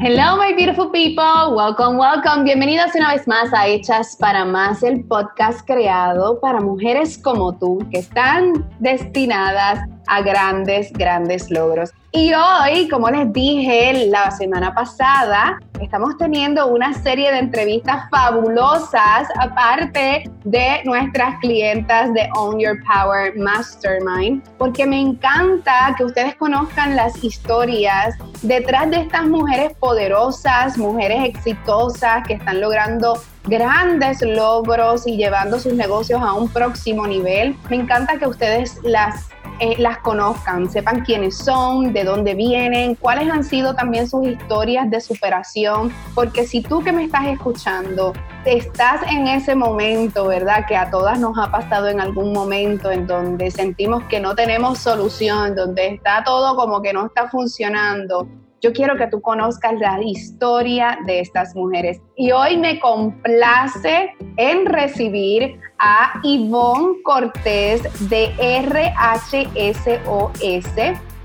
Hello, 0.00 0.36
my 0.36 0.52
beautiful 0.54 0.90
people. 0.90 1.56
Welcome, 1.56 1.98
welcome. 1.98 2.44
Bienvenidos 2.44 2.94
una 2.94 3.14
vez 3.14 3.26
más 3.26 3.52
a 3.52 3.66
Hechas 3.66 4.14
para 4.14 4.44
Más, 4.44 4.84
el 4.84 5.02
podcast 5.02 5.66
creado 5.66 6.38
para 6.40 6.60
mujeres 6.60 7.18
como 7.18 7.58
tú 7.58 7.78
que 7.90 7.98
están 7.98 8.64
destinadas 8.78 9.80
a 10.08 10.22
grandes, 10.22 10.92
grandes 10.92 11.50
logros. 11.50 11.92
Y 12.10 12.32
hoy, 12.32 12.88
como 12.88 13.10
les 13.10 13.30
dije 13.34 14.06
la 14.06 14.30
semana 14.30 14.74
pasada, 14.74 15.58
estamos 15.78 16.16
teniendo 16.16 16.66
una 16.66 16.94
serie 16.94 17.30
de 17.30 17.38
entrevistas 17.38 18.08
fabulosas, 18.10 19.28
aparte 19.38 20.30
de 20.44 20.80
nuestras 20.84 21.38
clientas 21.40 22.12
de 22.14 22.26
Own 22.34 22.58
Your 22.58 22.78
Power 22.84 23.36
Mastermind, 23.36 24.42
porque 24.56 24.86
me 24.86 24.98
encanta 24.98 25.94
que 25.98 26.04
ustedes 26.04 26.34
conozcan 26.36 26.96
las 26.96 27.22
historias 27.22 28.16
detrás 28.40 28.90
de 28.90 29.00
estas 29.00 29.26
mujeres 29.26 29.74
poderosas, 29.78 30.78
mujeres 30.78 31.24
exitosas 31.24 32.26
que 32.26 32.34
están 32.34 32.62
logrando 32.62 33.20
grandes 33.44 34.22
logros 34.22 35.06
y 35.06 35.16
llevando 35.16 35.58
sus 35.58 35.74
negocios 35.74 36.20
a 36.22 36.32
un 36.32 36.48
próximo 36.48 37.06
nivel. 37.06 37.54
Me 37.68 37.76
encanta 37.76 38.18
que 38.18 38.26
ustedes 38.26 38.78
las 38.82 39.28
eh, 39.60 39.76
las 39.78 39.98
conozcan, 39.98 40.70
sepan 40.70 41.04
quiénes 41.04 41.36
son, 41.36 41.92
de 41.92 42.04
dónde 42.04 42.34
vienen, 42.34 42.94
cuáles 42.94 43.30
han 43.30 43.44
sido 43.44 43.74
también 43.74 44.08
sus 44.08 44.26
historias 44.26 44.90
de 44.90 45.00
superación, 45.00 45.92
porque 46.14 46.46
si 46.46 46.62
tú 46.62 46.82
que 46.82 46.92
me 46.92 47.04
estás 47.04 47.26
escuchando 47.26 48.12
estás 48.44 49.02
en 49.10 49.26
ese 49.26 49.54
momento, 49.54 50.26
¿verdad? 50.26 50.64
Que 50.66 50.76
a 50.76 50.90
todas 50.90 51.18
nos 51.18 51.36
ha 51.38 51.50
pasado 51.50 51.88
en 51.88 52.00
algún 52.00 52.32
momento 52.32 52.90
en 52.90 53.06
donde 53.06 53.50
sentimos 53.50 54.04
que 54.04 54.20
no 54.20 54.34
tenemos 54.34 54.78
solución, 54.78 55.54
donde 55.54 55.88
está 55.88 56.22
todo 56.24 56.56
como 56.56 56.80
que 56.80 56.92
no 56.92 57.06
está 57.06 57.28
funcionando 57.28 58.26
yo 58.60 58.72
quiero 58.72 58.96
que 58.96 59.06
tú 59.06 59.20
conozcas 59.20 59.74
la 59.78 60.02
historia 60.02 60.98
de 61.06 61.20
estas 61.20 61.54
mujeres. 61.54 62.00
Y 62.16 62.32
hoy 62.32 62.56
me 62.56 62.80
complace 62.80 64.14
en 64.36 64.66
recibir 64.66 65.60
a 65.78 66.20
Ivonne 66.22 67.02
Cortés 67.02 67.82
de 68.08 68.32
RHSOS. 68.66 69.98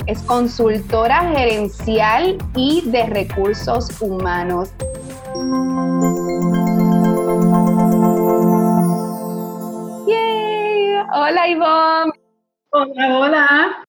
Es 0.05 0.21
consultora 0.23 1.29
gerencial 1.29 2.37
y 2.55 2.81
de 2.89 3.05
recursos 3.05 4.01
humanos. 4.01 4.73
Yay. 10.05 11.03
Hola 11.13 11.47
Ivonne. 11.47 12.11
Hola, 12.71 13.19
hola. 13.19 13.85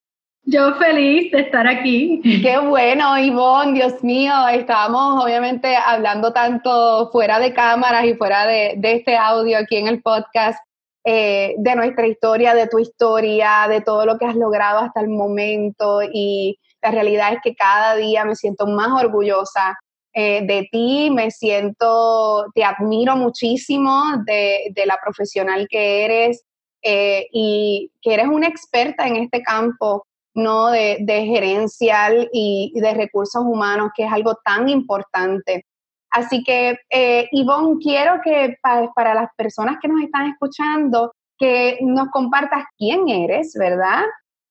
Yo 0.47 0.75
feliz 0.75 1.33
de 1.33 1.41
estar 1.41 1.67
aquí. 1.67 2.21
Qué 2.43 2.59
bueno, 2.59 3.19
Ivonne, 3.19 3.73
Dios 3.73 4.05
mío, 4.05 4.35
estamos 4.49 5.25
obviamente 5.25 5.75
hablando 5.75 6.35
tanto 6.35 7.09
fuera 7.11 7.39
de 7.39 7.55
cámaras 7.55 8.05
y 8.05 8.15
fuera 8.15 8.47
de, 8.47 8.79
este 8.83 9.17
audio 9.17 9.57
aquí 9.57 9.77
en 9.77 9.89
el 9.89 10.03
podcast 10.03 10.59
eh, 11.03 11.55
de 11.57 11.77
nuestra 11.77 12.07
historia, 12.07 12.53
de 12.55 12.69
tu 12.69 12.79
historia, 12.79 13.67
de 13.71 13.81
todo 13.81 14.05
lo 14.05 14.19
que 14.19 14.27
has 14.27 14.37
logrado 14.37 14.81
hasta 14.81 15.01
el 15.01 15.09
momento. 15.09 16.01
Y 16.03 16.59
la 16.83 16.91
realidad 16.91 17.33
es 17.33 17.39
que 17.43 17.55
cada 17.55 17.97
día 17.97 18.27
me 18.27 18.37
siento 18.37 18.67
más 18.67 19.03
orgullosa 19.03 19.79
eh, 20.13 20.47
de 20.47 20.69
ti, 20.71 21.11
me 21.11 21.31
siento, 21.31 22.51
te 22.55 22.65
admiro 22.65 23.17
muchísimo 23.17 24.19
de, 24.27 24.75
la 24.85 24.99
profesional 25.03 25.67
que 25.71 26.05
eres 26.05 26.45
eh, 26.83 27.29
y 27.33 27.91
que 28.03 28.13
eres 28.13 28.27
una 28.27 28.47
experta 28.47 29.07
en 29.07 29.17
este 29.17 29.43
campo 29.43 30.05
¿no? 30.35 30.71
de, 30.71 30.99
gerencial 31.07 32.29
y, 32.33 32.73
de 32.75 32.95
recursos 32.95 33.43
humanos, 33.45 33.91
que 33.97 34.05
es 34.05 34.13
algo 34.13 34.37
tan 34.45 34.69
importante. 34.69 35.65
Así 36.11 36.45
que, 36.45 36.79
eh, 36.91 37.29
Ivonne, 37.33 37.79
quiero 37.83 38.21
que 38.23 38.57
para, 38.63 39.15
las 39.15 39.31
personas 39.37 39.79
que 39.81 39.89
nos 39.89 40.03
están 40.03 40.31
escuchando, 40.31 41.13
que 41.39 41.79
nos 41.81 42.09
compartas 42.11 42.65
quién 42.79 43.09
eres, 43.09 43.55
¿verdad? 43.59 44.03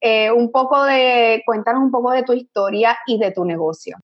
Eh, 0.01 0.31
un 0.31 0.51
poco 0.51 0.83
de, 0.83 1.41
cuéntanos 1.45 1.83
un 1.83 1.91
poco 1.91 2.11
de 2.11 2.23
tu 2.23 2.33
historia 2.33 2.97
y 3.07 3.17
de 3.17 3.31
tu 3.31 3.45
negocio. 3.45 3.97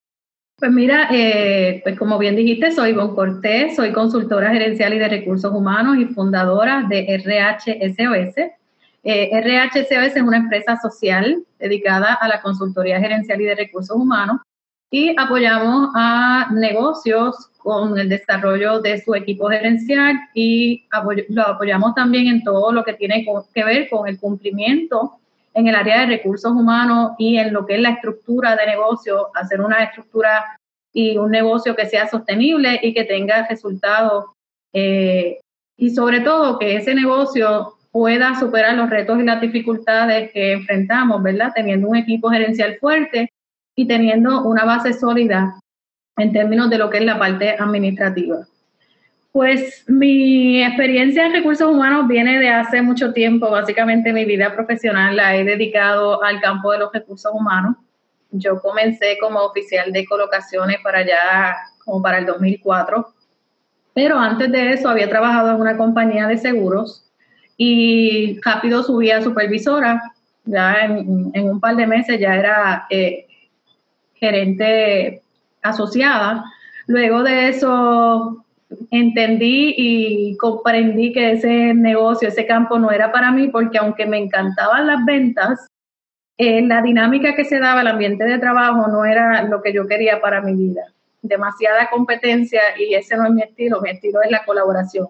Pues 0.56 0.72
mira, 0.72 1.08
eh, 1.10 1.80
pues 1.82 1.98
como 1.98 2.18
bien 2.18 2.36
dijiste, 2.36 2.70
soy 2.70 2.90
Ivonne 2.90 3.14
Cortés, 3.14 3.76
soy 3.76 3.92
consultora 3.92 4.50
gerencial 4.50 4.92
y 4.92 4.98
de 4.98 5.08
recursos 5.08 5.52
humanos 5.52 5.96
y 5.98 6.04
fundadora 6.06 6.84
de 6.88 7.16
RHSOS. 7.16 8.59
Eh, 9.02 9.30
es 9.32 10.16
una 10.16 10.36
empresa 10.36 10.78
social 10.80 11.42
dedicada 11.58 12.14
a 12.14 12.28
la 12.28 12.42
consultoría 12.42 13.00
gerencial 13.00 13.40
y 13.40 13.44
de 13.44 13.54
recursos 13.54 13.96
humanos 13.96 14.40
y 14.90 15.14
apoyamos 15.18 15.90
a 15.94 16.48
negocios 16.52 17.50
con 17.58 17.98
el 17.98 18.08
desarrollo 18.08 18.80
de 18.80 19.00
su 19.00 19.14
equipo 19.14 19.48
gerencial 19.48 20.16
y 20.34 20.86
lo 21.28 21.42
apoyamos 21.46 21.94
también 21.94 22.26
en 22.26 22.42
todo 22.42 22.72
lo 22.72 22.84
que 22.84 22.94
tiene 22.94 23.24
que 23.54 23.64
ver 23.64 23.88
con 23.88 24.08
el 24.08 24.18
cumplimiento 24.18 25.20
en 25.54 25.66
el 25.66 25.74
área 25.74 26.00
de 26.00 26.06
recursos 26.06 26.52
humanos 26.52 27.12
y 27.18 27.38
en 27.38 27.52
lo 27.52 27.66
que 27.66 27.76
es 27.76 27.80
la 27.80 27.90
estructura 27.90 28.56
de 28.56 28.66
negocio, 28.66 29.28
hacer 29.34 29.60
una 29.60 29.82
estructura 29.84 30.58
y 30.92 31.16
un 31.16 31.30
negocio 31.30 31.74
que 31.76 31.86
sea 31.86 32.08
sostenible 32.08 32.80
y 32.82 32.92
que 32.92 33.04
tenga 33.04 33.46
resultados 33.46 34.26
eh, 34.72 35.40
y 35.76 35.90
sobre 35.90 36.20
todo 36.20 36.58
que 36.58 36.76
ese 36.76 36.94
negocio 36.94 37.74
pueda 37.90 38.38
superar 38.38 38.76
los 38.76 38.88
retos 38.88 39.18
y 39.18 39.24
las 39.24 39.40
dificultades 39.40 40.30
que 40.32 40.52
enfrentamos, 40.52 41.22
¿verdad? 41.22 41.52
Teniendo 41.54 41.88
un 41.88 41.96
equipo 41.96 42.30
gerencial 42.30 42.76
fuerte 42.78 43.32
y 43.74 43.86
teniendo 43.86 44.42
una 44.42 44.64
base 44.64 44.92
sólida 44.92 45.54
en 46.16 46.32
términos 46.32 46.70
de 46.70 46.78
lo 46.78 46.90
que 46.90 46.98
es 46.98 47.04
la 47.04 47.18
parte 47.18 47.56
administrativa. 47.58 48.46
Pues 49.32 49.84
mi 49.88 50.62
experiencia 50.62 51.24
en 51.24 51.32
recursos 51.32 51.68
humanos 51.70 52.08
viene 52.08 52.38
de 52.38 52.48
hace 52.48 52.82
mucho 52.82 53.12
tiempo. 53.12 53.50
Básicamente 53.50 54.12
mi 54.12 54.24
vida 54.24 54.52
profesional 54.54 55.16
la 55.16 55.36
he 55.36 55.44
dedicado 55.44 56.22
al 56.22 56.40
campo 56.40 56.72
de 56.72 56.78
los 56.78 56.92
recursos 56.92 57.32
humanos. 57.32 57.76
Yo 58.32 58.60
comencé 58.60 59.18
como 59.20 59.40
oficial 59.40 59.92
de 59.92 60.04
colocaciones 60.04 60.78
para 60.82 60.98
allá, 60.98 61.56
como 61.84 62.02
para 62.02 62.18
el 62.18 62.26
2004. 62.26 63.14
Pero 63.94 64.18
antes 64.18 64.50
de 64.50 64.72
eso 64.72 64.88
había 64.88 65.08
trabajado 65.08 65.50
en 65.50 65.60
una 65.60 65.76
compañía 65.76 66.26
de 66.26 66.38
seguros 66.38 67.09
y 67.62 68.40
rápido 68.40 68.82
subí 68.82 69.10
a 69.10 69.20
supervisora, 69.20 70.14
ya 70.46 70.76
en, 70.80 71.30
un 71.34 71.60
par 71.60 71.76
de 71.76 71.86
meses 71.86 72.18
ya 72.18 72.34
era 72.34 72.86
eh, 72.88 73.26
gerente 74.14 75.20
asociada. 75.60 76.42
Luego 76.86 77.22
de 77.22 77.48
eso 77.48 78.46
entendí 78.90 79.74
y 79.76 80.38
comprendí 80.38 81.12
que 81.12 81.32
ese 81.32 81.74
negocio, 81.74 82.28
ese 82.28 82.46
campo 82.46 82.78
no 82.78 82.90
era 82.90 83.12
para 83.12 83.30
mí 83.30 83.48
porque 83.48 83.76
aunque 83.76 84.06
me 84.06 84.16
encantaban 84.16 84.86
las 84.86 85.04
ventas, 85.04 85.66
eh, 86.38 86.62
la 86.62 86.80
dinámica 86.80 87.36
que 87.36 87.44
se 87.44 87.58
daba, 87.58 87.82
el 87.82 87.88
ambiente 87.88 88.24
de 88.24 88.38
trabajo 88.38 88.88
no 88.88 89.04
era 89.04 89.42
lo 89.42 89.60
que 89.60 89.74
yo 89.74 89.86
quería 89.86 90.18
para 90.22 90.40
mi 90.40 90.54
vida. 90.54 90.84
Demasiada 91.20 91.90
competencia 91.90 92.62
y 92.78 92.94
ese 92.94 93.18
no 93.18 93.26
es 93.26 93.32
mi 93.32 93.42
estilo, 93.42 93.82
mi 93.82 93.90
estilo 93.90 94.22
es 94.22 94.30
la 94.30 94.46
colaboración. 94.46 95.08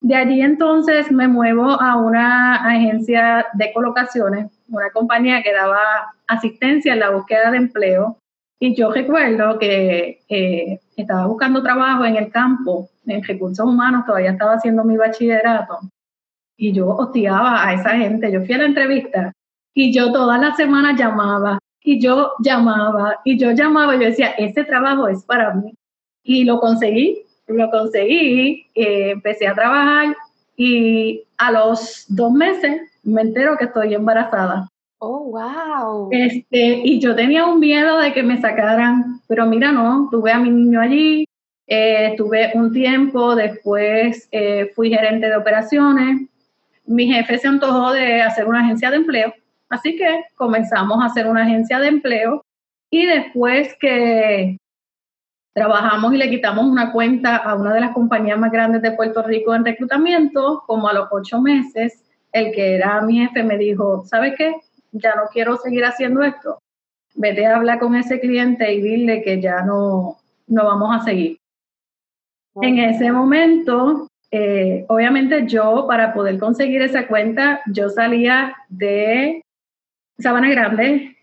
De 0.00 0.14
allí 0.14 0.40
entonces 0.40 1.10
me 1.10 1.26
muevo 1.26 1.64
a 1.64 1.96
una 1.96 2.56
agencia 2.56 3.46
de 3.54 3.72
colocaciones, 3.72 4.50
una 4.68 4.90
compañía 4.90 5.42
que 5.42 5.52
daba 5.52 6.14
asistencia 6.26 6.92
en 6.92 7.00
la 7.00 7.10
búsqueda 7.10 7.50
de 7.50 7.56
empleo. 7.56 8.18
Y 8.58 8.74
yo 8.74 8.90
recuerdo 8.90 9.58
que 9.58 10.22
eh, 10.28 10.80
estaba 10.96 11.26
buscando 11.26 11.62
trabajo 11.62 12.04
en 12.04 12.16
el 12.16 12.30
campo, 12.30 12.88
en 13.06 13.22
recursos 13.22 13.66
humanos, 13.66 14.04
todavía 14.06 14.32
estaba 14.32 14.54
haciendo 14.54 14.84
mi 14.84 14.96
bachillerato. 14.96 15.80
Y 16.56 16.72
yo 16.72 16.88
hostigaba 16.88 17.66
a 17.66 17.74
esa 17.74 17.90
gente. 17.90 18.32
Yo 18.32 18.42
fui 18.44 18.54
a 18.54 18.58
la 18.58 18.66
entrevista 18.66 19.32
y 19.74 19.92
yo 19.92 20.10
todas 20.12 20.40
las 20.40 20.56
semanas 20.56 20.98
llamaba 20.98 21.58
y 21.82 22.00
yo 22.00 22.32
llamaba 22.40 23.20
y 23.24 23.38
yo 23.38 23.52
llamaba 23.52 23.94
y 23.94 24.00
yo 24.00 24.06
decía, 24.06 24.30
este 24.38 24.64
trabajo 24.64 25.08
es 25.08 25.24
para 25.24 25.52
mí. 25.54 25.74
Y 26.22 26.44
lo 26.44 26.58
conseguí 26.60 27.25
lo 27.46 27.70
conseguí, 27.70 28.66
eh, 28.74 29.10
empecé 29.10 29.46
a 29.46 29.54
trabajar 29.54 30.16
y 30.56 31.24
a 31.38 31.52
los 31.52 32.06
dos 32.08 32.32
meses 32.32 32.80
me 33.02 33.22
entero 33.22 33.56
que 33.56 33.66
estoy 33.66 33.94
embarazada. 33.94 34.68
Oh, 34.98 35.30
wow. 35.30 36.08
Este, 36.10 36.80
y 36.84 36.98
yo 37.00 37.14
tenía 37.14 37.44
un 37.44 37.60
miedo 37.60 37.98
de 37.98 38.12
que 38.12 38.22
me 38.22 38.40
sacaran, 38.40 39.20
pero 39.28 39.46
mira, 39.46 39.70
no, 39.70 40.08
tuve 40.10 40.32
a 40.32 40.38
mi 40.38 40.50
niño 40.50 40.80
allí, 40.80 41.28
eh, 41.66 42.08
estuve 42.12 42.52
un 42.54 42.72
tiempo, 42.72 43.36
después 43.36 44.28
eh, 44.32 44.72
fui 44.74 44.90
gerente 44.90 45.28
de 45.28 45.36
operaciones, 45.36 46.22
mi 46.86 47.06
jefe 47.06 47.38
se 47.38 47.48
antojó 47.48 47.92
de 47.92 48.22
hacer 48.22 48.46
una 48.46 48.60
agencia 48.60 48.90
de 48.90 48.96
empleo, 48.96 49.34
así 49.68 49.96
que 49.96 50.24
comenzamos 50.34 51.02
a 51.02 51.06
hacer 51.06 51.26
una 51.26 51.42
agencia 51.42 51.78
de 51.78 51.88
empleo 51.88 52.42
y 52.90 53.04
después 53.04 53.76
que 53.78 54.58
trabajamos 55.56 56.12
y 56.12 56.18
le 56.18 56.28
quitamos 56.28 56.66
una 56.66 56.92
cuenta 56.92 57.36
a 57.36 57.54
una 57.54 57.72
de 57.72 57.80
las 57.80 57.92
compañías 57.92 58.38
más 58.38 58.52
grandes 58.52 58.82
de 58.82 58.90
Puerto 58.90 59.22
Rico 59.22 59.54
en 59.54 59.64
reclutamiento, 59.64 60.62
como 60.66 60.86
a 60.86 60.92
los 60.92 61.08
ocho 61.10 61.40
meses, 61.40 62.04
el 62.30 62.52
que 62.52 62.74
era 62.74 63.00
mi 63.00 63.20
jefe 63.20 63.42
me 63.42 63.56
dijo, 63.56 64.04
¿sabes 64.04 64.34
qué? 64.36 64.54
Ya 64.92 65.14
no 65.14 65.22
quiero 65.32 65.56
seguir 65.56 65.86
haciendo 65.86 66.22
esto. 66.22 66.58
Vete 67.14 67.46
a 67.46 67.56
hablar 67.56 67.78
con 67.78 67.94
ese 67.94 68.20
cliente 68.20 68.70
y 68.70 68.82
dile 68.82 69.22
que 69.22 69.40
ya 69.40 69.62
no, 69.62 70.18
no 70.46 70.64
vamos 70.66 70.94
a 70.94 71.02
seguir. 71.02 71.38
En 72.60 72.78
ese 72.78 73.10
momento, 73.10 74.08
eh, 74.30 74.84
obviamente 74.88 75.46
yo 75.46 75.86
para 75.88 76.12
poder 76.12 76.38
conseguir 76.38 76.82
esa 76.82 77.06
cuenta, 77.06 77.62
yo 77.72 77.88
salía 77.88 78.54
de 78.68 79.42
Sabana 80.18 80.50
Grande 80.50 81.15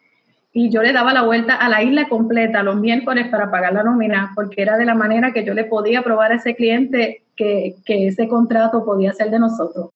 y 0.54 0.70
yo 0.70 0.84
le 0.84 0.94
daba 0.94 1.14
la 1.14 1.24
vuelta 1.24 1.56
a 1.56 1.68
la 1.68 1.82
isla 1.82 2.08
completa 2.08 2.62
los 2.62 2.76
miércoles 2.76 3.28
para 3.30 3.50
pagar 3.50 3.74
la 3.74 3.84
nómina, 3.84 4.32
porque 4.36 4.62
era 4.62 4.78
de 4.78 4.86
la 4.86 4.94
manera 4.94 5.34
que 5.34 5.44
yo 5.44 5.56
le 5.56 5.66
podía 5.66 6.04
probar 6.04 6.32
a 6.32 6.36
ese 6.36 6.56
cliente 6.56 7.24
que, 7.36 7.76
que 7.84 8.08
ese 8.08 8.28
contrato 8.28 8.86
podía 8.86 9.14
ser 9.14 9.32
de 9.32 9.40
nosotros. 9.40 9.90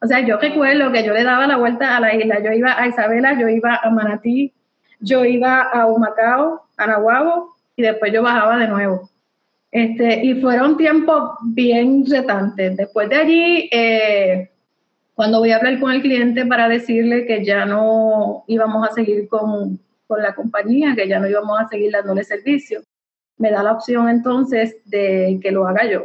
O 0.00 0.06
sea, 0.06 0.20
yo 0.20 0.36
recuerdo 0.36 0.90
que 0.90 1.04
yo 1.04 1.14
le 1.14 1.22
daba 1.22 1.46
la 1.46 1.56
vuelta 1.56 1.96
a 1.96 2.00
la 2.00 2.12
isla, 2.14 2.42
yo 2.42 2.50
iba 2.50 2.78
a 2.78 2.88
Isabela, 2.88 3.38
yo 3.38 3.48
iba 3.48 3.76
a 3.76 3.88
Manatí, 3.90 4.52
yo 4.98 5.24
iba 5.24 5.62
a 5.62 5.86
Humacao, 5.86 6.62
a 6.76 6.86
Nahuabo, 6.86 7.54
y 7.76 7.82
después 7.82 8.12
yo 8.12 8.22
bajaba 8.22 8.58
de 8.58 8.68
nuevo. 8.68 9.08
Este, 9.70 10.24
y 10.24 10.40
fueron 10.40 10.76
tiempos 10.76 11.36
bien 11.42 12.04
retantes. 12.06 12.76
Después 12.76 13.08
de 13.08 13.16
allí, 13.16 13.68
eh, 13.72 14.50
cuando 15.14 15.38
voy 15.38 15.52
a 15.52 15.56
hablar 15.56 15.78
con 15.78 15.92
el 15.92 16.02
cliente 16.02 16.44
para 16.44 16.68
decirle 16.68 17.26
que 17.26 17.44
ya 17.44 17.64
no 17.64 18.44
íbamos 18.46 18.88
a 18.88 18.92
seguir 18.92 19.28
con, 19.28 19.78
con 20.06 20.22
la 20.22 20.34
compañía, 20.34 20.94
que 20.96 21.08
ya 21.08 21.20
no 21.20 21.28
íbamos 21.28 21.60
a 21.60 21.68
seguir 21.68 21.92
dándole 21.92 22.24
servicio, 22.24 22.80
me 23.38 23.50
da 23.50 23.62
la 23.62 23.72
opción 23.72 24.08
entonces 24.08 24.76
de 24.84 25.38
que 25.42 25.52
lo 25.52 25.66
haga 25.66 25.88
yo. 25.88 26.04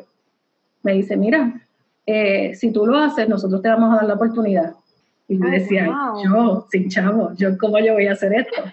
Me 0.83 0.93
dice, 0.93 1.17
mira, 1.17 1.61
eh, 2.05 2.55
si 2.55 2.71
tú 2.71 2.85
lo 2.85 2.97
haces, 2.97 3.27
nosotros 3.27 3.61
te 3.61 3.69
vamos 3.69 3.93
a 3.93 3.97
dar 3.97 4.05
la 4.05 4.13
oportunidad. 4.15 4.73
Y 5.27 5.37
yo 5.37 5.47
decía, 5.47 5.87
yo, 6.23 6.65
sin 6.71 6.89
chavo, 6.89 7.33
yo, 7.35 7.55
¿cómo 7.57 7.77
yo 7.79 7.93
voy 7.93 8.07
a 8.07 8.13
hacer 8.13 8.33
esto? 8.33 8.63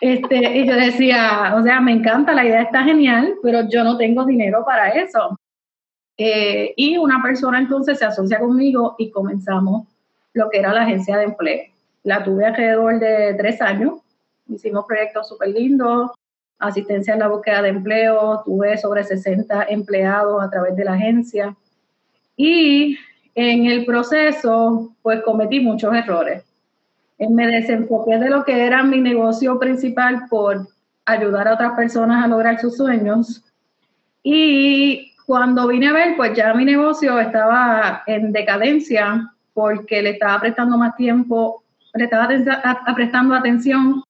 Este, 0.00 0.58
y 0.58 0.66
yo 0.66 0.74
decía, 0.74 1.54
o 1.56 1.62
sea, 1.62 1.80
me 1.80 1.92
encanta, 1.92 2.32
la 2.32 2.44
idea 2.44 2.62
está 2.62 2.82
genial, 2.82 3.34
pero 3.42 3.68
yo 3.68 3.84
no 3.84 3.96
tengo 3.96 4.24
dinero 4.24 4.64
para 4.64 4.88
eso. 4.88 5.38
Eh, 6.22 6.74
y 6.76 6.98
una 6.98 7.22
persona 7.22 7.58
entonces 7.58 7.98
se 7.98 8.04
asocia 8.04 8.38
conmigo 8.38 8.94
y 8.98 9.10
comenzamos 9.10 9.88
lo 10.34 10.50
que 10.50 10.58
era 10.58 10.74
la 10.74 10.82
agencia 10.82 11.16
de 11.16 11.24
empleo. 11.24 11.62
La 12.02 12.22
tuve 12.22 12.44
alrededor 12.44 12.98
de 12.98 13.34
tres 13.38 13.62
años, 13.62 14.00
hicimos 14.46 14.84
proyectos 14.86 15.28
súper 15.28 15.48
lindos, 15.48 16.10
asistencia 16.58 17.14
en 17.14 17.20
la 17.20 17.28
búsqueda 17.28 17.62
de 17.62 17.70
empleo, 17.70 18.42
tuve 18.44 18.76
sobre 18.76 19.04
60 19.04 19.64
empleados 19.70 20.42
a 20.42 20.50
través 20.50 20.76
de 20.76 20.84
la 20.84 20.92
agencia 20.92 21.56
y 22.36 22.98
en 23.34 23.66
el 23.66 23.86
proceso 23.86 24.92
pues 25.02 25.22
cometí 25.22 25.60
muchos 25.60 25.94
errores 25.94 26.44
me 27.28 27.46
desenfoqué 27.46 28.18
de 28.18 28.30
lo 28.30 28.44
que 28.44 28.64
era 28.64 28.82
mi 28.82 29.00
negocio 29.00 29.58
principal 29.58 30.26
por 30.30 30.68
ayudar 31.04 31.48
a 31.48 31.54
otras 31.54 31.72
personas 31.72 32.24
a 32.24 32.28
lograr 32.28 32.58
sus 32.60 32.76
sueños. 32.76 33.44
Y 34.22 35.09
cuando 35.30 35.68
vine 35.68 35.86
a 35.86 35.92
ver, 35.92 36.16
pues 36.16 36.36
ya 36.36 36.52
mi 36.54 36.64
negocio 36.64 37.20
estaba 37.20 38.02
en 38.08 38.32
decadencia 38.32 39.32
porque 39.54 40.02
le 40.02 40.10
estaba 40.10 40.40
prestando 40.40 40.76
más 40.76 40.96
tiempo, 40.96 41.62
le 41.94 42.06
estaba 42.06 42.26
prestando 42.96 43.36
atención 43.36 44.02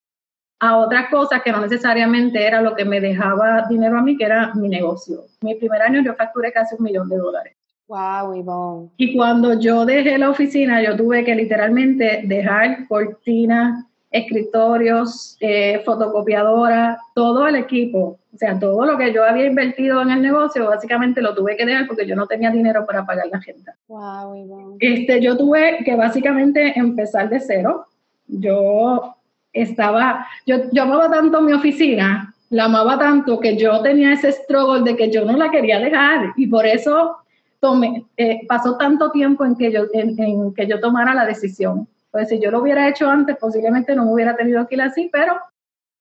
a 0.60 0.78
otras 0.78 1.10
cosas 1.10 1.42
que 1.42 1.52
no 1.52 1.60
necesariamente 1.60 2.42
era 2.42 2.62
lo 2.62 2.74
que 2.74 2.86
me 2.86 3.02
dejaba 3.02 3.66
dinero 3.68 3.98
a 3.98 4.02
mí, 4.02 4.16
que 4.16 4.24
era 4.24 4.54
mi 4.54 4.70
negocio. 4.70 5.24
Mi 5.42 5.56
primer 5.56 5.82
año 5.82 6.00
yo 6.02 6.14
facturé 6.14 6.54
casi 6.54 6.76
un 6.78 6.84
millón 6.84 7.10
de 7.10 7.18
dólares. 7.18 7.54
Wow, 7.86 8.90
Y 8.96 9.14
cuando 9.14 9.60
yo 9.60 9.84
dejé 9.84 10.16
la 10.16 10.30
oficina, 10.30 10.82
yo 10.82 10.96
tuve 10.96 11.22
que 11.22 11.34
literalmente 11.34 12.22
dejar 12.24 12.88
cortinas, 12.88 13.84
escritorios, 14.10 15.36
eh, 15.40 15.82
fotocopiadora, 15.84 16.98
todo 17.14 17.46
el 17.46 17.56
equipo. 17.56 18.18
O 18.32 18.36
sea, 18.36 18.58
todo 18.58 18.84
lo 18.84 18.96
que 18.96 19.12
yo 19.12 19.24
había 19.24 19.46
invertido 19.46 20.02
en 20.02 20.10
el 20.10 20.22
negocio, 20.22 20.66
básicamente 20.66 21.20
lo 21.20 21.34
tuve 21.34 21.56
que 21.56 21.66
dejar 21.66 21.86
porque 21.86 22.06
yo 22.06 22.16
no 22.16 22.26
tenía 22.26 22.50
dinero 22.50 22.84
para 22.86 23.04
pagar 23.04 23.26
la 23.30 23.40
gente. 23.40 23.72
Wow, 23.88 24.76
Este, 24.80 25.20
yo 25.20 25.36
tuve 25.36 25.78
que 25.84 25.94
básicamente 25.96 26.78
empezar 26.78 27.28
de 27.28 27.40
cero. 27.40 27.86
Yo 28.26 29.16
estaba, 29.52 30.26
yo, 30.46 30.70
yo 30.72 30.82
amaba 30.82 31.10
tanto 31.10 31.40
mi 31.40 31.52
oficina, 31.52 32.32
la 32.50 32.64
amaba 32.64 32.98
tanto 32.98 33.38
que 33.40 33.56
yo 33.56 33.80
tenía 33.80 34.12
ese 34.12 34.32
struggle 34.32 34.82
de 34.82 34.96
que 34.96 35.10
yo 35.10 35.24
no 35.24 35.36
la 35.36 35.50
quería 35.50 35.78
dejar 35.78 36.32
y 36.36 36.46
por 36.46 36.66
eso 36.66 37.16
tome, 37.60 38.06
eh, 38.16 38.40
pasó 38.48 38.76
tanto 38.76 39.10
tiempo 39.10 39.44
en 39.44 39.56
que, 39.56 39.70
yo, 39.70 39.82
en, 39.92 40.54
que 40.54 40.66
yo 40.66 40.80
tomara 40.80 41.14
la 41.14 41.26
decisión. 41.26 41.86
Pues 42.10 42.28
si 42.28 42.40
yo 42.40 42.50
lo 42.50 42.60
hubiera 42.60 42.88
hecho 42.88 43.08
antes, 43.08 43.36
posiblemente 43.36 43.94
no 43.94 44.04
me 44.04 44.12
hubiera 44.12 44.36
tenido 44.36 44.66
que 44.66 44.74
ir 44.74 44.82
así, 44.82 45.08
pero 45.12 45.38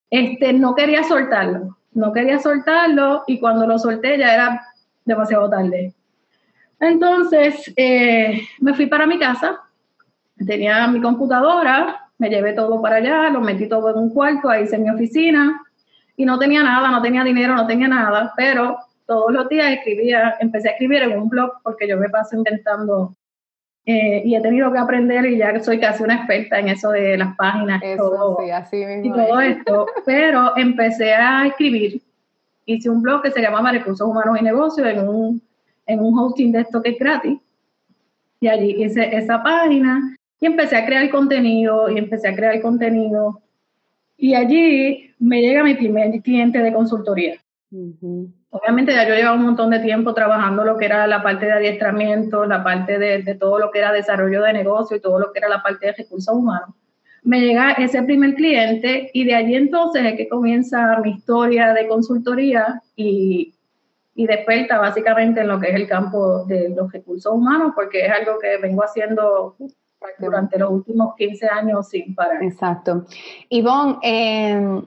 este, 0.10 0.54
no 0.54 0.74
quería 0.74 1.04
soltarlo, 1.04 1.78
no 1.94 2.12
quería 2.12 2.40
soltarlo 2.40 3.24
y 3.28 3.40
cuando 3.40 3.68
lo 3.68 3.78
solté 3.78 4.18
ya 4.18 4.34
era 4.34 4.62
demasiado 5.06 5.50
tarde. 5.50 5.94
Entonces 6.80 7.72
eh, 7.76 8.42
me 8.60 8.74
fui 8.74 8.88
para 8.88 9.06
mi 9.06 9.20
casa, 9.20 9.60
tenía 10.46 10.88
mi 10.88 11.02
computadora, 11.02 12.10
me 12.18 12.30
llevé 12.30 12.54
todo 12.54 12.82
para 12.82 12.98
allá, 12.98 13.30
lo 13.30 13.42
metí 13.42 13.68
todo 13.68 13.90
en 13.92 13.98
un 13.98 14.10
cuarto, 14.10 14.50
ahí 14.50 14.64
hice 14.64 14.78
mi 14.78 14.90
oficina 14.90 15.62
y 16.16 16.26
no 16.26 16.40
tenía 16.40 16.64
nada, 16.64 16.90
no 16.90 17.02
tenía 17.02 17.24
dinero, 17.24 17.56
no 17.56 17.68
tenía 17.68 17.88
nada, 17.88 18.34
pero 18.36 18.78
todos 19.06 19.32
los 19.32 19.48
días 19.50 19.72
escribía, 19.72 20.38
empecé 20.40 20.70
a 20.70 20.72
escribir 20.72 21.04
en 21.04 21.20
un 21.20 21.30
blog 21.30 21.62
porque 21.64 21.88
yo 21.88 21.98
me 21.98 22.10
paso 22.10 22.36
inventando 22.36 23.16
eh, 23.86 24.22
y 24.24 24.36
he 24.36 24.42
tenido 24.42 24.72
que 24.72 24.78
aprender 24.78 25.26
y 25.26 25.38
ya 25.38 25.60
soy 25.64 25.80
casi 25.80 26.04
una 26.04 26.16
experta 26.16 26.60
en 26.60 26.68
eso 26.68 26.92
de 26.92 27.18
las 27.18 27.36
páginas 27.36 27.82
todo, 27.98 28.38
y 28.42 29.10
todo 29.10 29.40
esto, 29.42 29.88
pero 30.06 30.56
empecé 30.58 31.14
a 31.14 31.48
escribir, 31.48 32.02
hice 32.66 32.90
un 32.90 33.02
blog 33.02 33.24
que 33.24 33.32
se 33.32 33.42
llamaba 33.42 33.72
Recursos 33.72 34.08
Humanos 34.08 34.38
y 34.40 34.44
Negocios 34.44 34.88
en 34.88 35.08
un, 35.08 35.42
en 35.88 36.00
un 36.00 36.20
hosting 36.20 36.52
de 36.52 36.62
esto 36.62 36.82
que 36.82 36.92
es 36.92 37.00
gratis. 37.00 37.40
Y 38.42 38.48
allí 38.48 38.84
hice 38.84 39.16
esa 39.16 39.42
página 39.42 40.16
y 40.40 40.46
empecé 40.46 40.78
a 40.78 40.86
crear 40.86 41.10
contenido 41.10 41.90
y 41.90 41.98
empecé 41.98 42.30
a 42.30 42.36
crear 42.36 42.62
contenido. 42.62 43.42
Y 44.18 44.36
allí 44.36 45.12
me 45.20 45.42
llega 45.42 45.64
mi 45.64 45.76
primer 45.76 46.22
cliente 46.22 46.60
de 46.60 46.74
consultoría. 46.74 47.40
Obviamente 47.72 48.94
ya 48.94 49.08
yo 49.08 49.14
llevaba 49.14 49.36
un 49.36 49.44
montón 49.44 49.70
de 49.70 49.80
tiempo 49.80 50.14
trabajando 50.14 50.64
lo 50.64 50.78
que 50.78 50.86
era 50.86 51.06
la 51.06 51.22
parte 51.22 51.46
de 51.46 51.54
adiestramiento, 51.54 52.46
la 52.46 52.64
parte 52.64 52.98
de, 52.98 53.36
todo 53.36 53.60
lo 53.60 53.70
que 53.70 53.80
era 53.80 53.92
desarrollo 53.92 54.42
de 54.42 54.54
negocio 54.54 54.98
y 54.98 55.02
todo 55.02 55.20
lo 55.20 55.32
que 55.32 55.40
era 55.40 55.50
la 55.50 55.62
parte 55.62 55.88
de 55.88 55.94
recursos 55.94 56.34
humanos. 56.34 56.70
Me 57.22 57.42
llega 57.42 57.74
ese 57.74 58.02
primer 58.04 58.34
cliente 58.34 59.12
y 59.14 59.24
de 59.26 59.36
allí 59.36 59.56
entonces 59.56 60.04
es 60.04 60.16
que 60.16 60.28
comienza 60.28 61.00
mi 61.04 61.12
historia 61.12 61.74
de 61.74 61.88
consultoría 61.88 62.82
y, 62.96 63.54
y 64.16 64.26
desperta 64.26 64.80
básicamente 64.80 65.42
en 65.42 65.50
lo 65.50 65.60
que 65.60 65.70
es 65.70 65.76
el 65.76 65.88
campo 65.88 66.46
de 66.46 66.70
los 66.70 66.92
recursos 66.92 67.32
humanos 67.32 67.74
porque 67.76 68.06
es 68.06 68.12
algo 68.12 68.40
que 68.40 68.58
vengo 68.58 68.84
haciendo 68.84 69.58
durante 70.18 70.58
los 70.58 70.72
últimos 70.72 71.14
15 71.16 71.48
años 71.48 71.90
sin 71.90 72.16
parar. 72.16 72.42
Exacto. 72.42 73.06
Ivonne, 73.50 73.98
eh, 74.02 74.82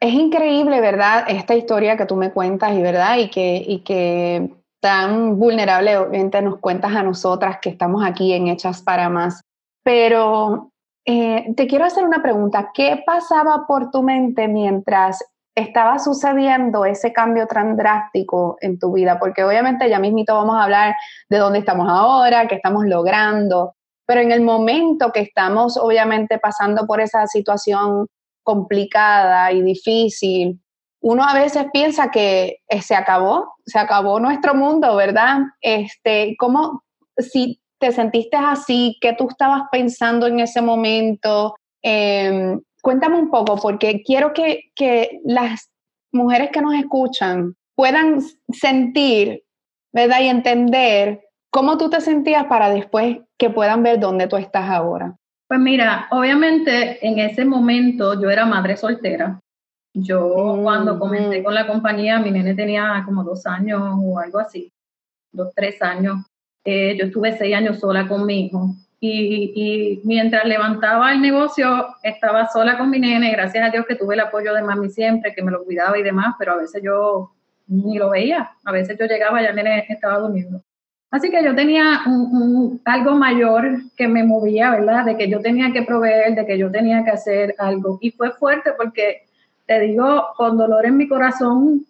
es 0.00 0.12
increíble, 0.12 0.80
¿verdad? 0.80 1.24
Esta 1.28 1.54
historia 1.54 1.96
que 1.96 2.06
tú 2.06 2.16
me 2.16 2.32
cuentas 2.32 2.72
y, 2.72 2.82
¿verdad? 2.82 3.16
Y 3.18 3.28
que, 3.28 4.50
tan 4.80 5.38
vulnerable, 5.38 5.96
obviamente, 5.96 6.42
nos 6.42 6.58
cuentas 6.58 6.94
a 6.94 7.02
nosotras 7.02 7.58
que 7.62 7.70
estamos 7.70 8.04
aquí 8.04 8.32
en 8.34 8.48
Hechas 8.48 8.82
para 8.82 9.08
Más. 9.08 9.40
Pero 9.82 10.70
eh, 11.06 11.54
te 11.56 11.66
quiero 11.66 11.84
hacer 11.84 12.04
una 12.04 12.22
pregunta. 12.22 12.70
¿Qué 12.74 13.02
pasaba 13.06 13.66
por 13.66 13.90
tu 13.90 14.02
mente 14.02 14.46
mientras 14.46 15.24
estaba 15.56 15.98
sucediendo 15.98 16.84
ese 16.84 17.12
cambio 17.12 17.46
tan 17.46 17.76
drástico 17.76 18.58
en 18.60 18.78
tu 18.78 18.92
vida? 18.92 19.18
Porque 19.18 19.44
obviamente 19.44 19.88
ya 19.88 19.98
mismito 19.98 20.34
vamos 20.34 20.56
a 20.56 20.64
hablar 20.64 20.96
de 21.30 21.38
dónde 21.38 21.60
estamos 21.60 21.88
ahora, 21.88 22.46
qué 22.46 22.56
estamos 22.56 22.84
logrando, 22.84 23.74
pero 24.06 24.20
en 24.20 24.32
el 24.32 24.42
momento 24.42 25.12
que 25.12 25.20
estamos 25.20 25.76
obviamente 25.76 26.38
pasando 26.38 26.86
por 26.86 27.00
esa 27.00 27.26
situación 27.26 28.06
complicada 28.44 29.50
y 29.50 29.62
difícil, 29.62 30.60
uno 31.04 31.22
a 31.22 31.34
veces 31.34 31.66
piensa 31.70 32.10
que 32.10 32.60
eh, 32.66 32.80
se 32.80 32.94
acabó, 32.94 33.56
se 33.66 33.78
acabó 33.78 34.18
nuestro 34.20 34.54
mundo, 34.54 34.96
¿verdad? 34.96 35.40
Este, 35.60 36.34
¿Cómo, 36.38 36.82
si 37.18 37.60
te 37.78 37.92
sentiste 37.92 38.38
así, 38.38 38.96
qué 39.02 39.12
tú 39.12 39.28
estabas 39.28 39.64
pensando 39.70 40.26
en 40.26 40.40
ese 40.40 40.62
momento? 40.62 41.56
Em, 41.82 42.58
cuéntame 42.80 43.18
un 43.18 43.30
poco, 43.30 43.56
porque 43.56 44.02
quiero 44.02 44.32
que, 44.32 44.70
que 44.74 45.20
las 45.24 45.70
mujeres 46.10 46.48
que 46.50 46.62
nos 46.62 46.74
escuchan 46.74 47.54
puedan 47.74 48.22
sentir, 48.48 49.44
¿verdad? 49.92 50.20
Y 50.20 50.28
entender 50.28 51.20
cómo 51.50 51.76
tú 51.76 51.90
te 51.90 52.00
sentías 52.00 52.46
para 52.46 52.70
después 52.70 53.18
que 53.36 53.50
puedan 53.50 53.82
ver 53.82 54.00
dónde 54.00 54.26
tú 54.26 54.38
estás 54.38 54.70
ahora. 54.70 55.16
Pues 55.46 55.60
mira, 55.60 56.08
obviamente 56.10 57.06
en 57.06 57.18
ese 57.18 57.44
momento 57.44 58.20
yo 58.20 58.30
era 58.30 58.46
madre 58.46 58.76
soltera. 58.76 59.40
Yo 59.92 60.58
cuando 60.62 60.98
comencé 60.98 61.42
con 61.44 61.54
la 61.54 61.66
compañía, 61.66 62.18
mi 62.18 62.30
nene 62.30 62.54
tenía 62.54 63.02
como 63.04 63.22
dos 63.22 63.46
años 63.46 63.80
o 64.02 64.18
algo 64.18 64.40
así, 64.40 64.72
dos, 65.30 65.52
tres 65.54 65.80
años. 65.82 66.16
Eh, 66.64 66.96
yo 66.98 67.06
estuve 67.06 67.36
seis 67.38 67.54
años 67.54 67.78
sola 67.78 68.08
con 68.08 68.26
mi 68.26 68.46
hijo. 68.46 68.74
Y, 68.98 69.52
y, 69.54 70.00
mientras 70.04 70.46
levantaba 70.46 71.12
el 71.12 71.20
negocio, 71.20 71.94
estaba 72.02 72.48
sola 72.48 72.78
con 72.78 72.90
mi 72.90 72.98
nene. 72.98 73.30
Gracias 73.30 73.68
a 73.68 73.70
Dios 73.70 73.84
que 73.86 73.96
tuve 73.96 74.14
el 74.14 74.20
apoyo 74.20 74.54
de 74.54 74.62
mami 74.62 74.88
siempre, 74.88 75.34
que 75.34 75.42
me 75.42 75.52
lo 75.52 75.62
cuidaba 75.62 75.98
y 75.98 76.02
demás, 76.02 76.34
pero 76.38 76.52
a 76.52 76.56
veces 76.56 76.82
yo 76.82 77.32
ni 77.66 77.98
lo 77.98 78.10
veía. 78.10 78.50
A 78.64 78.72
veces 78.72 78.96
yo 78.98 79.06
llegaba 79.06 79.42
y 79.42 79.44
ya 79.44 79.50
estaba 79.88 80.18
durmiendo. 80.18 80.63
Así 81.14 81.30
que 81.30 81.44
yo 81.44 81.54
tenía 81.54 82.02
algo 82.84 83.14
mayor 83.14 83.82
que 83.96 84.08
me 84.08 84.24
movía, 84.24 84.72
¿verdad? 84.72 85.04
De 85.04 85.16
que 85.16 85.28
yo 85.28 85.38
tenía 85.38 85.72
que 85.72 85.82
proveer, 85.82 86.34
de 86.34 86.44
que 86.44 86.58
yo 86.58 86.72
tenía 86.72 87.04
que 87.04 87.12
hacer 87.12 87.54
algo. 87.58 87.98
Y 88.00 88.10
fue 88.10 88.32
fuerte 88.32 88.72
porque, 88.76 89.22
te 89.64 89.78
digo, 89.78 90.26
con 90.36 90.58
dolor 90.58 90.86
en 90.86 90.96
mi 90.96 91.06
corazón, 91.06 91.86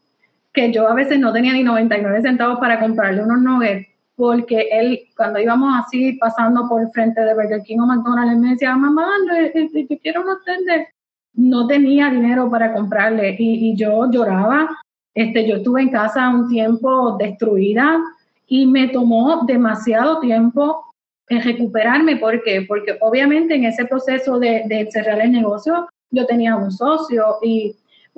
que 0.52 0.70
yo 0.70 0.86
a 0.86 0.92
veces 0.92 1.18
no 1.18 1.32
tenía 1.32 1.54
ni 1.54 1.62
99 1.62 2.20
centavos 2.20 2.58
para 2.58 2.78
comprarle 2.78 3.22
unos 3.22 3.40
nuggets, 3.40 3.88
porque 4.14 4.68
él, 4.70 5.00
cuando 5.16 5.40
íbamos 5.40 5.72
así 5.82 6.12
pasando 6.20 6.68
por 6.68 6.82
el 6.82 6.90
frente 6.90 7.22
de 7.22 7.32
Burger 7.32 7.62
King 7.62 7.78
o 7.78 7.86
McDonald's, 7.86 8.34
él 8.34 8.40
me 8.40 8.50
decía, 8.50 8.76
mamá, 8.76 9.08
yo 9.54 9.96
quiero 10.02 10.20
unos 10.20 10.44
tender. 10.44 10.88
No 11.32 11.66
tenía 11.66 12.10
dinero 12.10 12.50
para 12.50 12.74
comprarle 12.74 13.36
y, 13.38 13.70
y 13.70 13.74
yo 13.74 14.06
lloraba. 14.10 14.68
Este, 15.14 15.48
yo 15.48 15.56
estuve 15.56 15.80
en 15.80 15.88
casa 15.88 16.28
un 16.28 16.46
tiempo 16.46 17.16
destruida, 17.16 17.98
y 18.46 18.66
me 18.66 18.88
tomó 18.88 19.44
demasiado 19.46 20.20
tiempo 20.20 20.84
en 21.28 21.42
recuperarme. 21.42 22.16
¿Por 22.16 22.42
qué? 22.42 22.64
Porque 22.66 22.96
obviamente 23.00 23.54
en 23.54 23.64
ese 23.64 23.84
proceso 23.86 24.38
de, 24.38 24.88
cerrar 24.92 25.20
el 25.20 25.32
negocio 25.32 25.88
yo 26.10 26.26
tenía 26.26 26.56
un 26.56 26.70
socio 26.70 27.36
y 27.42 27.74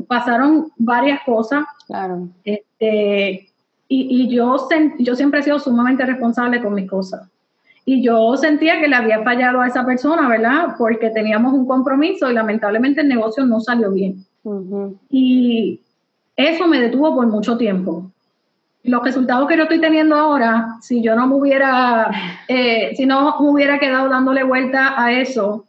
pasaron 0.07 0.71
varias 0.77 1.21
cosas. 1.25 1.65
Claro. 1.87 2.29
Este, 2.45 3.49
y, 3.89 4.23
y 4.23 4.29
yo, 4.29 4.69
yo 4.99 5.15
siempre 5.15 5.41
he 5.41 5.43
sido 5.43 5.59
sumamente 5.59 6.05
responsable 6.05 6.63
con 6.63 6.75
mis 6.75 6.91
cosas. 6.91 7.29
Y 7.89 8.03
yo 8.03 8.37
sentía 8.37 8.81
que 8.81 8.89
le 8.89 8.97
había 8.97 9.23
fallado 9.23 9.61
a 9.61 9.69
esa 9.69 9.87
persona, 9.87 10.29
¿verdad? 10.29 10.75
Porque 10.77 11.09
teníamos 11.11 11.55
un 11.55 11.67
compromiso 11.67 12.29
y 12.29 12.35
lamentablemente 12.35 13.01
el 13.01 13.09
negocio 13.09 13.47
no 13.47 13.61
salió 13.61 13.93
bien. 13.93 14.27
Y 15.09 15.81
eso 16.35 16.67
me 16.67 16.81
detuvo 16.81 17.15
por 17.15 17.29
mucho 17.29 17.57
tiempo 17.57 18.11
los 18.87 19.03
resultados 19.03 19.49
que 19.49 19.57
yo 19.57 19.65
estoy 19.65 19.81
teniendo 19.81 20.17
ahora, 20.17 20.77
si 20.81 21.03
yo 21.03 21.15
no 21.17 21.27
me 21.27 21.35
hubiera, 21.35 22.11
eh, 22.49 22.93
si 22.97 23.05
no 23.05 23.41
me 23.41 23.51
hubiera 23.51 23.79
quedado 23.79 24.09
dándole 24.09 24.45
vuelta 24.45 25.01
a 25.03 25.13
eso, 25.13 25.67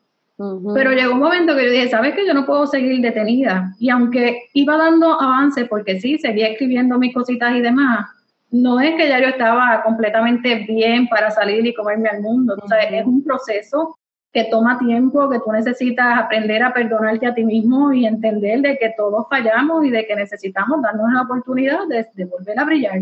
pero 0.75 0.91
llegó 0.91 1.13
un 1.13 1.19
momento 1.19 1.55
que 1.55 1.65
yo 1.65 1.71
dije, 1.71 1.89
¿sabes 1.89 2.13
qué? 2.13 2.25
Yo 2.27 2.36
no 2.36 2.45
puedo 2.45 2.67
seguir 2.67 3.01
detenida. 3.01 3.74
Y 3.79 3.89
aunque 3.89 4.43
iba 4.53 4.77
dando 4.77 5.19
avance, 5.19 5.65
porque 5.65 6.00
sí, 6.00 6.19
seguía 6.19 6.50
escribiendo 6.50 7.00
mis 7.00 7.13
cositas 7.13 7.55
y 7.55 7.62
demás, 7.62 8.05
no 8.51 8.79
es 8.79 8.95
que 8.95 9.09
ya 9.09 9.19
yo 9.19 9.29
estaba 9.29 9.81
completamente 9.83 10.65
bien 10.67 11.07
para 11.07 11.31
salir 11.31 11.65
y 11.65 11.74
comerme 11.74 12.09
al 12.09 12.21
mundo. 12.21 12.55
O 12.62 12.67
sea, 12.67 12.79
es 12.79 13.05
un 13.05 13.24
proceso 13.24 13.97
que 14.34 14.46
toma 14.46 14.77
tiempo, 14.77 15.29
que 15.29 15.39
tú 15.39 15.51
necesitas 15.51 16.19
aprender 16.19 16.62
a 16.63 16.74
perdonarte 16.74 17.27
a 17.27 17.34
ti 17.34 17.43
mismo 17.43 17.93
y 17.93 18.05
entender 18.05 18.62
de 18.62 18.77
que 18.77 18.93
todos 18.96 19.25
fallamos 19.29 19.86
y 19.86 19.89
de 19.89 20.05
que 20.05 20.15
necesitamos 20.15 20.81
darnos 20.81 21.12
la 21.12 21.22
oportunidad 21.22 21.79
de, 21.88 22.25
volver 22.25 22.60
a 22.60 22.65
brillar. 22.65 23.00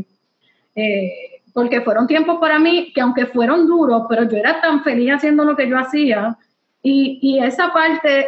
Eh, 0.76 1.42
porque 1.54 1.82
fueron 1.82 2.06
tiempos 2.06 2.38
para 2.40 2.60
mí 2.60 2.92
que 2.94 3.02
aunque 3.02 3.26
fueron 3.26 3.66
duros, 3.66 4.04
pero 4.10 4.24
yo 4.24 4.38
era 4.38 4.62
tan 4.62 4.84
feliz 4.84 5.12
haciendo 5.12 5.46
lo 5.46 5.56
que 5.56 5.70
yo 5.70 5.78
hacía 5.78 6.38
y, 6.82 7.20
y 7.22 7.40
esa 7.44 7.72
parte, 7.74 8.28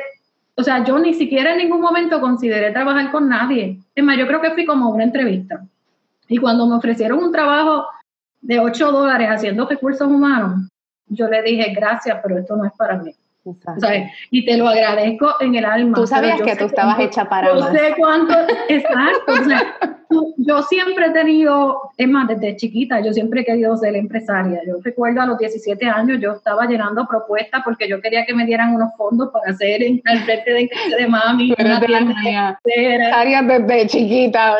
o 0.55 0.63
sea, 0.63 0.83
yo 0.83 0.97
ni 0.97 1.13
siquiera 1.13 1.51
en 1.51 1.59
ningún 1.59 1.81
momento 1.81 2.19
consideré 2.19 2.71
trabajar 2.71 3.11
con 3.11 3.29
nadie. 3.29 3.79
Es 3.93 4.03
más, 4.03 4.17
yo 4.17 4.27
creo 4.27 4.41
que 4.41 4.51
fui 4.51 4.65
como 4.65 4.89
una 4.89 5.03
entrevista. 5.03 5.63
Y 6.27 6.37
cuando 6.37 6.65
me 6.67 6.75
ofrecieron 6.75 7.19
un 7.19 7.31
trabajo 7.31 7.85
de 8.41 8.59
8 8.59 8.91
dólares 8.91 9.29
haciendo 9.29 9.67
recursos 9.67 10.07
humanos, 10.07 10.69
yo 11.09 11.27
le 11.27 11.41
dije, 11.41 11.73
gracias, 11.73 12.19
pero 12.21 12.37
esto 12.37 12.55
no 12.55 12.65
es 12.65 12.73
para 12.73 12.97
mí. 12.97 13.13
Y 14.31 14.45
te 14.45 14.57
lo 14.57 14.67
agradezco 14.67 15.35
en 15.39 15.55
el 15.55 15.65
alma. 15.65 15.95
Tú 15.95 16.07
sabías 16.07 16.41
que 16.41 16.55
tú 16.55 16.65
estabas 16.65 16.99
hecha 16.99 17.25
para 17.25 17.47
yo 17.47 17.71
sé 17.71 17.93
cuánto, 17.97 18.33
exacto. 18.69 19.33
yo 20.37 20.61
siempre 20.63 21.07
he 21.07 21.11
tenido, 21.11 21.91
es 21.97 22.07
más, 22.07 22.27
desde 22.27 22.55
chiquita, 22.55 22.99
yo 22.99 23.13
siempre 23.13 23.41
he 23.41 23.45
querido 23.45 23.75
ser 23.77 23.95
empresaria. 23.95 24.61
Yo 24.65 24.75
recuerdo 24.83 25.21
a 25.21 25.25
los 25.25 25.37
17 25.37 25.85
años, 25.85 26.19
yo 26.21 26.33
estaba 26.33 26.65
llenando 26.65 27.07
propuestas 27.07 27.61
porque 27.63 27.87
yo 27.87 28.01
quería 28.01 28.25
que 28.25 28.33
me 28.33 28.45
dieran 28.45 28.73
unos 28.73 28.95
fondos 28.97 29.29
para 29.31 29.51
hacer 29.51 29.83
en, 29.83 30.01
al 30.05 30.19
frente 30.19 30.51
de, 30.51 30.69
de 30.97 31.07
mami. 31.07 31.53
Una 31.57 31.79
desde 33.43 33.87
chiquita, 33.87 34.57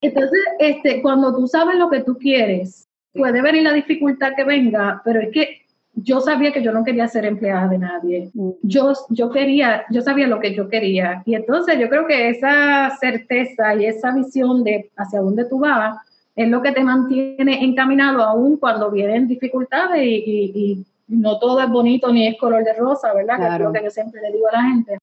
Entonces, 0.00 0.40
este, 0.58 1.02
cuando 1.02 1.34
tú 1.34 1.46
sabes 1.46 1.76
lo 1.76 1.90
que 1.90 2.00
tú 2.00 2.16
quieres, 2.16 2.89
puede 3.12 3.42
venir 3.42 3.62
la 3.62 3.72
dificultad 3.72 4.32
que 4.36 4.44
venga, 4.44 5.00
pero 5.04 5.20
es 5.20 5.30
que 5.30 5.60
yo 5.94 6.20
sabía 6.20 6.52
que 6.52 6.62
yo 6.62 6.72
no 6.72 6.84
quería 6.84 7.08
ser 7.08 7.24
empleada 7.24 7.68
de 7.68 7.78
nadie. 7.78 8.30
Mm. 8.32 8.50
Yo, 8.62 8.92
yo 9.10 9.30
quería, 9.30 9.84
yo 9.90 10.02
sabía 10.02 10.26
lo 10.26 10.40
que 10.40 10.54
yo 10.54 10.68
quería. 10.68 11.22
Y 11.26 11.34
entonces 11.34 11.78
yo 11.78 11.88
creo 11.88 12.06
que 12.06 12.30
esa 12.30 12.96
certeza 13.00 13.74
y 13.74 13.86
esa 13.86 14.12
visión 14.12 14.64
de 14.64 14.90
hacia 14.96 15.20
dónde 15.20 15.44
tú 15.44 15.58
vas 15.58 15.98
es 16.36 16.48
lo 16.48 16.62
que 16.62 16.72
te 16.72 16.82
mantiene 16.82 17.64
encaminado 17.64 18.22
aún 18.22 18.56
cuando 18.56 18.90
vienen 18.90 19.28
dificultades 19.28 20.02
y, 20.02 20.86
no 21.08 21.40
todo 21.40 21.60
es 21.60 21.68
bonito 21.68 22.12
ni 22.12 22.28
es 22.28 22.38
color 22.38 22.62
de 22.62 22.72
rosa, 22.72 23.12
¿verdad? 23.12 23.36
Que 23.36 23.56
es 23.56 23.60
lo 23.60 23.72
que 23.72 23.82
yo 23.82 23.90
siempre 23.90 24.20
le 24.20 24.30
digo 24.30 24.46
a 24.46 24.52
la 24.52 24.62
gente. 24.62 24.98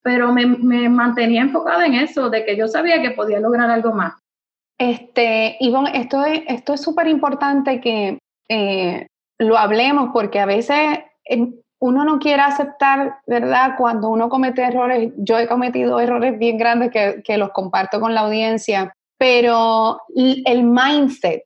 Pero 0.00 0.32
me, 0.32 0.46
me 0.46 0.88
mantenía 0.88 1.42
enfocada 1.42 1.86
en 1.86 1.94
eso, 1.94 2.30
de 2.30 2.44
que 2.44 2.56
yo 2.56 2.68
sabía 2.68 3.02
que 3.02 3.10
podía 3.10 3.40
lograr 3.40 3.68
algo 3.68 3.92
más. 3.92 4.14
Este, 4.80 5.58
Ivonne, 5.60 5.90
esto 5.94 6.24
es 6.24 6.40
esto 6.48 6.72
es 6.72 6.80
súper 6.80 7.06
importante 7.06 7.82
que 7.82 8.18
eh, 8.48 9.06
lo 9.38 9.58
hablemos 9.58 10.08
porque 10.14 10.40
a 10.40 10.46
veces 10.46 11.00
uno 11.80 12.04
no 12.04 12.18
quiere 12.18 12.40
aceptar, 12.40 13.18
¿verdad? 13.26 13.74
Cuando 13.76 14.08
uno 14.08 14.30
comete 14.30 14.62
errores, 14.62 15.12
yo 15.18 15.38
he 15.38 15.46
cometido 15.46 16.00
errores 16.00 16.38
bien 16.38 16.56
grandes 16.56 16.90
que, 16.90 17.22
que 17.22 17.36
los 17.36 17.50
comparto 17.50 18.00
con 18.00 18.14
la 18.14 18.22
audiencia, 18.22 18.94
pero 19.18 20.00
el 20.16 20.64
mindset 20.64 21.42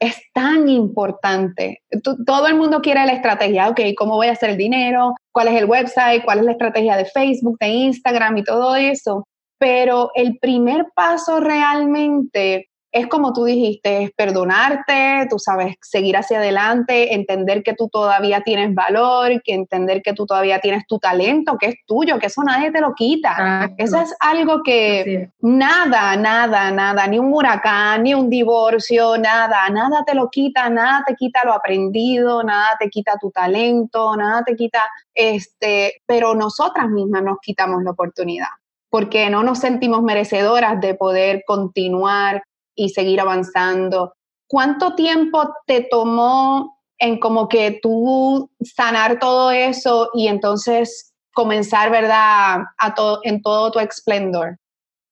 es 0.00 0.22
tan 0.32 0.66
importante. 0.70 1.82
todo 2.26 2.46
el 2.46 2.54
mundo 2.54 2.80
quiere 2.80 3.04
la 3.04 3.12
estrategia, 3.12 3.68
ok, 3.68 3.80
¿cómo 3.98 4.14
voy 4.14 4.28
a 4.28 4.32
hacer 4.32 4.50
el 4.50 4.56
dinero? 4.56 5.14
¿Cuál 5.30 5.48
es 5.48 5.56
el 5.56 5.66
website? 5.66 6.24
¿Cuál 6.24 6.38
es 6.38 6.44
la 6.46 6.52
estrategia 6.52 6.96
de 6.96 7.04
Facebook, 7.04 7.58
de 7.60 7.68
Instagram 7.68 8.38
y 8.38 8.44
todo 8.44 8.76
eso? 8.76 9.26
Pero 9.58 10.10
el 10.14 10.38
primer 10.38 10.86
paso 10.94 11.40
realmente 11.40 12.67
es 12.90 13.06
como 13.06 13.32
tú 13.32 13.44
dijiste, 13.44 14.04
es 14.04 14.10
perdonarte, 14.12 15.26
tú 15.28 15.38
sabes, 15.38 15.76
seguir 15.82 16.16
hacia 16.16 16.38
adelante, 16.38 17.14
entender 17.14 17.62
que 17.62 17.74
tú 17.74 17.88
todavía 17.88 18.40
tienes 18.40 18.74
valor, 18.74 19.42
que 19.42 19.52
entender 19.52 20.00
que 20.02 20.14
tú 20.14 20.24
todavía 20.24 20.60
tienes 20.60 20.86
tu 20.86 20.98
talento, 20.98 21.58
que 21.58 21.66
es 21.66 21.74
tuyo, 21.86 22.18
que 22.18 22.26
eso 22.26 22.42
nadie 22.42 22.70
te 22.70 22.80
lo 22.80 22.94
quita. 22.94 23.70
Eso 23.76 24.00
es 24.00 24.14
algo 24.20 24.62
que 24.62 25.30
nada, 25.40 26.16
nada, 26.16 26.70
nada, 26.70 27.06
ni 27.06 27.18
un 27.18 27.32
huracán, 27.32 28.04
ni 28.04 28.14
un 28.14 28.30
divorcio, 28.30 29.18
nada, 29.18 29.68
nada 29.68 30.02
te 30.06 30.14
lo 30.14 30.30
quita, 30.30 30.70
nada 30.70 31.04
te 31.06 31.14
quita 31.14 31.44
lo 31.44 31.52
aprendido, 31.52 32.42
nada 32.42 32.70
te 32.78 32.88
quita 32.88 33.18
tu 33.20 33.30
talento, 33.30 34.16
nada 34.16 34.42
te 34.44 34.56
quita, 34.56 34.82
este, 35.12 36.00
pero 36.06 36.34
nosotras 36.34 36.88
mismas 36.88 37.22
nos 37.22 37.38
quitamos 37.42 37.82
la 37.82 37.90
oportunidad 37.90 38.48
porque 38.90 39.28
no 39.28 39.42
nos 39.42 39.58
sentimos 39.58 40.02
merecedoras 40.02 40.80
de 40.80 40.94
poder 40.94 41.42
continuar 41.46 42.42
y 42.78 42.88
seguir 42.90 43.20
avanzando. 43.20 44.14
¿Cuánto 44.46 44.94
tiempo 44.94 45.54
te 45.66 45.86
tomó 45.90 46.78
en 46.98 47.18
como 47.18 47.48
que 47.48 47.78
tú 47.82 48.50
sanar 48.60 49.18
todo 49.18 49.50
eso 49.50 50.10
y 50.14 50.28
entonces 50.28 51.12
comenzar, 51.32 51.90
¿verdad?, 51.90 52.62
a 52.78 52.94
en 53.22 53.42
todo 53.42 53.70
tu 53.70 53.78
esplendor. 53.78 54.56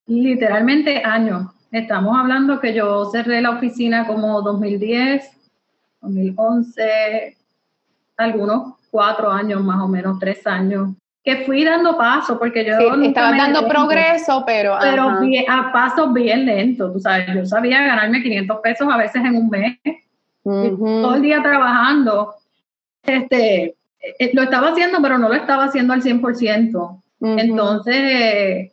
Literalmente 0.06 1.02
años. 1.04 1.52
Estamos 1.70 2.16
hablando 2.16 2.60
que 2.60 2.74
yo 2.74 3.04
cerré 3.10 3.40
la 3.40 3.50
oficina 3.50 4.06
como 4.06 4.40
2010, 4.42 5.30
2011, 6.00 7.36
algunos 8.16 8.74
cuatro 8.90 9.30
años 9.30 9.62
más 9.62 9.82
o 9.82 9.88
menos, 9.88 10.18
tres 10.18 10.46
años 10.46 10.94
que 11.26 11.44
fui 11.44 11.64
dando 11.64 11.98
paso, 11.98 12.38
porque 12.38 12.64
yo... 12.64 12.78
Sí, 12.78 13.06
estaba 13.06 13.36
dando 13.36 13.66
progreso, 13.66 14.44
pero... 14.46 14.78
Pero 14.80 15.10
a 15.48 15.72
pasos 15.72 16.12
bien 16.12 16.46
lentos, 16.46 16.92
tú 16.92 17.00
sabes, 17.00 17.26
yo 17.34 17.44
sabía 17.44 17.82
ganarme 17.82 18.22
500 18.22 18.60
pesos 18.60 18.86
a 18.88 18.96
veces 18.96 19.24
en 19.24 19.34
un 19.34 19.50
mes, 19.50 19.76
todo 20.44 21.16
el 21.16 21.22
día 21.22 21.42
trabajando. 21.42 22.32
Este, 23.02 23.74
eh, 24.00 24.30
lo 24.34 24.42
estaba 24.42 24.68
haciendo, 24.68 25.02
pero 25.02 25.18
no 25.18 25.28
lo 25.28 25.34
estaba 25.34 25.64
haciendo 25.64 25.94
al 25.94 26.02
100%. 26.02 27.02
Entonces, 27.20 28.72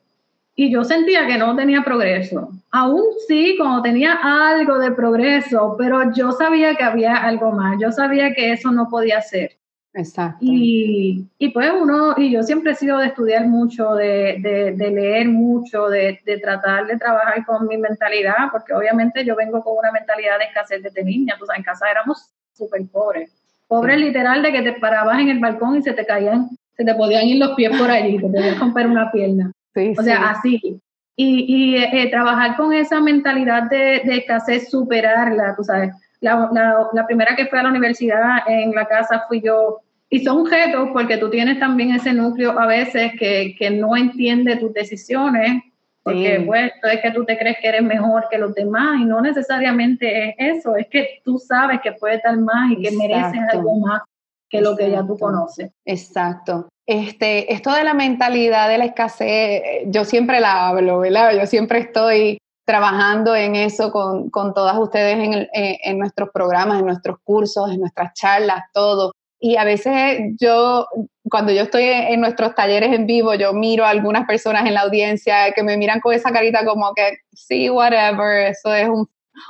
y 0.55 0.72
yo 0.72 0.83
sentía 0.83 1.25
que 1.25 1.39
no 1.39 1.55
tenía 1.55 1.81
progreso. 1.81 2.51
Aún 2.69 3.03
sí, 3.27 3.55
como 3.57 3.81
tenía 3.81 4.19
algo 4.22 4.77
de 4.77 4.91
progreso, 4.91 5.75
pero 5.79 6.13
yo 6.13 6.31
sabía 6.33 6.75
que 6.75 6.83
había 6.83 7.15
algo 7.15 7.51
más, 7.51 7.79
yo 7.81 7.91
sabía 7.91 8.31
que 8.36 8.51
eso 8.51 8.72
no 8.72 8.89
podía 8.89 9.22
ser. 9.22 9.57
Exacto. 9.95 10.39
Y, 10.41 11.27
y, 11.38 11.50
pues 11.50 11.71
uno, 11.79 12.15
y 12.17 12.31
yo 12.31 12.41
siempre 12.41 12.71
he 12.71 12.75
sido 12.75 12.97
de 12.97 13.07
estudiar 13.07 13.45
mucho, 13.47 13.93
de, 13.93 14.73
de, 14.75 14.91
leer 14.91 15.29
mucho, 15.29 15.88
de, 15.88 16.19
de, 16.25 16.39
tratar 16.39 16.88
de 16.88 16.97
trabajar 16.97 17.45
con 17.45 17.67
mi 17.67 17.77
mentalidad, 17.77 18.50
porque 18.51 18.73
obviamente 18.73 19.23
yo 19.23 19.35
vengo 19.35 19.63
con 19.63 19.77
una 19.77 19.91
mentalidad 19.91 20.39
de 20.39 20.45
escasez 20.45 20.81
desde 20.81 21.03
niña, 21.03 21.35
o 21.39 21.45
sea, 21.45 21.55
en 21.55 21.63
casa 21.63 21.91
éramos 21.91 22.31
súper 22.53 22.81
pobres. 22.91 23.31
Pobres 23.67 24.00
literal 24.00 24.41
de 24.41 24.51
que 24.51 24.62
te 24.63 24.73
parabas 24.73 25.19
en 25.19 25.29
el 25.29 25.39
balcón 25.39 25.77
y 25.77 25.83
se 25.83 25.93
te 25.93 26.05
caían, 26.05 26.50
se 26.75 26.83
te 26.83 26.95
podían 26.95 27.25
ir 27.27 27.38
los 27.38 27.55
pies 27.55 27.77
por 27.77 27.91
allí, 27.91 28.17
te 28.17 28.27
podías 28.27 28.59
romper 28.59 28.88
una 28.88 29.12
pierna. 29.12 29.51
o 29.97 30.01
sea, 30.01 30.31
así. 30.31 30.81
y, 31.15 31.75
eh, 31.75 32.07
trabajar 32.09 32.55
con 32.55 32.73
esa 32.73 33.00
mentalidad 33.00 33.69
de, 33.69 34.01
de 34.05 34.17
escasez, 34.17 34.71
superarla, 34.71 35.55
tú 35.55 35.63
sabes. 35.63 35.93
La, 36.24 36.88
la, 36.94 37.06
primera 37.06 37.36
que 37.36 37.48
fue 37.48 37.60
a 37.60 37.63
la 37.63 37.70
universidad 37.70 38.39
en 38.48 38.72
la 38.72 38.86
casa 38.88 39.25
fui 39.27 39.42
yo. 39.42 39.82
Y 40.10 40.24
son 40.24 40.50
retos 40.50 40.89
porque 40.94 41.18
tú 41.18 41.30
tienes 41.30 41.60
también 41.60 41.92
ese 41.92 42.13
núcleo 42.13 42.58
a 42.58 42.65
veces 42.65 43.12
que, 43.20 43.56
que 43.58 43.70
no 43.70 43.98
entiende 43.98 44.56
tus 44.56 44.74
decisiones, 44.74 45.62
porque 46.01 46.44
pues 46.46 46.72
es 46.84 47.01
que 47.01 47.12
tú 47.12 47.25
te 47.25 47.38
crees 47.38 47.58
que 47.62 47.68
eres 47.68 47.84
mejor 47.84 48.27
que 48.30 48.38
los 48.38 48.53
demás 48.53 49.01
y 49.01 49.06
no 49.06 49.22
necesariamente 49.22 50.30
es 50.30 50.36
eso, 50.58 50.75
es 50.75 50.88
que 50.88 51.22
tú 51.24 51.39
sabes 51.39 51.82
que 51.82 51.94
puedes 51.94 52.22
dar 52.24 52.38
más 52.38 52.72
y 52.72 52.82
que 52.82 52.92
mereces 52.92 53.42
algo 53.51 53.80
más 53.80 54.01
que 54.50 54.62
lo 54.62 54.77
que 54.77 54.92
ya 54.92 55.06
tú 55.06 55.18
conoces. 55.18 55.72
Exacto. 55.84 56.70
Este, 56.86 57.51
esto 57.51 57.74
de 57.74 57.84
la 57.84 57.94
mentalidad 57.94 58.70
de 58.70 58.77
la 58.77 58.86
escasez, 58.86 59.62
yo 59.88 60.06
siempre 60.06 60.39
la 60.39 60.68
hablo, 60.68 61.00
¿verdad? 61.00 61.34
Yo 61.34 61.48
siempre 61.48 61.80
estoy 61.80 62.38
trabajando 62.65 63.36
en 63.36 63.55
eso 63.55 63.91
con, 63.91 64.29
con 64.29 64.53
todas 64.53 64.77
ustedes 64.77 65.17
en, 65.17 65.48
en, 65.51 66.00
nuestros 66.00 66.29
programas, 66.34 66.79
en 66.79 66.86
nuestros 66.86 67.17
cursos, 67.24 67.72
en 67.72 67.79
nuestras 67.82 68.13
charlas, 68.13 68.63
todo. 68.74 69.12
Y 69.39 69.58
a 69.58 69.65
veces 69.65 70.20
yo, 70.39 70.88
cuando 71.29 71.51
yo 71.51 71.63
estoy 71.63 71.84
en, 71.84 72.22
nuestros 72.22 72.55
talleres 72.55 72.93
en 72.93 73.05
vivo, 73.05 73.34
yo 73.34 73.51
miro 73.51 73.84
a 73.84 73.89
algunas 73.89 74.25
personas 74.25 74.65
en 74.65 74.74
la 74.74 74.82
audiencia 74.82 75.51
que 75.53 75.63
me 75.63 75.75
miran 75.75 76.00
con 76.00 76.13
esa 76.13 76.32
carita 76.32 76.63
como 76.65 76.93
que, 76.93 77.17
sí, 77.34 77.70
whatever, 77.70 78.48
eso 78.48 78.74
es 78.74 78.88
un, 78.88 79.10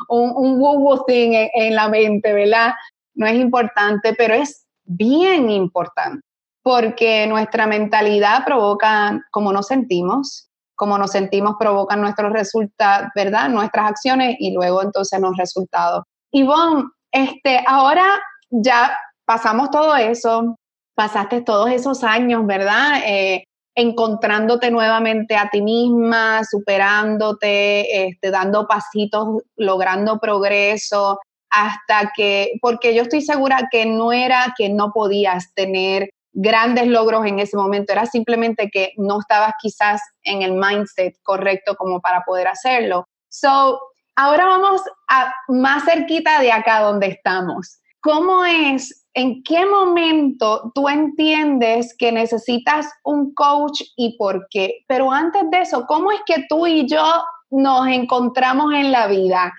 un, 0.10 0.34
un 0.36 0.60
woo-woo 0.60 1.06
thing 1.06 1.34
en, 1.54 1.76
la 1.76 1.90
mente, 1.90 2.34
¿verdad? 2.34 2.74
No 3.14 3.28
es 3.28 3.36
importante, 3.36 4.16
pero 4.18 4.34
es 4.34 4.66
bien 4.86 5.52
importante, 5.52 6.26
porque 6.64 7.28
nuestra 7.28 7.68
mentalidad 7.68 8.46
provoca 8.46 9.22
como 9.30 9.54
nos 9.54 9.68
sentimos, 9.68 10.50
como 10.84 10.98
nos 10.98 11.12
sentimos 11.12 11.56
provocan 11.58 12.02
nuestros 12.02 12.34
resultados, 12.34 13.08
¿verdad? 13.16 13.48
Nuestras 13.48 13.92
acciones 13.92 14.36
y 14.38 14.52
luego 14.52 14.84
entonces 14.84 15.18
los 15.22 15.38
resultados. 15.38 16.04
Ivonne, 16.34 16.90
este, 17.10 17.64
ahora 17.66 18.06
ya 18.50 18.94
pasamos 19.24 19.72
todo 19.72 19.96
eso, 19.96 20.58
pasaste 20.94 21.40
todos 21.40 21.72
esos 21.72 22.04
años, 22.04 22.46
¿verdad? 22.46 23.02
Eh, 23.06 23.46
encontrándote 23.74 24.72
nuevamente 24.72 25.38
a 25.38 25.50
ti 25.50 25.62
misma, 25.62 26.44
superándote, 26.44 28.08
este, 28.08 28.30
dando 28.30 28.68
pasitos, 28.68 29.42
logrando 29.56 30.20
progreso, 30.20 31.18
hasta 31.50 32.12
que, 32.14 32.56
porque 32.62 32.94
yo 32.94 33.04
estoy 33.04 33.22
segura 33.22 33.70
que 33.72 33.86
no 33.86 34.12
era 34.12 34.54
que 34.58 34.68
no 34.68 34.92
podías 34.92 35.54
tener 35.54 36.10
grandes 36.34 36.88
logros 36.88 37.26
en 37.26 37.40
ese 37.40 37.56
momento, 37.56 37.94
era 37.94 38.06
simplemente 38.06 38.70
que 38.72 38.94
no 38.98 39.20
estabas 39.20 39.54
quizás 39.62 40.02
en 40.24 40.42
el 40.42 40.54
mindset 40.54 41.16
correcto 41.24 41.76
como 41.76 42.02
para 42.02 42.24
poder 42.26 42.48
hacerlo. 42.48 43.08
So, 43.30 43.80
ahora 44.16 44.46
vamos 44.46 44.82
a 45.10 45.34
más 45.48 45.86
cerquita 45.86 46.40
de 46.42 46.52
acá 46.52 46.82
donde 46.82 47.08
estamos. 47.08 47.80
¿Cómo 48.02 48.44
es, 48.44 49.06
en 49.14 49.44
qué 49.44 49.66
momento 49.66 50.72
tú 50.76 50.90
entiendes 50.90 51.96
que 51.98 52.12
necesitas 52.12 52.92
un 53.04 53.34
coach 53.34 53.82
y 53.96 54.18
por 54.18 54.48
qué? 54.50 54.84
Pero 54.88 55.12
antes 55.12 55.50
de 55.50 55.62
eso, 55.62 55.86
¿cómo 55.88 56.12
es 56.12 56.20
que 56.26 56.46
tú 56.50 56.68
y 56.68 56.88
yo 56.88 57.24
nos 57.50 57.88
encontramos 57.88 58.74
en 58.74 58.92
la 58.92 59.08
vida? 59.08 59.54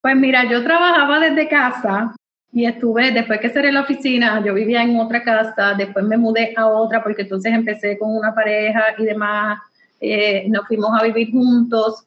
Pues 0.00 0.16
mira, 0.16 0.44
yo 0.44 0.64
trabajaba 0.64 1.20
desde 1.20 1.48
casa 1.48 2.14
y 2.52 2.64
estuve, 2.64 3.12
después 3.12 3.40
que 3.40 3.50
cerré 3.50 3.70
la 3.70 3.82
oficina, 3.82 4.42
yo 4.44 4.54
vivía 4.54 4.82
en 4.82 4.98
otra 4.98 5.22
casa, 5.22 5.74
después 5.74 6.04
me 6.04 6.16
mudé 6.16 6.52
a 6.56 6.66
otra 6.66 7.02
porque 7.02 7.22
entonces 7.22 7.52
empecé 7.52 7.98
con 7.98 8.14
una 8.16 8.34
pareja 8.34 8.94
y 8.98 9.04
demás, 9.04 9.60
eh, 10.00 10.46
nos 10.48 10.66
fuimos 10.66 10.90
a 10.98 11.04
vivir 11.04 11.30
juntos. 11.30 12.04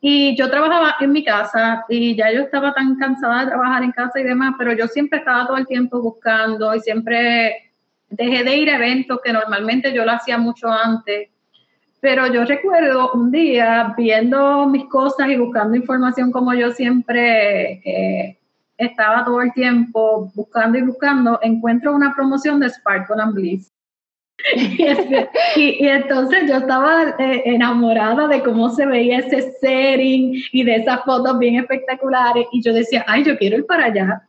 Y 0.00 0.36
yo 0.36 0.50
trabajaba 0.50 0.96
en 1.00 1.12
mi 1.12 1.24
casa 1.24 1.84
y 1.88 2.14
ya 2.14 2.30
yo 2.30 2.40
estaba 2.40 2.74
tan 2.74 2.96
cansada 2.96 3.44
de 3.44 3.52
trabajar 3.52 3.82
en 3.84 3.92
casa 3.92 4.20
y 4.20 4.24
demás, 4.24 4.54
pero 4.58 4.72
yo 4.72 4.86
siempre 4.88 5.20
estaba 5.20 5.46
todo 5.46 5.56
el 5.56 5.66
tiempo 5.66 6.02
buscando 6.02 6.74
y 6.74 6.80
siempre 6.80 7.72
dejé 8.10 8.44
de 8.44 8.56
ir 8.56 8.70
a 8.70 8.76
eventos 8.76 9.20
que 9.24 9.32
normalmente 9.32 9.94
yo 9.94 10.04
lo 10.04 10.12
hacía 10.12 10.38
mucho 10.38 10.68
antes 10.68 11.30
pero 12.04 12.26
yo 12.26 12.44
recuerdo 12.44 13.12
un 13.12 13.30
día 13.30 13.94
viendo 13.96 14.66
mis 14.66 14.84
cosas 14.90 15.26
y 15.30 15.38
buscando 15.38 15.74
información 15.74 16.30
como 16.30 16.52
yo 16.52 16.70
siempre 16.70 17.80
eh, 17.82 18.38
estaba 18.76 19.24
todo 19.24 19.40
el 19.40 19.52
tiempo 19.52 20.30
buscando 20.34 20.78
y 20.78 20.82
buscando, 20.82 21.38
encuentro 21.42 21.94
una 21.94 22.14
promoción 22.14 22.60
de 22.60 22.70
Sparkle 22.70 23.22
and 23.22 23.34
Bliss. 23.34 23.70
y, 25.56 25.86
entonces 25.86 26.48
yo 26.48 26.56
estaba 26.56 27.14
eh, 27.18 27.42
enamorada 27.44 28.26
de 28.26 28.42
cómo 28.42 28.68
se 28.70 28.84
veía 28.84 29.18
ese 29.18 29.52
setting 29.60 30.34
y 30.52 30.64
de 30.64 30.76
esas 30.76 31.04
fotos 31.04 31.38
bien 31.38 31.56
espectaculares 31.56 32.46
y 32.52 32.60
yo 32.62 32.72
decía, 32.72 33.04
ay, 33.06 33.24
yo 33.24 33.38
quiero 33.38 33.58
ir 33.58 33.66
para 33.66 33.86
allá. 33.86 34.22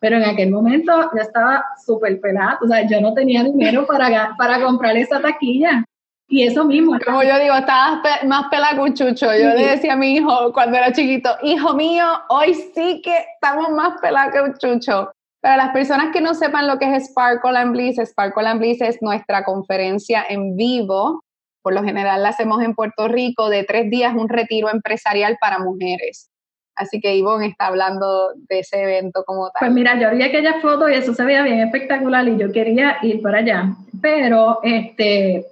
Pero 0.00 0.16
en 0.16 0.24
aquel 0.24 0.50
momento 0.50 0.92
yo 1.14 1.22
estaba 1.22 1.64
súper 1.86 2.20
pelada, 2.20 2.58
o 2.62 2.66
sea, 2.66 2.86
yo 2.86 3.00
no 3.00 3.14
tenía 3.14 3.44
dinero 3.44 3.86
para, 3.86 4.34
para 4.36 4.60
comprar 4.60 4.96
esa 4.96 5.20
taquilla. 5.20 5.84
Y 6.28 6.42
eso 6.42 6.64
mismo. 6.64 6.98
Como 7.04 7.22
yo 7.22 7.38
digo, 7.38 7.54
estabas 7.54 8.00
más 8.24 8.46
pelacuchucho. 8.50 9.26
Yo 9.26 9.54
le 9.54 9.66
decía 9.66 9.92
a 9.92 9.96
mi 9.96 10.16
hijo 10.16 10.52
cuando 10.52 10.76
era 10.76 10.92
chiquito, 10.92 11.30
hijo 11.42 11.74
mío, 11.74 12.04
hoy 12.28 12.54
sí 12.54 13.02
que 13.02 13.16
estamos 13.34 13.70
más 13.70 14.00
pelacuchucho. 14.00 15.12
Para 15.40 15.58
las 15.58 15.72
personas 15.72 16.10
que 16.12 16.22
no 16.22 16.32
sepan 16.32 16.66
lo 16.66 16.78
que 16.78 16.94
es 16.96 17.10
Sparkle 17.10 17.58
and 17.58 17.72
Bliss, 17.72 17.98
Sparkle 17.98 18.48
and 18.48 18.60
Bliss 18.60 18.80
es 18.80 19.02
nuestra 19.02 19.44
conferencia 19.44 20.24
en 20.26 20.56
vivo. 20.56 21.22
Por 21.62 21.74
lo 21.74 21.84
general 21.84 22.22
la 22.22 22.30
hacemos 22.30 22.62
en 22.62 22.74
Puerto 22.74 23.08
Rico 23.08 23.50
de 23.50 23.64
tres 23.64 23.90
días, 23.90 24.14
un 24.16 24.28
retiro 24.28 24.70
empresarial 24.70 25.36
para 25.38 25.58
mujeres. 25.58 26.30
Así 26.76 27.00
que 27.00 27.14
Ivonne 27.14 27.46
está 27.46 27.66
hablando 27.66 28.32
de 28.48 28.60
ese 28.60 28.82
evento 28.82 29.22
como 29.24 29.50
tal. 29.50 29.60
Pues 29.60 29.72
mira, 29.72 29.98
yo 30.00 30.10
vi 30.16 30.22
aquella 30.22 30.60
foto 30.60 30.88
y 30.88 30.94
eso 30.94 31.14
se 31.14 31.24
veía 31.24 31.42
bien 31.42 31.60
espectacular 31.60 32.26
y 32.26 32.36
yo 32.36 32.50
quería 32.50 32.96
ir 33.02 33.22
para 33.22 33.38
allá. 33.38 33.74
Pero 34.00 34.60
este, 34.62 35.44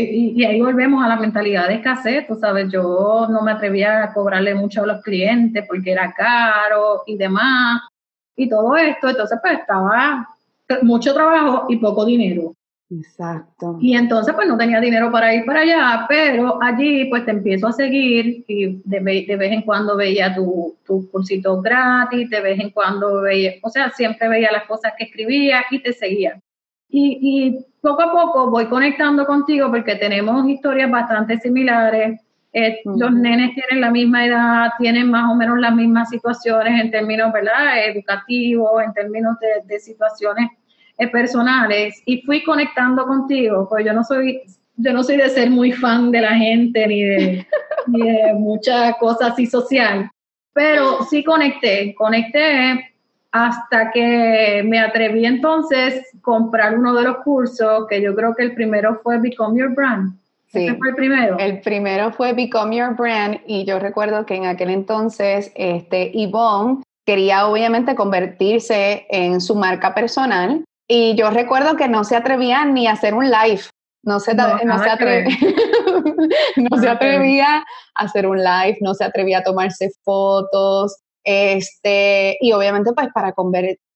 y, 0.00 0.44
ahí 0.44 0.60
volvemos 0.60 1.04
a 1.04 1.08
la 1.08 1.16
mentalidad 1.16 1.68
de 1.68 1.74
escasez, 1.74 2.26
tú 2.26 2.34
sabes, 2.36 2.70
yo 2.70 3.26
no 3.30 3.42
me 3.42 3.52
atrevía 3.52 4.04
a 4.04 4.12
cobrarle 4.12 4.54
mucho 4.54 4.82
a 4.82 4.86
los 4.86 5.02
clientes 5.02 5.64
porque 5.66 5.92
era 5.92 6.12
caro 6.12 7.02
y 7.06 7.16
demás, 7.16 7.82
y 8.36 8.48
todo 8.48 8.76
esto, 8.76 9.08
entonces 9.08 9.38
pues 9.42 9.58
estaba 9.58 10.28
mucho 10.82 11.12
trabajo 11.14 11.66
y 11.68 11.76
poco 11.76 12.04
dinero. 12.04 12.54
Exacto. 12.90 13.76
Y 13.80 13.94
entonces 13.94 14.34
pues 14.34 14.48
no 14.48 14.56
tenía 14.56 14.80
dinero 14.80 15.12
para 15.12 15.34
ir 15.34 15.44
para 15.44 15.60
allá, 15.60 16.06
pero 16.08 16.62
allí 16.62 17.04
pues 17.06 17.24
te 17.24 17.32
empiezo 17.32 17.66
a 17.66 17.72
seguir 17.72 18.44
y 18.48 18.80
de, 18.84 19.00
vez 19.00 19.52
en 19.52 19.62
cuando 19.62 19.96
veía 19.96 20.34
tu, 20.34 20.76
tu 20.86 21.10
cursito 21.10 21.60
gratis, 21.60 22.30
de 22.30 22.40
vez 22.40 22.58
en 22.58 22.70
cuando 22.70 23.20
veía, 23.20 23.54
o 23.62 23.68
sea, 23.68 23.90
siempre 23.90 24.28
veía 24.28 24.50
las 24.50 24.64
cosas 24.64 24.92
que 24.96 25.04
escribía 25.04 25.64
y 25.70 25.82
te 25.82 25.92
seguía. 25.92 26.40
Y, 26.88 27.18
y, 27.20 27.66
poco 27.80 28.02
a 28.02 28.10
poco 28.10 28.50
voy 28.50 28.66
conectando 28.66 29.24
contigo 29.24 29.70
porque 29.70 29.96
tenemos 29.96 30.48
historias 30.48 30.90
bastante 30.90 31.38
similares. 31.38 32.20
Eh, 32.52 32.80
los 32.84 33.12
nenes 33.12 33.54
tienen 33.54 33.80
la 33.80 33.90
misma 33.90 34.26
edad, 34.26 34.70
tienen 34.78 35.10
más 35.10 35.30
o 35.30 35.34
menos 35.34 35.58
las 35.60 35.74
mismas 35.74 36.08
situaciones 36.08 36.80
en 36.80 36.90
términos 36.90 37.32
¿verdad? 37.32 37.86
educativos, 37.86 38.82
en 38.82 38.92
términos 38.94 39.36
de, 39.38 39.62
de 39.72 39.78
situaciones 39.80 40.50
eh, 40.96 41.08
personales. 41.08 42.02
Y 42.06 42.22
fui 42.22 42.42
conectando 42.42 43.06
contigo, 43.06 43.68
pues 43.68 43.84
yo 43.84 43.92
no 43.92 44.02
soy 44.02 44.42
yo 44.78 44.92
no 44.92 45.02
soy 45.02 45.16
de 45.16 45.28
ser 45.28 45.50
muy 45.50 45.72
fan 45.72 46.10
de 46.10 46.20
la 46.20 46.34
gente 46.34 46.86
ni 46.86 47.02
de, 47.02 47.46
ni 47.88 48.00
de 48.00 48.34
muchas 48.38 48.96
cosas 48.96 49.32
así 49.32 49.46
social, 49.46 50.08
pero 50.52 51.02
sí 51.04 51.24
conecté, 51.24 51.94
conecté 51.96 52.94
hasta 53.32 53.90
que 53.90 54.62
me 54.64 54.80
atreví 54.80 55.26
entonces 55.26 56.02
a 56.14 56.20
comprar 56.22 56.78
uno 56.78 56.94
de 56.94 57.02
los 57.02 57.18
cursos, 57.18 57.86
que 57.88 58.00
yo 58.00 58.14
creo 58.14 58.34
que 58.34 58.44
el 58.44 58.54
primero 58.54 59.00
fue 59.02 59.18
Become 59.18 59.58
Your 59.58 59.74
Brand. 59.74 60.18
Sí, 60.46 60.64
¿Ese 60.64 60.76
fue 60.76 60.90
el 60.90 60.94
primero? 60.94 61.38
El 61.38 61.60
primero 61.60 62.10
fue 62.12 62.32
Become 62.32 62.76
Your 62.76 62.96
Brand 62.96 63.40
y 63.46 63.64
yo 63.64 63.78
recuerdo 63.78 64.24
que 64.24 64.34
en 64.34 64.46
aquel 64.46 64.70
entonces 64.70 65.52
este, 65.54 66.10
Yvonne 66.14 66.82
quería 67.04 67.46
obviamente 67.46 67.94
convertirse 67.94 69.06
en 69.10 69.40
su 69.40 69.54
marca 69.54 69.94
personal 69.94 70.64
y 70.86 71.14
yo 71.16 71.30
recuerdo 71.30 71.76
que 71.76 71.86
no 71.86 72.04
se 72.04 72.16
atrevía 72.16 72.64
ni 72.64 72.86
a 72.86 72.92
hacer 72.92 73.12
un 73.12 73.30
live. 73.30 73.60
No 74.02 74.20
se, 74.20 74.34
no, 74.34 74.58
no 74.64 74.78
se, 74.78 74.88
atrevía, 74.88 75.36
no 76.56 76.78
se 76.78 76.88
atrevía 76.88 77.56
a 77.58 77.64
hacer 78.04 78.26
un 78.26 78.38
live, 78.38 78.78
no 78.80 78.94
se 78.94 79.04
atrevía 79.04 79.38
a 79.38 79.42
tomarse 79.42 79.90
fotos, 80.02 80.96
este, 81.24 82.36
y 82.40 82.52
obviamente, 82.52 82.92
pues 82.94 83.08
para 83.12 83.34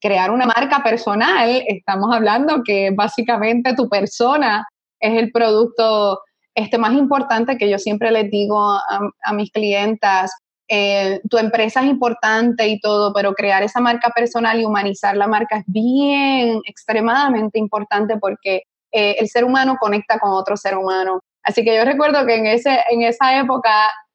crear 0.00 0.30
una 0.30 0.46
marca 0.46 0.82
personal, 0.82 1.62
estamos 1.66 2.14
hablando 2.14 2.62
que 2.64 2.90
básicamente 2.94 3.74
tu 3.74 3.88
persona 3.88 4.66
es 5.00 5.18
el 5.18 5.32
producto 5.32 6.20
este, 6.54 6.78
más 6.78 6.92
importante 6.92 7.56
que 7.56 7.70
yo 7.70 7.78
siempre 7.78 8.10
les 8.10 8.30
digo 8.30 8.60
a, 8.60 9.32
mis 9.32 9.50
clientas. 9.50 10.32
Eh, 10.68 11.20
tu 11.28 11.38
empresa 11.38 11.80
es 11.82 11.88
importante 11.88 12.66
y 12.68 12.80
todo, 12.80 13.12
pero 13.12 13.34
crear 13.34 13.62
esa 13.62 13.80
marca 13.80 14.10
personal 14.10 14.60
y 14.60 14.64
humanizar 14.64 15.16
la 15.16 15.26
marca 15.26 15.58
es 15.58 15.64
bien, 15.66 16.60
extremadamente 16.66 17.58
importante 17.58 18.16
porque 18.18 18.62
eh, 18.90 19.16
el 19.18 19.28
ser 19.28 19.44
humano 19.44 19.76
conecta 19.80 20.18
con 20.18 20.32
otro 20.32 20.56
ser 20.56 20.76
humano. 20.76 21.20
Así 21.42 21.64
que 21.64 21.74
yo 21.74 21.84
recuerdo 21.84 22.24
que 22.24 22.36
en, 22.36 22.46
ese, 22.46 22.78
en 22.90 23.02
esa 23.02 23.38
época 23.38 23.70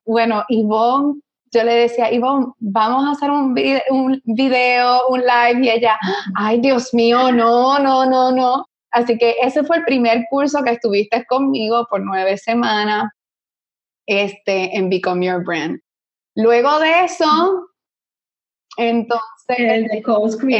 bueno, 0.08 0.46
Ivonne, 0.48 1.20
yo 1.52 1.64
le 1.64 1.74
decía, 1.74 2.12
Ivonne, 2.12 2.48
vamos 2.60 3.06
a 3.06 3.12
hacer 3.12 3.32
un 3.32 3.54
video, 3.54 3.82
un 3.90 4.22
video, 4.26 5.08
un 5.10 5.20
live, 5.22 5.66
y 5.66 5.70
ella, 5.70 5.98
ay, 6.36 6.60
Dios 6.60 6.94
mío, 6.94 7.32
no, 7.32 7.80
no, 7.80 8.06
no, 8.06 8.32
no. 8.32 8.66
Así 8.92 9.18
que 9.18 9.36
ese 9.42 9.64
fue 9.64 9.78
el 9.78 9.86
primer 9.86 10.26
curso 10.30 10.64
que 10.64 10.72
estuviste 10.72 11.26
conmigo 11.26 11.86
por 11.90 12.02
nueve 12.02 12.38
semanas 12.38 13.12
este, 14.08 14.76
en 14.76 14.90
Become 14.90 15.26
Your 15.26 15.44
Brand. 15.44 15.80
Luego 16.36 16.80
de 16.80 17.06
eso, 17.06 17.70
entonces... 18.78 19.24
El 19.50 19.88
de 19.88 20.04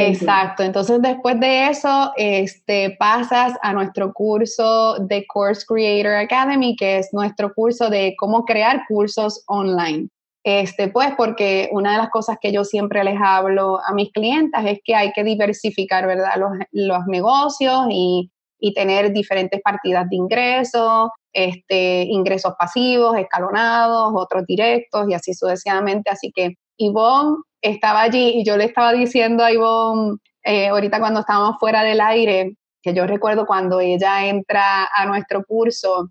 Exacto, 0.08 0.62
entonces 0.62 1.02
después 1.02 1.38
de 1.40 1.68
eso, 1.68 2.10
este, 2.16 2.96
pasas 2.98 3.52
a 3.60 3.74
nuestro 3.74 4.14
curso 4.14 4.96
de 5.00 5.26
Course 5.26 5.66
Creator 5.66 6.14
Academy, 6.14 6.74
que 6.74 6.98
es 6.98 7.12
nuestro 7.12 7.52
curso 7.52 7.90
de 7.90 8.14
cómo 8.18 8.46
crear 8.46 8.84
cursos 8.88 9.44
online. 9.46 10.08
Este, 10.50 10.88
pues 10.88 11.10
porque 11.14 11.68
una 11.72 11.92
de 11.92 11.98
las 11.98 12.08
cosas 12.08 12.38
que 12.40 12.50
yo 12.52 12.64
siempre 12.64 13.04
les 13.04 13.20
hablo 13.22 13.80
a 13.86 13.92
mis 13.92 14.10
clientes 14.10 14.58
es 14.64 14.78
que 14.82 14.94
hay 14.94 15.12
que 15.12 15.22
diversificar, 15.22 16.06
¿verdad? 16.06 16.36
Los, 16.38 16.52
los 16.72 17.06
negocios 17.06 17.84
y, 17.90 18.30
y, 18.58 18.72
tener 18.72 19.12
diferentes 19.12 19.60
partidas 19.60 20.08
de 20.08 20.16
ingresos, 20.16 21.10
este, 21.34 22.04
ingresos 22.04 22.54
pasivos, 22.58 23.18
escalonados, 23.18 24.14
otros 24.14 24.46
directos 24.46 25.06
y 25.10 25.12
así 25.12 25.34
sucesivamente. 25.34 26.08
Así 26.08 26.32
que 26.34 26.54
Ivonne 26.78 27.42
estaba 27.60 28.00
allí 28.00 28.40
y 28.40 28.42
yo 28.42 28.56
le 28.56 28.64
estaba 28.64 28.94
diciendo 28.94 29.44
a 29.44 29.52
Ivonne, 29.52 30.16
eh, 30.44 30.68
ahorita 30.68 30.98
cuando 30.98 31.20
estábamos 31.20 31.56
fuera 31.60 31.82
del 31.82 32.00
aire, 32.00 32.56
que 32.80 32.94
yo 32.94 33.06
recuerdo 33.06 33.44
cuando 33.44 33.80
ella 33.80 34.26
entra 34.26 34.88
a 34.94 35.04
nuestro 35.04 35.44
curso, 35.44 36.08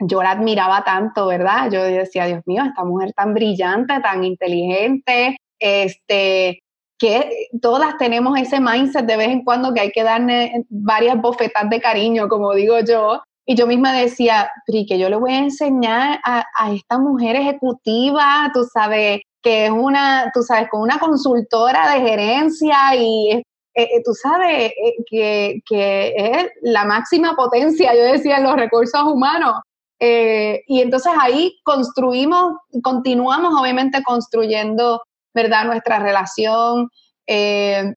yo 0.00 0.22
la 0.22 0.32
admiraba 0.32 0.84
tanto, 0.84 1.26
¿verdad? 1.26 1.70
Yo 1.70 1.82
decía, 1.82 2.26
Dios 2.26 2.42
mío, 2.46 2.62
esta 2.64 2.84
mujer 2.84 3.12
tan 3.12 3.34
brillante, 3.34 4.00
tan 4.00 4.24
inteligente, 4.24 5.36
este, 5.58 6.60
que 6.98 7.48
todas 7.60 7.96
tenemos 7.96 8.38
ese 8.38 8.60
mindset 8.60 9.06
de 9.06 9.16
vez 9.16 9.28
en 9.28 9.44
cuando 9.44 9.72
que 9.72 9.80
hay 9.80 9.90
que 9.90 10.02
darle 10.02 10.64
varias 10.68 11.20
bofetas 11.20 11.68
de 11.70 11.80
cariño, 11.80 12.28
como 12.28 12.54
digo 12.54 12.80
yo. 12.80 13.22
Y 13.46 13.54
yo 13.54 13.66
misma 13.66 13.92
decía, 13.92 14.50
Pri, 14.66 14.84
que 14.84 14.98
yo 14.98 15.08
le 15.08 15.16
voy 15.16 15.32
a 15.32 15.38
enseñar 15.38 16.20
a, 16.24 16.44
a 16.54 16.72
esta 16.72 16.98
mujer 16.98 17.34
ejecutiva, 17.36 18.50
tú 18.52 18.64
sabes, 18.64 19.22
que 19.42 19.66
es 19.66 19.70
una, 19.70 20.30
tú 20.34 20.42
sabes, 20.42 20.68
con 20.68 20.82
una 20.82 20.98
consultora 20.98 21.90
de 21.94 22.00
gerencia 22.00 22.76
y 22.96 23.30
eh, 23.30 23.42
eh, 23.74 24.02
tú 24.04 24.12
sabes 24.12 24.72
eh, 24.72 24.94
que, 25.08 25.60
que, 25.64 26.12
es 26.16 26.50
la 26.62 26.84
máxima 26.84 27.36
potencia, 27.36 27.94
yo 27.94 28.02
decía, 28.02 28.38
en 28.38 28.42
los 28.42 28.56
recursos 28.56 29.02
humanos. 29.04 29.54
Eh, 30.00 30.62
y 30.66 30.80
entonces 30.80 31.12
ahí 31.20 31.58
construimos, 31.64 32.56
continuamos 32.82 33.52
obviamente 33.60 34.02
construyendo, 34.02 35.02
¿verdad?, 35.34 35.64
nuestra 35.64 35.98
relación. 35.98 36.88
Eh, 37.26 37.94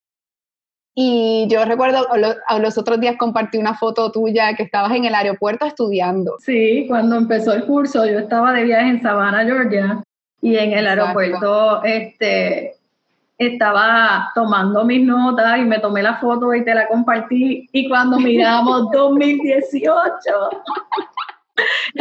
y 0.94 1.46
yo 1.48 1.64
recuerdo, 1.64 2.06
los 2.60 2.76
otros 2.76 3.00
días 3.00 3.16
compartí 3.18 3.56
una 3.56 3.74
foto 3.74 4.12
tuya 4.12 4.54
que 4.54 4.64
estabas 4.64 4.92
en 4.92 5.06
el 5.06 5.14
aeropuerto 5.14 5.64
estudiando. 5.64 6.36
Sí, 6.40 6.84
cuando 6.86 7.16
empezó 7.16 7.54
el 7.54 7.64
curso, 7.64 8.04
yo 8.04 8.18
estaba 8.18 8.52
de 8.52 8.64
viaje 8.64 8.90
en 8.90 9.02
Savannah, 9.02 9.44
Georgia, 9.44 10.02
y 10.42 10.56
en 10.56 10.72
el 10.72 10.86
aeropuerto 10.86 11.82
este, 11.82 12.74
estaba 13.38 14.30
tomando 14.34 14.84
mis 14.84 15.06
notas 15.06 15.58
y 15.58 15.62
me 15.62 15.78
tomé 15.78 16.02
la 16.02 16.16
foto 16.16 16.54
y 16.54 16.64
te 16.64 16.74
la 16.74 16.86
compartí. 16.88 17.68
Y 17.72 17.88
cuando 17.88 18.18
miramos 18.18 18.90
2018, 18.92 20.10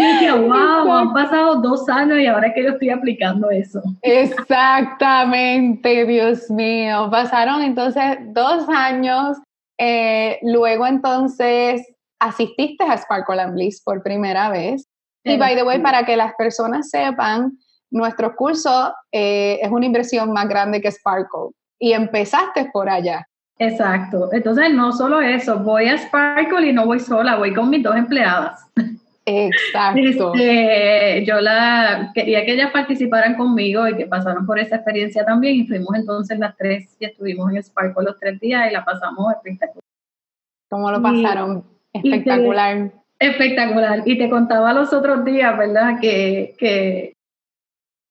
y 0.01 0.13
dije, 0.13 0.31
wow, 0.31 0.91
han 0.91 1.13
pasado 1.13 1.61
dos 1.61 1.87
años 1.89 2.19
y 2.19 2.25
ahora 2.25 2.47
es 2.47 2.53
que 2.53 2.63
yo 2.63 2.69
estoy 2.71 2.89
aplicando 2.89 3.49
eso. 3.51 3.81
Exactamente, 4.01 6.05
Dios 6.05 6.49
mío. 6.49 7.09
Pasaron 7.11 7.61
entonces 7.61 8.17
dos 8.27 8.67
años. 8.69 9.37
Eh, 9.77 10.39
luego 10.41 10.87
entonces 10.87 11.81
asististe 12.19 12.83
a 12.83 12.97
Sparkle 12.97 13.41
and 13.41 13.53
Bliss 13.53 13.81
por 13.83 14.03
primera 14.03 14.49
vez. 14.49 14.87
Y 15.23 15.37
by 15.37 15.55
the 15.55 15.63
way, 15.63 15.79
para 15.79 16.03
que 16.03 16.17
las 16.17 16.33
personas 16.35 16.89
sepan, 16.89 17.57
nuestro 17.91 18.35
curso 18.35 18.93
eh, 19.11 19.59
es 19.61 19.69
una 19.69 19.85
inversión 19.85 20.33
más 20.33 20.47
grande 20.47 20.81
que 20.81 20.91
Sparkle. 20.91 21.51
Y 21.79 21.93
empezaste 21.93 22.69
por 22.71 22.89
allá. 22.89 23.27
Exacto. 23.59 24.29
Entonces, 24.33 24.73
no 24.73 24.91
solo 24.91 25.21
eso, 25.21 25.59
voy 25.59 25.87
a 25.87 25.97
Sparkle 25.97 26.69
y 26.69 26.73
no 26.73 26.85
voy 26.85 26.99
sola, 26.99 27.35
voy 27.35 27.53
con 27.53 27.69
mis 27.69 27.83
dos 27.83 27.95
empleadas. 27.95 28.65
Exacto. 29.25 30.34
Este, 30.34 31.25
yo 31.25 31.41
la 31.41 32.12
quería 32.13 32.43
que 32.43 32.53
ellas 32.53 32.71
participaran 32.71 33.36
conmigo 33.36 33.88
y 33.88 33.95
que 33.95 34.07
pasaran 34.07 34.45
por 34.45 34.57
esa 34.57 34.77
experiencia 34.77 35.23
también 35.23 35.55
y 35.55 35.67
fuimos 35.67 35.95
entonces 35.95 36.39
las 36.39 36.57
tres 36.57 36.95
y 36.99 37.05
estuvimos 37.05 37.51
en 37.53 37.63
Sparkle 37.63 38.03
los 38.03 38.19
tres 38.19 38.39
días 38.39 38.69
y 38.69 38.73
la 38.73 38.84
pasamos 38.84 39.31
espectacular. 39.34 39.84
¿Cómo 40.69 40.91
lo 40.91 41.01
pasaron? 41.01 41.63
espectacular. 41.93 42.91
espectacular. 43.19 44.03
Y 44.05 44.17
te 44.17 44.29
contaba 44.29 44.73
los 44.73 44.91
otros 44.93 45.23
días, 45.23 45.55
¿verdad? 45.57 45.99
Que, 45.99 46.55
que, 46.57 47.13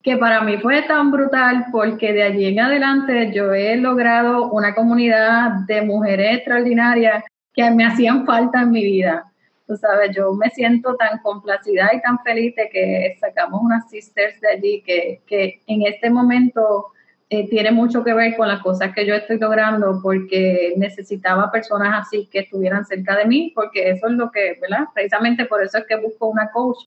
que 0.02 0.16
para 0.16 0.42
mí 0.42 0.58
fue 0.58 0.82
tan 0.82 1.10
brutal 1.10 1.66
porque 1.72 2.12
de 2.12 2.22
allí 2.22 2.46
en 2.46 2.60
adelante 2.60 3.32
yo 3.34 3.52
he 3.52 3.76
logrado 3.76 4.50
una 4.50 4.74
comunidad 4.74 5.66
de 5.66 5.82
mujeres 5.82 6.36
extraordinarias 6.36 7.24
que 7.52 7.68
me 7.70 7.84
hacían 7.84 8.24
falta 8.26 8.60
en 8.62 8.70
mi 8.70 8.84
vida 8.84 9.29
Tú 9.70 9.76
sabes, 9.76 10.10
yo 10.16 10.32
me 10.32 10.50
siento 10.50 10.96
tan 10.96 11.20
complacida 11.20 11.92
y 11.94 12.02
tan 12.02 12.18
feliz 12.24 12.56
de 12.56 12.68
que 12.70 13.16
sacamos 13.20 13.60
unas 13.62 13.88
sisters 13.88 14.40
de 14.40 14.48
allí 14.48 14.82
que, 14.82 15.22
que 15.28 15.62
en 15.68 15.86
este 15.86 16.10
momento 16.10 16.86
eh, 17.28 17.48
tiene 17.48 17.70
mucho 17.70 18.02
que 18.02 18.12
ver 18.12 18.36
con 18.36 18.48
las 18.48 18.62
cosas 18.62 18.92
que 18.92 19.06
yo 19.06 19.14
estoy 19.14 19.38
logrando 19.38 20.00
porque 20.02 20.74
necesitaba 20.76 21.52
personas 21.52 22.04
así 22.04 22.28
que 22.32 22.40
estuvieran 22.40 22.84
cerca 22.84 23.16
de 23.16 23.26
mí, 23.26 23.52
porque 23.54 23.90
eso 23.90 24.08
es 24.08 24.14
lo 24.14 24.32
que, 24.32 24.58
¿verdad? 24.60 24.88
Precisamente 24.92 25.44
por 25.44 25.62
eso 25.62 25.78
es 25.78 25.86
que 25.86 25.94
busco 25.94 26.26
una 26.26 26.50
coach, 26.50 26.78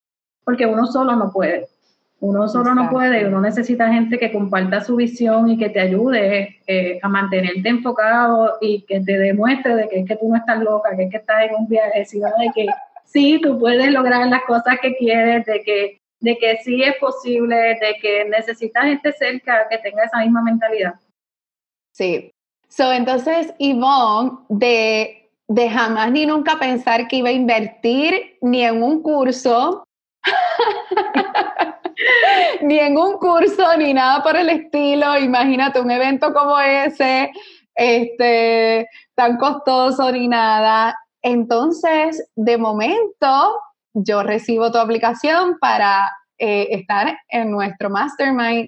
porque 0.44 0.66
uno 0.66 0.86
solo 0.86 1.16
no 1.16 1.32
puede. 1.32 1.70
Uno 2.24 2.48
solo 2.48 2.74
no 2.74 2.90
puede, 2.90 3.28
uno 3.28 3.42
necesita 3.42 3.92
gente 3.92 4.18
que 4.18 4.32
comparta 4.32 4.80
su 4.80 4.96
visión 4.96 5.50
y 5.50 5.58
que 5.58 5.68
te 5.68 5.82
ayude 5.82 6.62
eh, 6.66 6.98
a 7.02 7.10
mantenerte 7.10 7.68
enfocado 7.68 8.60
y 8.62 8.84
que 8.84 9.02
te 9.02 9.18
demuestre 9.18 9.76
de 9.76 9.90
que 9.90 10.00
es 10.00 10.08
que 10.08 10.16
tú 10.16 10.30
no 10.30 10.38
estás 10.38 10.60
loca, 10.60 10.96
que 10.96 11.04
es 11.04 11.12
que 11.12 11.18
estás 11.18 11.44
en 11.44 11.56
un 11.56 11.68
viaje, 11.68 12.06
sino 12.06 12.30
de 12.40 12.50
que 12.56 12.68
sí, 13.04 13.42
tú 13.44 13.60
puedes 13.60 13.92
lograr 13.92 14.26
las 14.28 14.44
cosas 14.44 14.78
que 14.82 14.96
quieres, 14.96 15.46
de 15.46 15.64
que, 15.64 16.00
de 16.22 16.38
que 16.38 16.60
sí 16.64 16.82
es 16.82 16.96
posible, 16.96 17.58
de 17.58 17.98
que 18.02 18.24
necesitas 18.30 18.86
gente 18.86 19.12
cerca 19.12 19.68
que 19.70 19.80
tenga 19.80 20.06
esa 20.06 20.20
misma 20.20 20.42
mentalidad. 20.44 20.94
Sí. 21.92 22.32
So, 22.70 22.94
entonces, 22.94 23.54
Yvonne, 23.60 24.38
de, 24.48 25.30
de 25.50 25.70
jamás 25.70 26.10
ni 26.10 26.26
nunca 26.26 26.58
pensar 26.58 27.10
que 27.10 27.18
iba 27.18 27.28
a 27.28 27.34
invertir 27.34 28.38
ni 28.40 28.64
en 28.64 28.82
un 28.82 29.02
curso, 29.02 29.84
ni 32.62 32.80
en 32.80 32.98
un 32.98 33.18
curso, 33.18 33.76
ni 33.78 33.94
nada 33.94 34.22
por 34.24 34.36
el 34.36 34.50
estilo. 34.50 35.18
Imagínate 35.18 35.80
un 35.80 35.92
evento 35.92 36.34
como 36.34 36.60
ese, 36.60 37.32
este, 37.76 38.88
tan 39.16 39.38
costoso 39.38 40.12
ni 40.12 40.28
nada. 40.28 40.98
Entonces, 41.22 42.30
de 42.36 42.58
momento, 42.58 43.60
yo 43.94 44.24
recibo 44.24 44.72
tu 44.72 44.78
aplicación 44.78 45.58
para 45.60 46.12
eh, 46.38 46.68
estar 46.72 47.18
en 47.30 47.52
nuestro 47.52 47.90
mastermind 47.90 48.68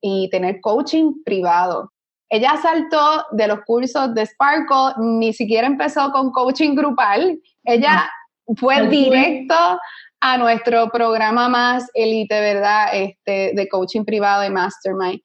y 0.00 0.28
tener 0.30 0.60
coaching 0.60 1.22
privado. 1.24 1.90
Ella 2.30 2.56
saltó 2.60 3.24
de 3.32 3.48
los 3.48 3.60
cursos 3.64 4.14
de 4.14 4.26
Sparkle, 4.26 4.92
ni 4.98 5.32
siquiera 5.32 5.66
empezó 5.66 6.12
con 6.12 6.30
coaching 6.30 6.74
grupal. 6.74 7.40
Ella 7.64 8.08
fue 8.56 8.86
directo 8.88 9.54
a 10.20 10.38
nuestro 10.38 10.88
programa 10.90 11.48
más 11.48 11.88
elite, 11.94 12.40
¿verdad? 12.40 12.88
Este, 12.92 13.52
de 13.54 13.68
coaching 13.68 14.04
privado 14.04 14.44
y 14.44 14.50
mastermind. 14.50 15.20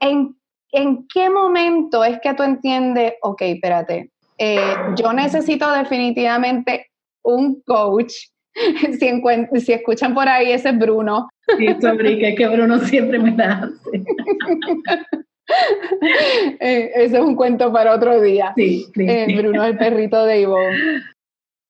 ¿En, 0.00 0.36
¿En 0.72 1.06
qué 1.08 1.30
momento 1.30 2.04
es 2.04 2.18
que 2.20 2.34
tú 2.34 2.42
entiendes, 2.42 3.14
ok, 3.22 3.42
espérate, 3.42 4.10
eh, 4.38 4.74
yo 4.96 5.12
necesito 5.12 5.70
definitivamente 5.72 6.90
un 7.22 7.62
coach? 7.62 8.12
si, 8.98 9.60
si 9.60 9.72
escuchan 9.72 10.14
por 10.14 10.28
ahí, 10.28 10.52
ese 10.52 10.70
es 10.70 10.78
Bruno. 10.78 11.28
Sí, 11.58 11.66
que 11.76 12.34
que 12.34 12.48
Bruno 12.48 12.78
siempre 12.80 13.18
me 13.18 13.32
da 13.32 13.62
hace. 13.62 14.04
Eh, 16.58 16.90
ese 16.96 17.18
es 17.18 17.22
un 17.22 17.36
cuento 17.36 17.72
para 17.72 17.94
otro 17.94 18.20
día. 18.20 18.52
Sí, 18.56 18.84
sí. 18.92 19.06
Eh, 19.08 19.26
Bruno, 19.36 19.64
el 19.64 19.78
perrito 19.78 20.24
de 20.24 20.40
Ivonne. 20.40 20.76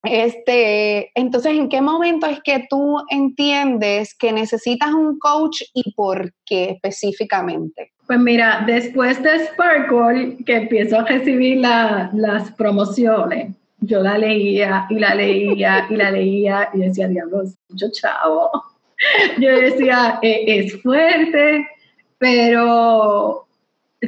Este, 0.06 1.10
entonces, 1.14 1.52
¿en 1.52 1.68
qué 1.68 1.80
momento 1.80 2.26
es 2.26 2.40
que 2.42 2.66
tú 2.68 2.98
entiendes 3.10 4.14
que 4.14 4.32
necesitas 4.32 4.92
un 4.92 5.18
coach 5.18 5.62
y 5.74 5.92
por 5.92 6.32
qué 6.44 6.70
específicamente? 6.70 7.92
Pues 8.06 8.18
mira, 8.20 8.62
después 8.66 9.20
de 9.22 9.46
Sparkle, 9.46 10.36
que 10.44 10.56
empiezo 10.56 10.98
a 10.98 11.04
recibir 11.04 11.58
las 11.58 12.50
promociones, 12.52 13.54
yo 13.80 14.00
la 14.00 14.16
leía 14.16 14.86
y 14.90 14.98
la 14.98 15.14
leía 15.14 15.86
y 15.90 15.96
la 15.96 16.10
leía 16.10 16.70
y 16.72 16.78
decía, 16.78 17.08
diablos, 17.08 17.54
mucho 17.68 17.86
chavo, 17.92 18.50
yo 19.38 19.60
decía, 19.60 20.18
e, 20.22 20.44
es 20.46 20.80
fuerte, 20.82 21.66
pero 22.18 23.45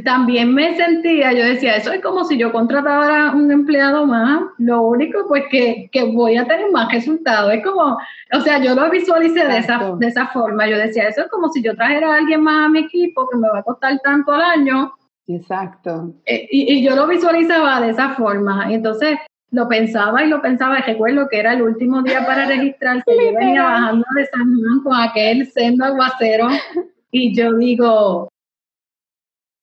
también 0.05 0.53
me 0.53 0.77
sentía, 0.77 1.33
yo 1.33 1.45
decía, 1.45 1.77
eso 1.77 1.93
es 1.93 2.03
como 2.03 2.25
si 2.25 2.37
yo 2.37 2.53
contratara 2.53 3.33
un 3.33 3.51
empleado 3.51 4.07
más, 4.07 4.43
lo 4.59 4.83
único 4.83 5.27
pues 5.27 5.45
que, 5.51 5.89
que 5.91 6.05
voy 6.05 6.37
a 6.37 6.47
tener 6.47 6.71
más 6.71 6.93
resultados, 6.93 7.53
es 7.55 7.65
como, 7.65 7.97
o 8.33 8.41
sea, 8.41 8.63
yo 8.63 8.75
lo 8.75 8.91
visualicé 8.91 9.47
de 9.47 9.59
esa, 9.59 9.97
de 9.99 10.07
esa 10.07 10.27
forma, 10.29 10.69
yo 10.69 10.77
decía, 10.77 11.09
eso 11.09 11.23
es 11.23 11.29
como 11.29 11.49
si 11.49 11.63
yo 11.63 11.75
trajera 11.75 12.13
a 12.13 12.19
alguien 12.19 12.43
más 12.43 12.67
a 12.67 12.69
mi 12.69 12.81
equipo 12.81 13.29
que 13.29 13.39
me 13.39 13.49
va 13.49 13.61
a 13.61 13.63
costar 13.63 13.99
tanto 14.01 14.33
al 14.33 14.43
año. 14.43 14.93
Exacto. 15.27 16.15
Eh, 16.27 16.47
y, 16.51 16.75
y, 16.75 16.83
yo 16.83 16.95
lo 16.95 17.07
visualizaba 17.07 17.81
de 17.81 17.91
esa 17.91 18.11
forma, 18.11 18.73
entonces 18.73 19.19
lo 19.51 19.69
pensaba 19.69 20.23
y 20.23 20.29
lo 20.29 20.43
pensaba, 20.43 20.79
y 20.79 20.83
recuerdo 20.83 21.29
que 21.31 21.41
era 21.41 21.55
el 21.55 21.63
último 21.63 22.03
día 22.03 22.27
para 22.27 22.45
registrarse, 22.47 23.05
yo 23.11 23.39
venía 23.39 23.63
bajando 23.63 24.05
de 24.15 24.27
San 24.27 24.55
Juan 24.55 24.81
con 24.83 24.97
aquel 24.97 25.47
sendo 25.47 25.87
aguacero, 25.87 26.49
y 27.11 27.35
yo 27.35 27.55
digo, 27.57 28.29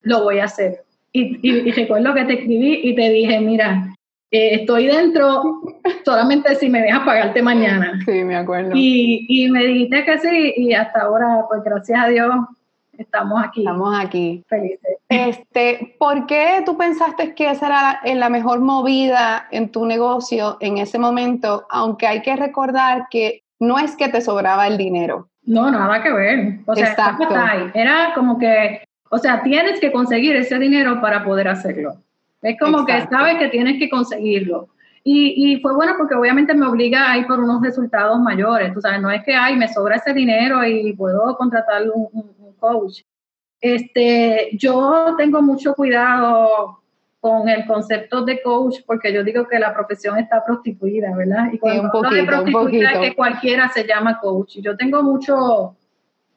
lo 0.05 0.23
voy 0.23 0.39
a 0.39 0.45
hacer. 0.45 0.83
Y, 1.11 1.39
y, 1.41 1.71
recuerdo 1.71 2.13
que 2.13 2.25
te 2.25 2.33
escribí 2.33 2.81
y 2.83 2.95
te 2.95 3.09
dije, 3.09 3.39
mira, 3.39 3.93
eh, 4.31 4.55
estoy 4.55 4.87
dentro 4.87 5.61
solamente 6.05 6.55
si 6.55 6.69
me 6.69 6.81
dejas 6.81 7.05
pagarte 7.05 7.41
mañana. 7.41 7.99
Sí, 8.05 8.23
me 8.23 8.35
acuerdo. 8.35 8.71
Y, 8.73 9.25
y, 9.29 9.49
me 9.49 9.65
dijiste 9.65 10.03
que 10.03 10.17
sí 10.19 10.53
y 10.57 10.73
hasta 10.73 11.03
ahora, 11.03 11.45
pues 11.47 11.63
gracias 11.63 11.99
a 12.03 12.07
Dios, 12.09 12.35
estamos 12.97 13.41
aquí. 13.43 13.61
Estamos 13.61 13.97
aquí. 13.97 14.43
Felices. 14.47 14.97
Este, 15.07 15.95
¿Por 15.97 16.25
qué 16.25 16.61
tú 16.65 16.77
pensaste 16.77 17.33
que 17.33 17.49
esa 17.49 17.67
era 17.67 18.01
la, 18.03 18.15
la 18.15 18.29
mejor 18.29 18.59
movida 18.59 19.47
en 19.51 19.69
tu 19.71 19.85
negocio 19.85 20.57
en 20.59 20.79
ese 20.79 20.99
momento? 20.99 21.65
Aunque 21.69 22.07
hay 22.07 22.21
que 22.21 22.35
recordar 22.35 23.07
que 23.09 23.43
no 23.59 23.79
es 23.79 23.95
que 23.95 24.09
te 24.09 24.19
sobraba 24.19 24.67
el 24.67 24.77
dinero. 24.77 25.29
No, 25.43 25.71
nada 25.71 26.01
que 26.01 26.11
ver. 26.11 26.59
O 26.65 26.75
sea, 26.75 26.89
Exacto. 26.89 27.27
era 27.73 28.11
como 28.15 28.37
que 28.37 28.81
o 29.09 29.17
sea, 29.17 29.43
tienes 29.43 29.79
que 29.79 29.91
conseguir 29.91 30.35
ese 30.35 30.57
dinero 30.59 30.99
para 31.01 31.23
poder 31.23 31.47
hacerlo. 31.47 31.95
Es 32.41 32.59
como 32.59 32.85
que 32.85 33.01
sabes 33.07 33.37
que 33.39 33.47
tienes 33.47 33.79
que 33.79 33.89
conseguirlo. 33.89 34.69
Y, 35.03 35.53
y, 35.53 35.61
fue 35.61 35.75
bueno 35.75 35.93
porque 35.97 36.15
obviamente 36.15 36.55
me 36.55 36.65
obliga 36.65 37.11
a 37.11 37.17
ir 37.17 37.27
por 37.27 37.39
unos 37.39 37.61
resultados 37.61 38.19
mayores. 38.19 38.73
Tú 38.73 38.81
sabes, 38.81 39.01
no 39.01 39.11
es 39.11 39.23
que, 39.23 39.35
ay, 39.35 39.55
me 39.55 39.71
sobra 39.71 39.97
ese 39.97 40.13
dinero 40.13 40.65
y 40.65 40.93
puedo 40.93 41.37
contratar 41.37 41.83
un, 41.93 42.07
un, 42.11 42.53
coach. 42.59 43.01
Este, 43.61 44.49
yo 44.53 45.13
tengo 45.15 45.43
mucho 45.43 45.75
cuidado 45.75 46.79
con 47.19 47.47
el 47.49 47.67
concepto 47.67 48.25
de 48.25 48.41
coach 48.41 48.77
porque 48.85 49.13
yo 49.13 49.23
digo 49.23 49.47
que 49.47 49.59
la 49.59 49.73
profesión 49.73 50.17
está 50.17 50.43
prostituida, 50.43 51.15
¿verdad? 51.15 51.49
Y 51.53 51.59
cuando 51.59 51.81
sí, 51.81 51.85
un 51.85 51.91
poquito, 51.91 52.43
un 52.43 52.51
poquito. 52.51 52.87
Es 52.87 52.97
que 52.97 53.15
cualquiera 53.15 53.69
se 53.69 53.85
llama 53.85 54.19
coach. 54.19 54.57
Yo 54.57 54.75
tengo 54.75 55.03
mucho 55.03 55.75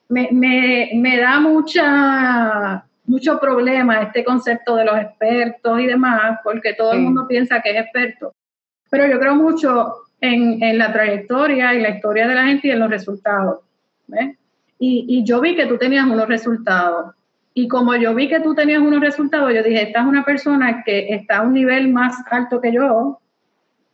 me, 0.09 0.29
me, 0.33 0.90
me 0.94 1.18
da 1.18 1.38
mucha, 1.40 2.85
mucho 3.07 3.38
problema 3.38 4.03
este 4.03 4.25
concepto 4.25 4.77
de 4.77 4.85
los 4.85 4.97
expertos 4.99 5.81
y 5.81 5.87
demás, 5.87 6.40
porque 6.42 6.75
todo 6.75 6.92
el 6.92 7.01
mundo 7.01 7.27
piensa 7.29 7.61
que 7.61 7.71
es 7.71 7.85
experto. 7.85 8.35
Pero 8.90 9.07
yo 9.07 9.18
creo 9.21 9.35
mucho 9.35 9.92
en, 10.21 10.62
en, 10.62 10.79
la 10.79 10.92
trayectoria 10.92 11.75
y 11.75 11.81
la 11.81 11.90
historia 11.90 12.27
de 12.27 12.35
la 12.35 12.47
gente 12.47 12.68
y 12.68 12.71
en 12.71 12.81
los 12.81 12.90
resultados. 12.90 13.61
Y, 14.79 15.05
y, 15.09 15.25
yo 15.25 15.40
vi 15.40 15.55
que 15.55 15.66
tú 15.66 15.77
tenías 15.77 16.07
unos 16.07 16.29
resultados. 16.29 17.14
Y 17.53 17.68
como 17.68 17.94
yo 17.97 18.14
vi 18.14 18.29
que 18.29 18.40
tú 18.40 18.55
tenías 18.55 18.81
unos 18.81 19.01
resultados, 19.01 19.53
yo 19.53 19.62
dije, 19.62 19.83
esta 19.83 20.01
es 20.01 20.07
una 20.07 20.25
persona 20.25 20.83
que 20.85 21.12
está 21.12 21.38
a 21.38 21.42
un 21.42 21.53
nivel 21.53 21.88
más 21.88 22.16
alto 22.31 22.61
que 22.61 22.73
yo 22.73 23.18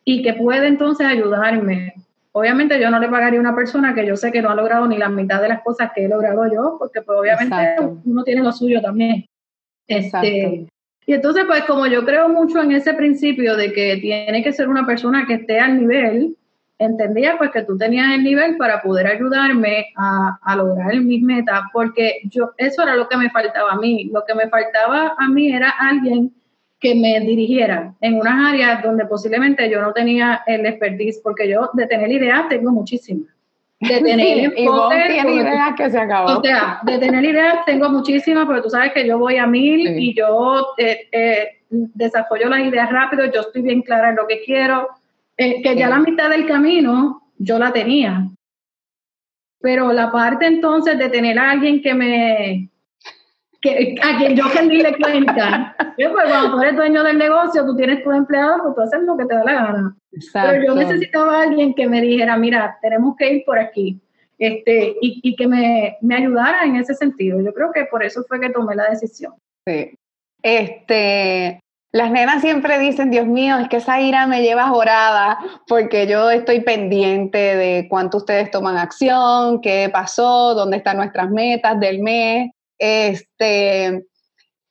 y 0.04 0.22
que 0.22 0.34
puede 0.34 0.68
entonces 0.68 1.06
ayudarme. 1.06 1.94
Obviamente 2.36 2.80
yo 2.80 2.90
no 2.90 2.98
le 2.98 3.08
pagaría 3.08 3.38
a 3.38 3.42
una 3.42 3.54
persona 3.54 3.94
que 3.94 4.04
yo 4.04 4.16
sé 4.16 4.32
que 4.32 4.42
no 4.42 4.50
ha 4.50 4.56
logrado 4.56 4.88
ni 4.88 4.98
la 4.98 5.08
mitad 5.08 5.40
de 5.40 5.46
las 5.46 5.62
cosas 5.62 5.92
que 5.94 6.04
he 6.04 6.08
logrado 6.08 6.52
yo, 6.52 6.76
porque 6.80 7.00
pues 7.00 7.16
obviamente 7.16 7.76
uno 8.04 8.24
tiene 8.24 8.42
lo 8.42 8.50
suyo 8.50 8.82
también. 8.82 9.24
Este, 9.86 10.66
y 11.06 11.12
entonces 11.12 11.44
pues 11.46 11.62
como 11.62 11.86
yo 11.86 12.04
creo 12.04 12.28
mucho 12.28 12.60
en 12.60 12.72
ese 12.72 12.94
principio 12.94 13.56
de 13.56 13.72
que 13.72 13.98
tiene 13.98 14.42
que 14.42 14.52
ser 14.52 14.68
una 14.68 14.84
persona 14.84 15.26
que 15.28 15.34
esté 15.34 15.60
al 15.60 15.78
nivel, 15.78 16.36
entendía 16.76 17.38
pues 17.38 17.52
que 17.52 17.62
tú 17.62 17.78
tenías 17.78 18.12
el 18.12 18.24
nivel 18.24 18.56
para 18.56 18.82
poder 18.82 19.06
ayudarme 19.06 19.92
a, 19.96 20.36
a, 20.42 20.56
lograr 20.56 20.92
mis 21.02 21.22
metas, 21.22 21.60
porque 21.72 22.20
yo, 22.24 22.50
eso 22.56 22.82
era 22.82 22.96
lo 22.96 23.08
que 23.08 23.16
me 23.16 23.30
faltaba 23.30 23.74
a 23.74 23.76
mí. 23.76 24.10
Lo 24.12 24.24
que 24.26 24.34
me 24.34 24.48
faltaba 24.48 25.14
a 25.16 25.28
mí 25.28 25.52
era 25.52 25.70
alguien 25.70 26.34
que 26.84 26.94
me 26.94 27.18
dirigiera 27.20 27.94
en 28.02 28.20
unas 28.20 28.52
áreas 28.52 28.82
donde 28.82 29.06
posiblemente 29.06 29.70
yo 29.70 29.80
no 29.80 29.94
tenía 29.94 30.42
el 30.46 30.66
expertise, 30.66 31.18
porque 31.24 31.48
yo 31.48 31.70
de 31.72 31.86
tener 31.86 32.12
ideas 32.12 32.46
tengo 32.50 32.70
muchísimas. 32.70 33.34
De 33.80 34.02
tener 34.02 34.52
sí, 34.54 34.62
ideas 34.62 35.74
que 35.78 35.88
se 35.88 35.98
acabó. 35.98 36.38
O 36.38 36.42
sea, 36.42 36.80
de 36.82 36.98
tener 36.98 37.24
ideas 37.24 37.64
tengo 37.64 37.88
muchísimas, 37.88 38.46
pero 38.46 38.60
tú 38.60 38.68
sabes 38.68 38.92
que 38.92 39.06
yo 39.06 39.18
voy 39.18 39.38
a 39.38 39.46
mil 39.46 39.98
y 39.98 40.14
yo 40.14 40.74
eh, 40.76 41.08
eh, 41.10 41.48
desarrollo 41.70 42.50
las 42.50 42.60
ideas 42.60 42.90
rápido, 42.90 43.24
yo 43.32 43.40
estoy 43.40 43.62
bien 43.62 43.80
clara 43.80 44.10
en 44.10 44.16
lo 44.16 44.26
que 44.26 44.42
quiero, 44.44 44.90
eh, 45.38 45.62
que 45.62 45.76
ya 45.76 45.88
la 45.88 46.00
mitad 46.00 46.28
del 46.28 46.46
camino 46.46 47.22
yo 47.38 47.58
la 47.58 47.72
tenía. 47.72 48.28
Pero 49.58 49.90
la 49.90 50.12
parte 50.12 50.44
entonces 50.44 50.98
de 50.98 51.08
tener 51.08 51.38
a 51.38 51.50
alguien 51.50 51.80
que 51.80 51.94
me, 51.94 52.68
a 53.70 54.18
quien 54.18 54.36
yo 54.36 54.44
le 54.46 54.96
cuenta. 54.98 55.76
Pues 55.96 56.10
cuando 56.10 56.56
tú 56.56 56.62
eres 56.62 56.76
dueño 56.76 57.04
del 57.04 57.18
negocio, 57.18 57.64
tú 57.64 57.76
tienes 57.76 58.02
tu 58.02 58.10
empleado, 58.10 58.62
pues 58.62 58.74
tú 58.74 58.80
haces 58.82 59.06
lo 59.06 59.16
que 59.16 59.26
te 59.26 59.34
da 59.34 59.44
la 59.44 59.52
gana. 59.52 59.96
Pero 60.32 60.64
yo 60.64 60.74
necesitaba 60.74 61.38
a 61.38 61.42
alguien 61.42 61.72
que 61.72 61.88
me 61.88 62.00
dijera, 62.00 62.36
mira, 62.36 62.76
tenemos 62.82 63.14
que 63.16 63.32
ir 63.32 63.44
por 63.44 63.60
aquí. 63.60 64.00
Este, 64.38 64.96
y, 65.00 65.20
y 65.22 65.36
que 65.36 65.46
me, 65.46 65.96
me, 66.00 66.16
ayudara 66.16 66.64
en 66.64 66.76
ese 66.76 66.94
sentido. 66.94 67.40
Yo 67.40 67.54
creo 67.54 67.70
que 67.72 67.84
por 67.84 68.02
eso 68.02 68.24
fue 68.28 68.40
que 68.40 68.50
tomé 68.50 68.74
la 68.74 68.90
decisión. 68.90 69.34
Sí. 69.66 69.96
Este, 70.42 71.60
las 71.94 72.10
nenas 72.10 72.42
siempre 72.42 72.80
dicen, 72.80 73.12
Dios 73.12 73.24
mío, 73.24 73.56
es 73.58 73.68
que 73.68 73.76
esa 73.76 74.00
ira 74.00 74.26
me 74.26 74.42
lleva 74.42 74.66
jorada 74.66 75.38
porque 75.68 76.08
yo 76.08 76.28
estoy 76.28 76.60
pendiente 76.60 77.38
de 77.38 77.86
cuánto 77.88 78.16
ustedes 78.16 78.50
toman 78.50 78.76
acción, 78.76 79.60
qué 79.60 79.88
pasó, 79.92 80.54
dónde 80.54 80.78
están 80.78 80.96
nuestras 80.96 81.30
metas 81.30 81.78
del 81.78 82.00
mes. 82.00 82.50
Este, 82.78 84.06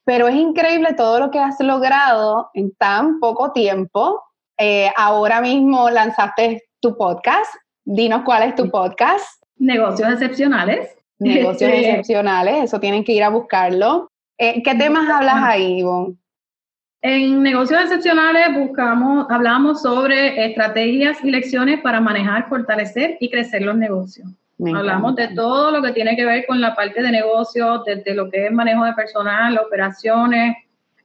pero 0.05 0.27
es 0.27 0.35
increíble 0.35 0.93
todo 0.93 1.19
lo 1.19 1.31
que 1.31 1.39
has 1.39 1.59
logrado 1.59 2.49
en 2.53 2.73
tan 2.75 3.19
poco 3.19 3.51
tiempo. 3.51 4.21
Eh, 4.57 4.91
ahora 4.95 5.41
mismo 5.41 5.89
lanzaste 5.89 6.63
tu 6.79 6.97
podcast. 6.97 7.53
Dinos 7.85 8.21
cuál 8.23 8.43
es 8.43 8.55
tu 8.55 8.69
podcast. 8.69 9.41
Negocios 9.57 10.11
excepcionales. 10.11 10.95
Negocios 11.19 11.71
este, 11.71 11.89
excepcionales, 11.89 12.65
eso 12.65 12.79
tienen 12.79 13.03
que 13.03 13.13
ir 13.13 13.23
a 13.23 13.29
buscarlo. 13.29 14.11
Eh, 14.37 14.61
¿Qué 14.61 14.75
temas 14.75 15.09
hablas 15.09 15.37
ahí, 15.37 15.79
Ivonne? 15.79 16.15
En 17.01 17.43
negocios 17.43 17.81
excepcionales 17.81 18.57
buscamos, 18.57 19.27
hablamos 19.29 19.81
sobre 19.81 20.45
estrategias 20.45 21.23
y 21.23 21.31
lecciones 21.31 21.81
para 21.81 21.99
manejar, 21.99 22.47
fortalecer 22.47 23.17
y 23.19 23.29
crecer 23.29 23.61
los 23.61 23.75
negocios. 23.75 24.29
Hablamos 24.65 25.15
de 25.15 25.29
todo 25.29 25.71
lo 25.71 25.81
que 25.81 25.91
tiene 25.91 26.15
que 26.15 26.25
ver 26.25 26.45
con 26.45 26.61
la 26.61 26.75
parte 26.75 27.01
de 27.01 27.11
negocio, 27.11 27.83
desde 27.85 28.13
lo 28.13 28.29
que 28.29 28.45
es 28.45 28.51
manejo 28.51 28.85
de 28.85 28.93
personal, 28.93 29.57
operaciones, 29.57 30.55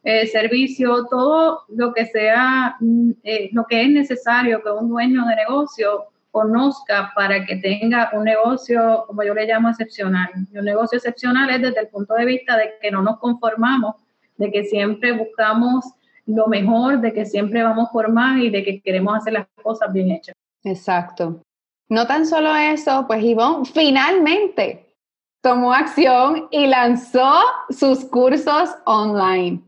eh, 0.05 0.27
servicio, 0.27 1.07
todo 1.07 1.62
lo 1.68 1.92
que 1.92 2.07
sea, 2.07 2.77
mm, 2.81 3.11
eh, 3.25 3.51
lo 3.53 3.64
que 3.64 3.83
es 3.83 3.90
necesario 3.90 4.62
que 4.62 4.71
un 4.71 4.88
dueño 4.88 5.25
de 5.27 5.37
negocio 5.37 6.05
conozca 6.31 7.12
para 7.14 7.44
que 7.44 7.57
tenga 7.57 8.11
un 8.12 8.25
negocio, 8.25 9.05
como 9.07 9.23
yo 9.25 9.35
le 9.35 9.47
llamo, 9.47 9.71
excepcional. 9.71 10.31
Y 10.53 10.59
un 10.59 10.64
negocio 10.64 10.97
excepcional 10.97 11.51
es 11.51 11.62
desde 11.62 11.81
el 11.81 11.88
punto 11.88 12.14
de 12.14 12.25
vista 12.25 12.57
de 12.57 12.75
que 12.81 12.90
no 12.90 13.03
nos 13.03 13.18
conformamos, 13.18 13.97
de 14.37 14.53
que 14.53 14.64
siempre 14.64 15.12
buscamos 15.12 15.85
lo 16.27 16.47
mejor, 16.47 17.01
de 17.01 17.12
que 17.12 17.25
siempre 17.25 17.62
vamos 17.62 17.88
por 17.92 18.12
más 18.12 18.38
y 18.40 18.51
de 18.51 18.62
que 18.62 18.81
queremos 18.81 19.16
hacer 19.16 19.33
las 19.33 19.47
cosas 19.62 19.92
bien 19.92 20.11
hechas. 20.11 20.35
Exacto. 20.62 21.42
No 21.88 22.07
tan 22.07 22.27
solo 22.27 22.55
eso, 22.55 23.07
pues 23.07 23.22
Ivonne 23.24 23.64
finalmente 23.64 24.94
tomó 25.40 25.72
acción 25.72 26.48
y 26.51 26.66
lanzó 26.66 27.40
sus 27.70 28.05
cursos 28.05 28.70
online. 28.85 29.62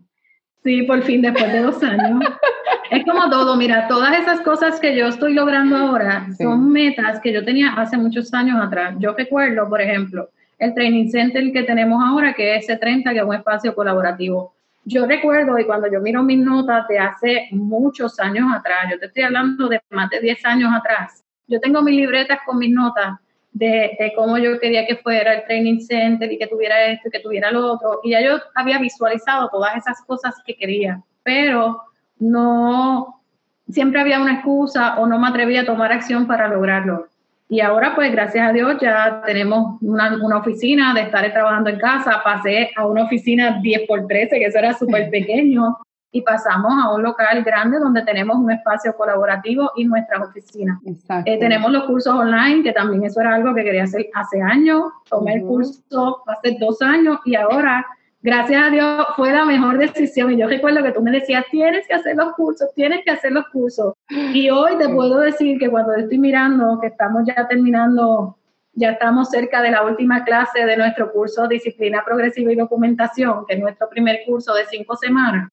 Sí, 0.63 0.83
por 0.83 1.03
fin, 1.03 1.23
después 1.23 1.51
de 1.51 1.63
dos 1.63 1.83
años. 1.83 2.23
es 2.91 3.05
como 3.07 3.31
todo, 3.31 3.57
mira, 3.57 3.89
todas 3.89 4.19
esas 4.19 4.43
cosas 4.43 4.79
que 4.79 4.95
yo 4.95 5.07
estoy 5.07 5.33
logrando 5.33 5.77
ahora 5.77 6.27
son 6.37 6.71
metas 6.71 7.21
que 7.21 7.33
yo 7.33 7.43
tenía 7.43 7.73
hace 7.73 7.97
muchos 7.97 8.35
años 8.35 8.63
atrás. 8.63 8.95
Yo 8.99 9.15
recuerdo, 9.15 9.67
por 9.69 9.81
ejemplo, 9.81 10.29
el 10.59 10.75
training 10.75 11.09
center 11.09 11.51
que 11.53 11.63
tenemos 11.63 12.05
ahora, 12.05 12.35
que 12.35 12.57
es 12.57 12.69
C30, 12.69 13.13
que 13.13 13.19
es 13.19 13.25
un 13.25 13.35
espacio 13.35 13.75
colaborativo. 13.75 14.53
Yo 14.85 15.07
recuerdo, 15.07 15.59
y 15.59 15.65
cuando 15.65 15.91
yo 15.91 16.01
miro 16.01 16.23
mis 16.23 16.39
notas 16.39 16.87
de 16.89 16.99
hace 16.99 17.49
muchos 17.53 18.21
años 18.21 18.47
atrás, 18.55 18.89
yo 18.91 18.99
te 18.99 19.07
estoy 19.07 19.23
hablando 19.23 19.69
de 19.69 19.81
más 19.91 20.11
de 20.11 20.21
10 20.21 20.45
años 20.45 20.71
atrás, 20.75 21.25
yo 21.51 21.61
tengo 21.61 21.83
mis 21.83 21.97
libretas 21.97 22.39
con 22.47 22.59
mis 22.59 22.73
notas 22.73 23.19
de, 23.53 24.13
cómo 24.17 24.39
yo 24.39 24.59
quería 24.61 24.87
que 24.87 24.97
fuera 24.97 25.35
el 25.35 25.45
training 25.45 25.81
center 25.81 26.31
y 26.31 26.39
que 26.39 26.47
tuviera 26.47 26.87
esto 26.87 27.09
y 27.09 27.11
que 27.11 27.21
tuviera 27.21 27.51
lo 27.51 27.73
otro. 27.73 28.01
Y 28.05 28.13
ya 28.13 28.23
yo 28.23 28.39
había 28.55 28.79
visualizado 28.79 29.49
todas 29.49 29.77
esas 29.77 30.01
cosas 30.07 30.35
que 30.47 30.55
quería, 30.55 31.03
pero 31.25 31.83
no, 32.19 33.21
siempre 33.69 34.01
había 34.01 34.21
una 34.21 34.35
excusa 34.35 34.99
o 34.99 35.07
no 35.07 35.19
me 35.19 35.29
atrevía 35.29 35.63
a 35.63 35.67
tomar 35.67 35.93
acción 35.93 36.27
para 36.27 36.49
lograrlo. 36.49 37.09
Y 37.49 37.61
ahora, 37.61 37.97
pues, 37.97 38.13
gracias 38.13 38.49
a 38.49 38.53
Dios, 38.53 38.77
ya 38.81 39.23
tenemos 39.27 39.77
una, 39.83 40.17
una 40.23 40.37
oficina 40.37 40.95
de 40.95 41.01
estar 41.01 41.33
trabajando 41.33 41.69
en 41.69 41.81
casa. 41.81 42.23
Pasé 42.23 42.71
a 42.77 42.87
una 42.87 43.03
oficina 43.05 43.59
10 43.61 43.89
por 43.89 44.07
13, 44.07 44.39
que 44.39 44.45
eso 44.45 44.59
era 44.59 44.73
súper 44.75 45.11
pequeño, 45.11 45.77
y 46.13 46.23
pasamos 46.23 46.73
a 46.83 46.93
un 46.93 47.03
local 47.03 47.43
grande 47.45 47.79
donde 47.79 48.03
tenemos 48.03 48.37
un 48.37 48.51
espacio 48.51 48.95
colaborativo 48.97 49.71
y 49.77 49.85
nuestras 49.85 50.29
oficinas. 50.29 50.79
Eh, 51.25 51.39
tenemos 51.39 51.71
los 51.71 51.85
cursos 51.85 52.13
online, 52.13 52.63
que 52.63 52.73
también 52.73 53.05
eso 53.05 53.21
era 53.21 53.35
algo 53.35 53.55
que 53.55 53.63
quería 53.63 53.85
hacer 53.85 54.07
hace 54.15 54.43
años. 54.43 54.85
Tomé 55.09 55.35
el 55.35 55.43
curso 55.43 56.23
hace 56.27 56.57
dos 56.59 56.83
años 56.83 57.21
y 57.25 57.37
ahora 57.37 57.87
gracias 58.23 58.63
a 58.63 58.71
Dios 58.71 59.07
fue 59.17 59.33
la 59.33 59.45
mejor 59.45 59.79
decisión. 59.79 60.33
Y 60.33 60.39
yo 60.39 60.49
recuerdo 60.49 60.83
que 60.83 60.91
tú 60.91 61.01
me 61.01 61.13
decías, 61.13 61.45
tienes 61.51 61.87
que 61.87 61.95
hacer 61.95 62.17
los 62.17 62.33
cursos, 62.33 62.69
tienes 62.75 63.05
que 63.05 63.13
hacer 63.13 63.31
los 63.31 63.47
cursos. 63.49 63.95
Y 64.09 64.51
hoy 64.51 64.77
te 64.79 64.89
puedo 64.89 65.19
decir 65.19 65.59
que 65.59 65.71
cuando 65.71 65.95
estoy 65.95 66.19
mirando 66.19 66.81
que 66.81 66.89
estamos 66.89 67.23
ya 67.25 67.47
terminando, 67.47 68.37
ya 68.73 68.91
estamos 68.91 69.31
cerca 69.31 69.63
de 69.63 69.71
la 69.71 69.85
última 69.85 70.25
clase 70.25 70.67
de 70.67 70.77
nuestro 70.77 71.13
curso 71.13 71.47
Disciplina 71.47 72.03
Progresiva 72.05 72.53
y 72.53 72.57
Documentación, 72.57 73.45
que 73.47 73.55
es 73.55 73.61
nuestro 73.61 73.89
primer 73.89 74.21
curso 74.27 74.55
de 74.55 74.67
cinco 74.67 74.97
semanas. 74.97 75.51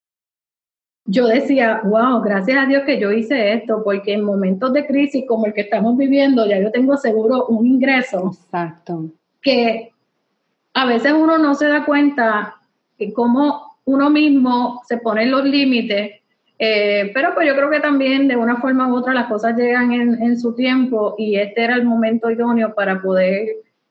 Yo 1.10 1.26
decía, 1.26 1.82
wow, 1.86 2.22
gracias 2.22 2.58
a 2.58 2.66
Dios 2.66 2.84
que 2.86 3.00
yo 3.00 3.14
hice 3.14 3.54
esto, 3.54 3.82
porque 3.84 4.14
en 4.14 4.24
momentos 4.24 4.74
de 4.74 4.86
crisis 4.86 5.26
como 5.26 5.46
el 5.46 5.54
que 5.54 5.62
estamos 5.62 5.98
viviendo, 5.98 6.46
ya 6.46 6.60
yo 6.60 6.70
tengo 6.70 6.98
seguro 6.98 7.46
un 7.48 7.66
ingreso. 7.66 8.34
Exacto. 8.34 9.06
Que 9.42 9.94
a 10.74 10.86
veces 10.86 11.14
uno 11.14 11.38
no 11.38 11.56
se 11.56 11.68
da 11.68 11.86
cuenta 11.86 12.56
que 12.98 13.14
cómo 13.14 13.78
uno 13.86 14.10
mismo 14.10 14.82
se 14.86 14.98
pone 14.98 15.26
los 15.26 15.46
límites, 15.46 16.20
eh, 16.60 17.10
pero 17.14 17.34
pues 17.34 17.48
yo 17.48 17.56
creo 17.56 17.70
que 17.70 17.80
también 17.80 18.28
de 18.28 18.36
una 18.36 18.58
forma 18.58 18.92
u 18.92 18.96
otra 18.98 19.14
las 19.14 19.28
cosas 19.28 19.56
llegan 19.56 19.94
en, 19.94 20.38
su 20.38 20.56
tiempo 20.56 21.16
y 21.18 21.38
este 21.38 21.64
era 21.64 21.76
el 21.76 21.86
momento 21.86 22.30
idóneo 22.30 22.76
para 22.76 23.02
poder 23.02 23.48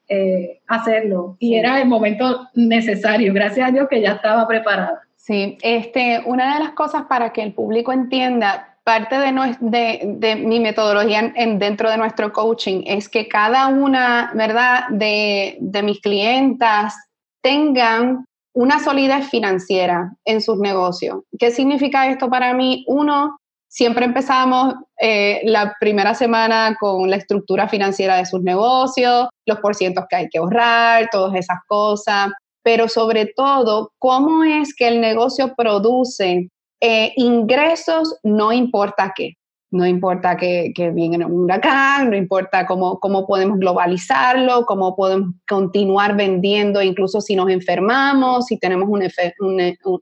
eh, 0.09 0.61
hacerlo 0.67 1.37
y 1.39 1.55
era 1.55 1.81
el 1.81 1.89
momento 1.89 2.49
necesario, 2.55 3.33
gracias 3.33 3.69
a 3.69 3.73
Dios 3.73 3.89
que 3.89 4.03
ya 4.03 4.13
estaba 4.13 4.47
preparada. 4.47 5.06
Sí, 5.27 5.59
este, 5.63 6.23
una 6.25 6.55
de 6.55 6.61
las 6.65 6.73
cosas 6.75 7.07
para 7.09 7.33
que 7.33 7.43
el 7.43 7.53
público 7.53 7.93
entienda, 7.93 8.79
parte 8.85 9.19
de, 9.19 9.57
de, 9.61 10.37
mi 10.37 10.61
metodología 10.61 11.33
en, 11.35 11.59
dentro 11.59 11.91
de 11.91 11.97
nuestro 11.97 12.33
coaching 12.33 12.85
es 12.87 13.09
que 13.09 13.27
cada 13.27 13.67
una, 13.67 14.31
¿verdad?, 14.35 14.85
de, 14.91 15.57
de 15.59 15.83
mis 15.83 16.01
clientas 16.01 16.95
tengan 17.43 18.25
una 18.55 18.79
solidez 18.79 19.29
financiera 19.29 20.13
en 20.25 20.41
sus 20.41 20.59
negocios. 20.59 21.25
¿Qué 21.37 21.51
significa 21.51 22.07
esto 22.07 22.31
para 22.31 22.55
mí? 22.55 22.85
Uno, 22.87 23.37
siempre 23.67 24.05
empezamos 24.05 24.77
eh, 25.01 25.41
la 25.43 25.75
primera 25.81 26.15
semana 26.15 26.77
con 26.79 27.11
la 27.11 27.17
estructura 27.17 27.69
financiera 27.69 28.17
de 28.17 28.27
sus 28.27 28.43
negocios, 28.43 29.29
los 29.45 29.59
porcientos 29.59 30.05
que 30.09 30.15
hay 30.15 30.29
que 30.29 30.39
ahorrar, 30.39 31.09
todas 31.11 31.35
esas 31.35 31.59
cosas, 31.67 32.31
pero 32.67 32.89
sobre 32.89 33.27
todo, 33.27 33.93
cómo 34.01 34.43
es 34.43 34.75
que 34.75 34.89
el 34.89 35.01
negocio 35.01 35.55
produce 35.57 36.51
eh, 36.81 37.13
ingresos, 37.15 38.19
no 38.25 38.53
importa 38.53 39.13
qué. 39.15 39.35
No 39.71 39.87
importa 39.87 40.37
que, 40.37 40.73
que 40.75 40.91
viene 40.91 41.25
un 41.25 41.45
huracán, 41.45 42.11
no 42.11 42.17
importa 42.17 42.67
cómo, 42.67 42.99
cómo 42.99 43.25
podemos 43.25 43.61
globalizarlo, 43.61 44.67
cómo 44.67 44.97
podemos 44.97 45.35
continuar 45.47 46.17
vendiendo, 46.17 46.83
incluso 46.83 47.21
si 47.21 47.37
nos 47.37 47.51
enfermamos, 47.51 48.47
si 48.47 48.59
tenemos 48.59 48.89
una, 48.89 49.07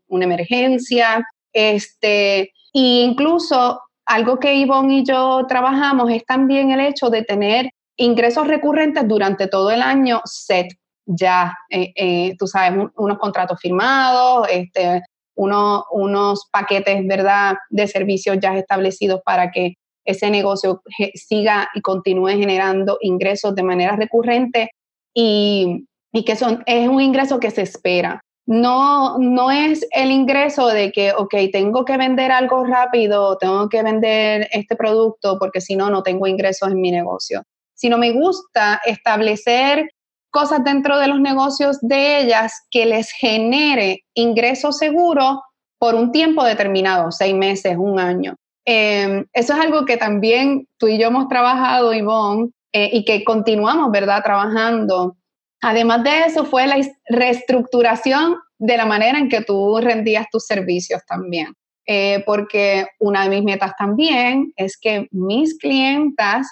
una, 0.08 0.24
emergencia. 0.24 1.22
Este, 1.52 2.40
e 2.40 2.50
incluso 2.72 3.78
algo 4.06 4.38
que 4.38 4.54
Ivonne 4.54 5.00
y 5.00 5.04
yo 5.04 5.44
trabajamos 5.46 6.10
es 6.10 6.24
también 6.24 6.70
el 6.70 6.80
hecho 6.80 7.10
de 7.10 7.24
tener 7.24 7.68
ingresos 7.98 8.46
recurrentes 8.46 9.06
durante 9.06 9.48
todo 9.48 9.70
el 9.70 9.82
año 9.82 10.22
set 10.24 10.68
ya, 11.06 11.54
eh, 11.70 11.92
eh, 11.96 12.36
tú 12.38 12.46
sabes, 12.46 12.86
unos 12.96 13.18
contratos 13.18 13.58
firmados, 13.60 14.46
este, 14.50 15.02
unos 15.36 16.48
paquetes, 16.52 17.06
¿verdad?, 17.06 17.56
de 17.70 17.88
servicios 17.88 18.38
ya 18.40 18.56
establecidos 18.56 19.20
para 19.24 19.50
que 19.50 19.74
ese 20.04 20.30
negocio 20.30 20.82
siga 21.14 21.68
y 21.74 21.80
continúe 21.80 22.28
generando 22.28 22.98
ingresos 23.00 23.54
de 23.54 23.62
manera 23.62 23.96
recurrente 23.96 24.70
y, 25.14 25.86
que 26.24 26.36
son, 26.36 26.62
es 26.66 26.88
un 26.88 27.00
ingreso 27.00 27.40
que 27.40 27.50
se 27.50 27.62
espera. 27.62 28.20
No, 28.46 29.16
no 29.18 29.50
es 29.50 29.86
el 29.92 30.10
ingreso 30.10 30.66
de 30.68 30.92
que, 30.92 31.12
ok, 31.12 31.34
tengo 31.50 31.84
que 31.86 31.96
vender 31.96 32.30
algo 32.30 32.64
rápido, 32.64 33.38
tengo 33.38 33.68
que 33.70 33.82
vender 33.82 34.48
este 34.52 34.76
producto 34.76 35.38
porque 35.38 35.62
si 35.62 35.76
no, 35.76 35.88
no 35.88 36.02
tengo 36.02 36.26
ingresos 36.26 36.70
en 36.70 36.80
mi 36.80 36.90
negocio. 36.90 37.42
Sino 37.74 37.96
me 37.96 38.12
gusta 38.12 38.82
establecer 38.84 39.88
cosas 40.34 40.64
dentro 40.64 40.98
de 40.98 41.06
los 41.06 41.20
negocios 41.20 41.78
de 41.80 42.18
ellas 42.18 42.66
que 42.72 42.86
les 42.86 43.12
genere 43.12 44.04
ingresos 44.14 44.78
seguros 44.78 45.38
por 45.78 45.94
un 45.94 46.10
tiempo 46.10 46.42
determinado, 46.42 47.12
seis 47.12 47.34
meses, 47.34 47.76
un 47.78 48.00
año. 48.00 48.34
Em, 48.66 49.26
eso 49.32 49.52
es 49.52 49.60
algo 49.60 49.84
que 49.84 49.96
también 49.96 50.66
tú 50.76 50.88
y 50.88 50.98
yo 50.98 51.06
hemos 51.06 51.28
trabajado, 51.28 51.94
Ivonne, 51.94 52.50
eh, 52.72 52.90
y 52.92 53.04
que 53.04 53.22
continuamos, 53.22 53.92
¿verdad?, 53.92 54.24
trabajando. 54.24 55.16
Además 55.62 56.02
de 56.02 56.24
eso, 56.24 56.44
fue 56.44 56.66
la 56.66 56.78
reestructuración 57.08 58.36
de 58.58 58.76
la 58.76 58.86
manera 58.86 59.18
en 59.18 59.28
que 59.28 59.42
tú 59.42 59.78
rendías 59.80 60.26
tus 60.32 60.46
servicios 60.46 61.00
también. 61.06 61.54
Eh, 61.86 62.24
porque 62.26 62.86
una 62.98 63.22
de 63.22 63.28
mis 63.28 63.44
metas 63.44 63.72
también 63.78 64.52
es 64.56 64.76
que 64.80 65.06
mis 65.12 65.56
clientas 65.58 66.48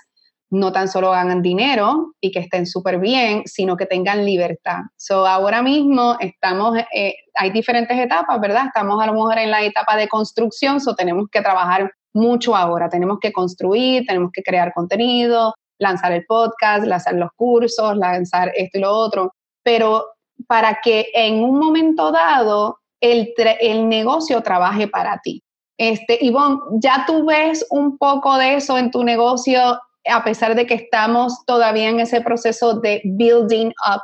no 0.52 0.70
tan 0.70 0.86
solo 0.86 1.10
ganan 1.12 1.40
dinero 1.40 2.12
y 2.20 2.30
que 2.30 2.40
estén 2.40 2.66
súper 2.66 2.98
bien, 2.98 3.42
sino 3.46 3.74
que 3.74 3.86
tengan 3.86 4.26
libertad. 4.26 4.80
So, 4.96 5.26
ahora 5.26 5.62
mismo 5.62 6.18
estamos, 6.20 6.78
eh, 6.94 7.14
hay 7.34 7.50
diferentes 7.50 7.98
etapas, 7.98 8.38
¿verdad? 8.38 8.66
Estamos 8.66 9.02
a 9.02 9.06
lo 9.06 9.14
mejor 9.14 9.38
en 9.38 9.50
la 9.50 9.62
etapa 9.62 9.96
de 9.96 10.08
construcción, 10.08 10.78
so 10.78 10.94
tenemos 10.94 11.28
que 11.32 11.40
trabajar 11.40 11.90
mucho 12.12 12.54
ahora, 12.54 12.90
tenemos 12.90 13.18
que 13.18 13.32
construir, 13.32 14.04
tenemos 14.06 14.30
que 14.30 14.42
crear 14.42 14.74
contenido, 14.74 15.54
lanzar 15.78 16.12
el 16.12 16.26
podcast, 16.26 16.84
lanzar 16.84 17.14
los 17.14 17.30
cursos, 17.34 17.96
lanzar 17.96 18.52
esto 18.54 18.76
y 18.76 18.82
lo 18.82 18.92
otro, 18.92 19.32
pero 19.62 20.04
para 20.46 20.80
que 20.84 21.08
en 21.14 21.42
un 21.42 21.58
momento 21.58 22.12
dado 22.12 22.76
el, 23.00 23.32
el 23.58 23.88
negocio 23.88 24.42
trabaje 24.42 24.86
para 24.86 25.18
ti. 25.24 25.42
Este, 25.78 26.18
Ivonne, 26.20 26.60
ya 26.72 27.04
tú 27.06 27.24
ves 27.24 27.66
un 27.70 27.96
poco 27.96 28.36
de 28.36 28.56
eso 28.56 28.76
en 28.76 28.90
tu 28.90 29.02
negocio 29.02 29.80
a 30.06 30.24
pesar 30.24 30.54
de 30.54 30.66
que 30.66 30.74
estamos 30.74 31.44
todavía 31.46 31.88
en 31.88 32.00
ese 32.00 32.20
proceso 32.20 32.80
de 32.80 33.00
building 33.04 33.68
up? 33.68 34.02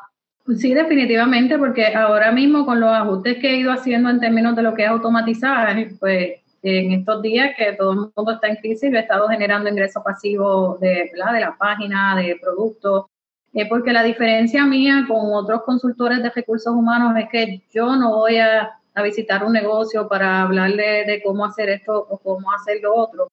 Sí, 0.57 0.73
definitivamente, 0.73 1.59
porque 1.59 1.87
ahora 1.95 2.33
mismo 2.33 2.65
con 2.65 2.81
los 2.81 2.91
ajustes 2.91 3.39
que 3.39 3.51
he 3.51 3.57
ido 3.57 3.71
haciendo 3.71 4.09
en 4.09 4.21
términos 4.21 4.57
de 4.57 4.63
lo 4.63 4.75
que 4.75 4.85
es 4.85 4.89
automatizar, 4.89 5.77
pues 6.01 6.41
en 6.63 6.93
estos 6.93 7.23
días 7.23 7.55
que 7.57 7.75
todo 7.75 7.93
el 7.93 7.99
mundo 8.15 8.33
está 8.33 8.49
en 8.49 8.57
crisis, 8.57 8.93
he 8.93 8.99
estado 8.99 9.29
generando 9.29 9.69
ingresos 9.69 10.03
pasivos 10.03 10.81
de, 10.81 11.11
de 11.13 11.41
la 11.41 11.57
página, 11.59 12.17
de 12.17 12.39
productos, 12.41 13.07
eh, 13.53 13.69
porque 13.69 13.93
la 13.93 14.03
diferencia 14.03 14.65
mía 14.65 15.05
con 15.07 15.33
otros 15.33 15.63
consultores 15.65 16.23
de 16.23 16.31
recursos 16.31 16.73
humanos 16.75 17.15
es 17.17 17.29
que 17.31 17.63
yo 17.71 17.97
no 17.97 18.17
voy 18.17 18.39
a, 18.39 18.79
a 18.95 19.03
visitar 19.03 19.45
un 19.45 19.53
negocio 19.53 20.09
para 20.09 20.43
hablarle 20.43 21.05
de 21.05 21.23
cómo 21.23 21.45
hacer 21.45 21.69
esto 21.69 22.07
o 22.09 22.19
cómo 22.19 22.53
hacer 22.53 22.81
lo 22.83 22.95
otro. 22.95 23.29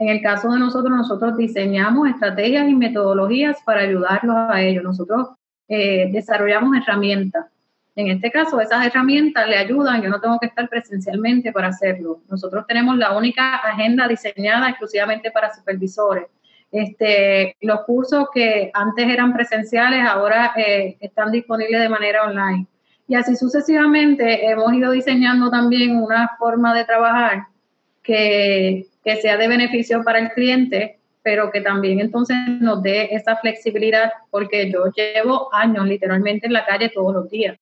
En 0.00 0.08
el 0.08 0.22
caso 0.22 0.50
de 0.50 0.58
nosotros, 0.58 0.96
nosotros 0.96 1.36
diseñamos 1.36 2.08
estrategias 2.08 2.66
y 2.66 2.74
metodologías 2.74 3.58
para 3.66 3.82
ayudarlos 3.82 4.34
a 4.48 4.62
ellos. 4.62 4.82
Nosotros 4.82 5.28
eh, 5.68 6.08
desarrollamos 6.10 6.74
herramientas. 6.74 7.44
En 7.94 8.08
este 8.08 8.30
caso, 8.30 8.58
esas 8.62 8.86
herramientas 8.86 9.46
le 9.46 9.58
ayudan, 9.58 10.00
yo 10.00 10.08
no 10.08 10.18
tengo 10.18 10.38
que 10.38 10.46
estar 10.46 10.70
presencialmente 10.70 11.52
para 11.52 11.68
hacerlo. 11.68 12.22
Nosotros 12.30 12.66
tenemos 12.66 12.96
la 12.96 13.14
única 13.14 13.56
agenda 13.56 14.08
diseñada 14.08 14.70
exclusivamente 14.70 15.30
para 15.30 15.54
supervisores. 15.54 16.24
Este, 16.72 17.56
los 17.60 17.80
cursos 17.80 18.28
que 18.32 18.70
antes 18.72 19.06
eran 19.06 19.34
presenciales 19.34 20.02
ahora 20.08 20.54
eh, 20.56 20.96
están 21.00 21.30
disponibles 21.30 21.78
de 21.78 21.88
manera 21.90 22.24
online. 22.24 22.66
Y 23.06 23.16
así 23.16 23.36
sucesivamente 23.36 24.46
hemos 24.48 24.72
ido 24.72 24.92
diseñando 24.92 25.50
también 25.50 26.02
una 26.02 26.30
forma 26.38 26.72
de 26.72 26.86
trabajar 26.86 27.48
que 28.02 28.86
que 29.04 29.16
sea 29.16 29.36
de 29.36 29.48
beneficio 29.48 30.02
para 30.04 30.18
el 30.18 30.30
cliente, 30.30 30.98
pero 31.22 31.50
que 31.50 31.60
también 31.60 32.00
entonces 32.00 32.36
nos 32.60 32.82
dé 32.82 33.14
esa 33.14 33.36
flexibilidad, 33.36 34.10
porque 34.30 34.70
yo 34.70 34.86
llevo 34.94 35.52
años 35.54 35.86
literalmente 35.86 36.46
en 36.46 36.52
la 36.52 36.64
calle 36.64 36.90
todos 36.94 37.14
los 37.14 37.30
días, 37.30 37.58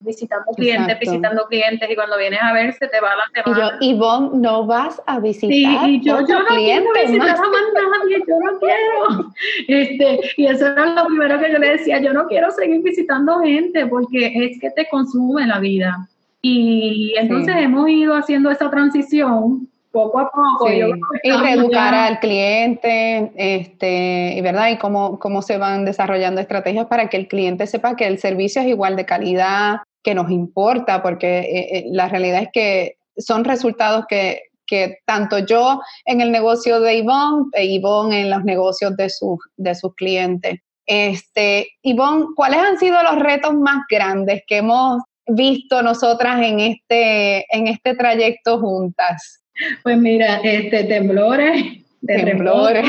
visitando 0.00 0.52
clientes, 0.52 0.98
visitando 1.00 1.46
clientes, 1.46 1.90
y 1.90 1.94
cuando 1.94 2.18
vienes 2.18 2.40
a 2.42 2.52
ver 2.52 2.74
se 2.74 2.86
te 2.88 3.00
va 3.00 3.16
la 3.16 3.42
semana. 3.42 3.78
Y 3.80 3.86
yo, 3.86 3.94
Ivonne, 3.94 4.38
no 4.38 4.66
vas 4.66 5.00
a 5.06 5.20
visitar 5.20 5.54
sí, 5.54 5.66
y 5.86 6.00
yo, 6.02 6.20
yo 6.26 6.40
no 6.40 6.46
quiero 6.48 6.86
visitar 6.92 7.30
a 7.30 7.40
más 7.40 7.62
nadie, 7.74 8.22
yo 8.26 8.38
no 8.40 8.58
quiero. 8.58 9.32
Este, 9.68 10.20
y 10.36 10.46
eso 10.46 10.66
era 10.66 10.86
lo 10.86 11.06
primero 11.06 11.40
que 11.40 11.52
yo 11.52 11.58
le 11.58 11.70
decía, 11.72 11.98
yo 12.00 12.12
no 12.12 12.26
quiero 12.26 12.50
seguir 12.50 12.82
visitando 12.82 13.40
gente, 13.40 13.86
porque 13.86 14.32
es 14.34 14.60
que 14.60 14.70
te 14.70 14.86
consume 14.88 15.46
la 15.46 15.58
vida. 15.58 16.08
Y 16.42 17.14
entonces 17.16 17.56
hemos 17.56 17.88
ido 17.88 18.14
haciendo 18.14 18.50
esa 18.50 18.70
transición 18.70 19.68
poco 19.96 20.18
a 20.18 20.30
poco. 20.30 20.70
y 20.70 21.32
reeducar 21.32 21.94
al 21.94 22.20
cliente, 22.20 23.32
este, 23.34 24.34
y 24.36 24.40
verdad, 24.42 24.68
y 24.68 24.76
cómo, 24.76 25.18
cómo 25.18 25.40
se 25.40 25.56
van 25.56 25.86
desarrollando 25.86 26.40
estrategias 26.40 26.86
para 26.86 27.08
que 27.08 27.16
el 27.16 27.28
cliente 27.28 27.66
sepa 27.66 27.96
que 27.96 28.06
el 28.06 28.18
servicio 28.18 28.60
es 28.60 28.68
igual 28.68 28.94
de 28.94 29.06
calidad, 29.06 29.78
que 30.02 30.14
nos 30.14 30.30
importa, 30.30 31.02
porque 31.02 31.38
eh, 31.38 31.78
eh, 31.78 31.84
la 31.90 32.08
realidad 32.08 32.42
es 32.42 32.48
que 32.52 32.96
son 33.16 33.44
resultados 33.44 34.04
que, 34.06 34.42
que 34.66 34.98
tanto 35.06 35.38
yo 35.38 35.80
en 36.04 36.20
el 36.20 36.30
negocio 36.30 36.80
de 36.80 36.96
Ivonne 36.96 37.46
e 37.54 37.64
Ivonne 37.64 38.20
en 38.20 38.30
los 38.30 38.44
negocios 38.44 38.94
de, 38.96 39.08
sus 39.08 39.38
de 39.56 39.74
sus 39.74 39.94
clientes. 39.94 40.60
Este, 40.84 41.68
Ivonne, 41.82 42.26
¿cuáles 42.36 42.60
han 42.60 42.78
sido 42.78 43.02
los 43.02 43.18
retos 43.18 43.54
más 43.54 43.78
grandes 43.90 44.42
que 44.46 44.58
hemos 44.58 45.02
visto 45.26 45.82
nosotras 45.82 46.40
en 46.42 46.60
este, 46.60 47.46
en 47.56 47.66
este 47.66 47.94
trayecto 47.94 48.60
juntas? 48.60 49.45
Pues 49.82 49.98
mira, 49.98 50.40
este, 50.42 50.84
temblores, 50.84 51.84
temblores, 52.06 52.88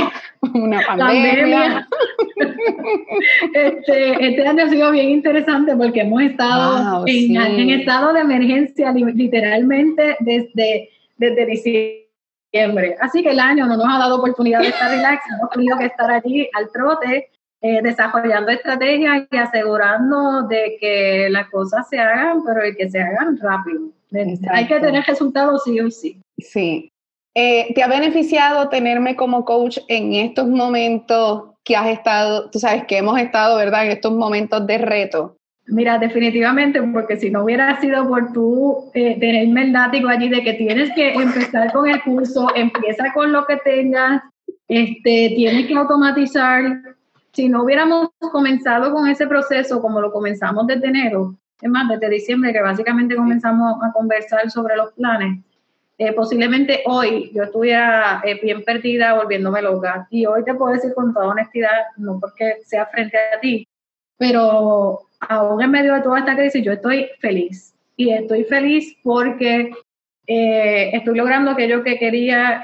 una 0.54 0.82
pandemia. 0.86 1.88
este, 3.54 4.28
este, 4.28 4.48
año 4.48 4.64
ha 4.66 4.70
sido 4.70 4.92
bien 4.92 5.10
interesante 5.10 5.76
porque 5.76 6.02
hemos 6.02 6.22
estado 6.22 7.04
en, 7.08 7.36
en, 7.36 7.70
estado 7.70 8.14
de 8.14 8.22
emergencia 8.22 8.92
literalmente 8.92 10.18
desde, 10.20 10.90
desde 11.18 11.46
diciembre. 11.46 12.96
Así 13.00 13.24
que 13.24 13.32
el 13.32 13.40
año 13.40 13.66
no 13.66 13.78
nos 13.78 13.88
ha 13.88 14.00
dado 14.00 14.18
oportunidad 14.18 14.62
de 14.62 14.68
estar 14.68 14.92
relax, 14.92 15.24
hemos 15.32 15.50
tenido 15.52 15.78
que 15.78 15.86
estar 15.86 16.10
allí 16.12 16.50
al 16.54 16.72
trote 16.72 17.30
eh, 17.60 17.82
desarrollando 17.82 18.52
estrategias 18.52 19.28
y 19.32 19.38
asegurando 19.38 20.44
de 20.44 20.78
que 20.80 21.28
las 21.30 21.50
cosas 21.50 21.90
se 21.90 21.98
hagan, 21.98 22.44
pero 22.46 22.62
que 22.78 22.90
se 22.90 23.02
hagan 23.02 23.38
rápido. 23.38 23.90
Hay 24.52 24.68
que 24.68 24.80
tener 24.80 25.04
resultados 25.04 25.64
sí 25.64 25.80
o 25.80 25.90
sí. 25.90 26.22
Sí. 26.38 26.92
Eh, 27.36 27.74
¿Te 27.74 27.84
ha 27.84 27.88
beneficiado 27.88 28.70
tenerme 28.70 29.16
como 29.16 29.46
coach 29.46 29.78
en 29.88 30.14
estos 30.14 30.48
momentos 30.48 31.52
que 31.64 31.76
has 31.76 31.88
estado, 31.88 32.50
tú 32.50 32.60
sabes 32.60 32.86
que 32.86 32.98
hemos 32.98 33.20
estado, 33.20 33.58
¿verdad? 33.58 33.86
En 33.86 33.92
estos 33.92 34.14
momentos 34.14 34.66
de 34.66 34.78
reto. 34.78 35.38
Mira, 35.68 35.98
definitivamente, 35.98 36.82
porque 36.82 37.18
si 37.18 37.30
no 37.30 37.44
hubiera 37.44 37.80
sido 37.82 38.08
por 38.08 38.32
tú 38.32 38.90
eh, 38.94 39.20
tenerme 39.20 39.64
el 39.64 39.74
látigo 39.74 40.08
allí 40.08 40.30
de 40.30 40.42
que 40.42 40.54
tienes 40.54 40.90
que 40.96 41.14
empezar 41.14 41.74
con 41.74 41.90
el 41.90 42.02
curso, 42.04 42.48
empieza 42.56 43.12
con 43.14 43.34
lo 43.34 43.46
que 43.46 43.58
tengas, 43.58 44.24
este, 44.70 45.34
tienes 45.36 45.68
que 45.68 45.76
automatizar, 45.76 46.64
si 47.34 47.50
no 47.50 47.64
hubiéramos 47.64 48.10
comenzado 48.32 48.94
con 48.94 49.10
ese 49.10 49.28
proceso 49.28 49.82
como 49.82 50.00
lo 50.00 50.12
comenzamos 50.12 50.66
desde 50.68 50.88
enero, 50.88 51.36
es 51.62 51.70
más, 51.70 51.90
desde 51.90 52.10
diciembre 52.10 52.54
que 52.54 52.62
básicamente 52.62 53.18
comenzamos 53.18 53.76
a 53.84 53.92
conversar 53.92 54.50
sobre 54.50 54.78
los 54.78 54.94
planes, 54.94 55.44
eh, 55.98 56.14
posiblemente 56.14 56.84
hoy 56.86 57.32
yo 57.34 57.44
estuviera 57.44 58.22
eh, 58.24 58.40
bien 58.42 58.64
perdida, 58.64 59.16
volviéndome 59.16 59.62
loca. 59.62 60.08
Y 60.12 60.26
hoy 60.26 60.44
te 60.44 60.54
puedo 60.54 60.74
decir 60.74 60.94
con 60.94 61.14
toda 61.14 61.28
honestidad, 61.28 61.88
no 61.98 62.20
porque 62.20 62.58
sea 62.66 62.86
frente 62.86 63.18
a 63.18 63.40
ti, 63.40 63.68
pero 64.18 65.02
aún 65.22 65.62
en 65.62 65.72
medio 65.72 65.96
de 65.96 66.02
toda 66.02 66.20
esta 66.20 66.36
crisis 66.36 66.64
yo 66.64 66.74
estoy 66.74 67.10
feliz. 67.20 67.74
Y 67.96 68.12
estoy 68.12 68.44
feliz 68.44 68.96
porque 69.02 69.72
eh, 70.28 70.92
estoy 70.94 71.18
logrando 71.18 71.52
aquello 71.52 71.84
que 71.84 71.98
quería, 71.98 72.62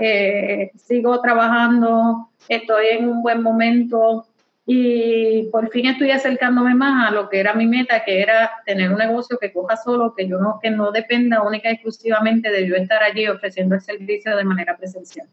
sigo 0.76 1.20
trabajando, 1.22 2.30
estoy 2.48 2.86
en 2.92 3.10
un 3.10 3.24
buen 3.24 3.42
momento, 3.42 4.28
y 4.66 5.50
por 5.52 5.70
fin 5.70 5.88
estoy 5.88 6.12
acercándome 6.12 6.74
más 6.74 7.10
a 7.10 7.12
lo 7.12 7.30
que 7.30 7.40
era 7.40 7.54
mi 7.54 7.66
meta, 7.66 8.04
que 8.06 8.22
era 8.22 8.52
tener 8.66 8.92
un 8.92 8.98
negocio 8.98 9.38
que 9.38 9.52
coja 9.52 9.76
solo, 9.76 10.14
que 10.16 10.28
yo 10.28 10.40
no, 10.40 10.60
que 10.62 10.70
no 10.70 10.92
dependa 10.92 11.44
única 11.44 11.70
y 11.70 11.74
exclusivamente 11.74 12.50
de 12.50 12.68
yo 12.68 12.76
estar 12.76 13.04
allí 13.04 13.28
ofreciendo 13.28 13.76
el 13.76 13.82
servicio 13.82 14.36
de 14.36 14.44
manera 14.46 14.78
presencial. 14.78 15.28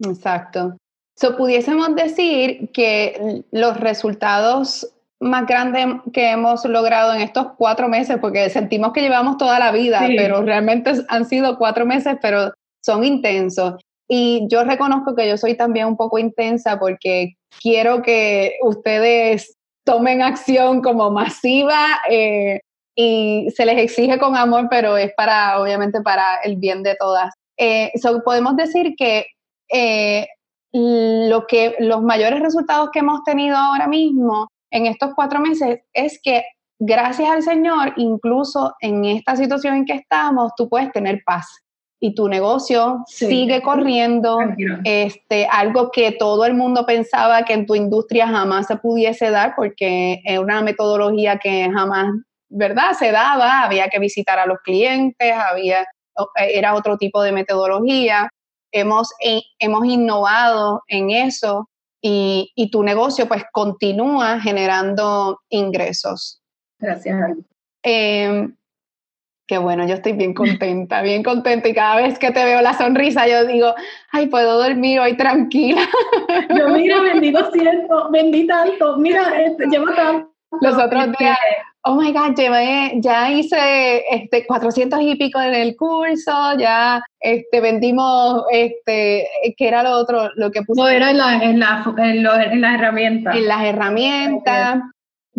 Exacto. 0.00 0.76
So, 1.16 1.36
pudiésemos 1.36 1.94
decir 1.94 2.70
que 2.72 3.44
los 3.52 3.78
resultados 3.78 4.92
más 5.20 5.46
grandes 5.46 5.86
que 6.12 6.32
hemos 6.32 6.64
logrado 6.64 7.14
en 7.14 7.22
estos 7.22 7.52
cuatro 7.56 7.88
meses, 7.88 8.18
porque 8.20 8.50
sentimos 8.50 8.92
que 8.92 9.00
llevamos 9.00 9.38
toda 9.38 9.60
la 9.60 9.70
vida, 9.70 10.00
pero 10.16 10.42
realmente 10.42 10.92
han 11.08 11.24
sido 11.24 11.56
cuatro 11.56 11.86
meses, 11.86 12.16
pero 12.20 12.52
son 12.84 13.04
intensos. 13.04 13.74
Y 14.08 14.46
yo 14.48 14.64
reconozco 14.64 15.14
que 15.14 15.28
yo 15.28 15.36
soy 15.36 15.56
también 15.56 15.86
un 15.86 15.96
poco 15.96 16.18
intensa 16.18 16.78
porque 16.78 17.34
quiero 17.62 18.02
que 18.02 18.58
ustedes 18.62 19.56
tomen 19.84 20.22
acción 20.22 20.82
como 20.82 21.10
masiva 21.10 22.00
eh, 22.10 22.60
y 22.94 23.48
se 23.54 23.66
les 23.66 23.78
exige 23.78 24.18
con 24.18 24.36
amor, 24.36 24.68
pero 24.70 24.96
es 24.96 25.12
para, 25.16 25.60
obviamente, 25.60 26.00
para 26.00 26.36
el 26.44 26.56
bien 26.56 26.82
de 26.82 26.96
todas. 26.96 27.32
Eh, 27.58 27.92
podemos 28.24 28.56
decir 28.56 28.94
que, 28.96 29.26
eh, 29.72 30.26
lo 30.72 31.46
que 31.46 31.76
los 31.78 32.02
mayores 32.02 32.40
resultados 32.40 32.90
que 32.92 32.98
hemos 32.98 33.22
tenido 33.22 33.56
ahora 33.56 33.86
mismo 33.86 34.48
en 34.72 34.86
estos 34.86 35.14
cuatro 35.14 35.38
meses 35.38 35.80
es 35.92 36.20
que 36.20 36.44
gracias 36.80 37.30
al 37.30 37.42
Señor, 37.42 37.92
incluso 37.96 38.74
en 38.80 39.04
esta 39.04 39.36
situación 39.36 39.76
en 39.76 39.84
que 39.84 39.92
estamos, 39.94 40.52
tú 40.56 40.68
puedes 40.68 40.90
tener 40.90 41.22
paz 41.24 41.46
y 42.04 42.14
tu 42.14 42.28
negocio 42.28 43.02
sigue 43.06 43.62
corriendo, 43.62 44.36
este, 44.84 45.46
algo 45.46 45.90
que 45.90 46.12
todo 46.12 46.44
el 46.44 46.52
mundo 46.52 46.84
pensaba 46.84 47.46
que 47.46 47.54
en 47.54 47.64
tu 47.64 47.74
industria 47.74 48.28
jamás 48.28 48.66
se 48.66 48.76
pudiese 48.76 49.30
dar 49.30 49.54
porque 49.56 50.20
es 50.22 50.38
una 50.38 50.60
metodología 50.60 51.38
que 51.38 51.66
jamás, 51.72 52.12
¿verdad? 52.50 52.92
Se 52.92 53.10
daba, 53.10 53.62
había 53.62 53.88
que 53.88 53.98
visitar 53.98 54.38
a 54.38 54.44
los 54.44 54.58
clientes, 54.58 55.32
había, 55.32 55.86
era 56.36 56.74
otro 56.74 56.98
tipo 56.98 57.22
de 57.22 57.32
metodología. 57.32 58.28
Hemos, 58.70 59.08
eh, 59.24 59.40
hemos 59.58 59.86
innovado 59.86 60.82
en 60.88 61.08
eso 61.08 61.70
y, 62.02 62.52
y 62.54 62.70
tu 62.70 62.82
negocio 62.82 63.26
pues 63.26 63.44
continúa 63.50 64.40
generando 64.40 65.40
ingresos. 65.48 66.42
Gracias. 66.78 67.16
Eh, 67.82 68.46
Qué 69.46 69.58
bueno, 69.58 69.86
yo 69.86 69.94
estoy 69.94 70.12
bien 70.12 70.32
contenta, 70.32 71.02
bien 71.02 71.22
contenta 71.22 71.68
y 71.68 71.74
cada 71.74 71.96
vez 71.96 72.18
que 72.18 72.30
te 72.30 72.44
veo 72.44 72.62
la 72.62 72.72
sonrisa 72.72 73.28
yo 73.28 73.44
digo, 73.44 73.74
ay, 74.10 74.26
puedo 74.28 74.62
dormir 74.62 75.00
hoy 75.00 75.18
tranquila. 75.18 75.82
Yo 76.48 76.68
mira, 76.68 77.02
bendito 77.02 77.50
siento, 77.52 78.10
bendita 78.10 78.64
tanto, 78.64 78.96
mira, 78.96 79.42
este, 79.42 79.66
llevo 79.66 79.92
tanto. 79.94 80.30
Los 80.60 80.78
otros 80.78 81.08
días, 81.18 81.36
oh 81.82 81.96
my 81.96 82.12
God, 82.12 82.34
ya 83.00 83.30
hice 83.30 84.04
este, 84.10 84.46
400 84.46 85.00
y 85.02 85.16
pico 85.16 85.40
en 85.40 85.54
el 85.54 85.76
curso, 85.76 86.56
ya 86.58 87.02
este, 87.20 87.60
vendimos, 87.60 88.44
este, 88.50 89.28
¿qué 89.56 89.68
era 89.68 89.82
lo 89.82 89.90
otro? 89.98 90.30
Lo 90.36 90.50
que 90.50 90.62
puse. 90.62 90.80
No, 90.80 90.88
era 90.88 91.10
en, 91.10 91.18
la, 91.18 91.34
en, 91.34 91.60
la, 91.60 91.84
en, 91.98 92.22
las 92.60 92.74
herramientas. 92.74 93.36
En 93.36 93.48
las 93.48 93.64
herramientas. 93.64 94.80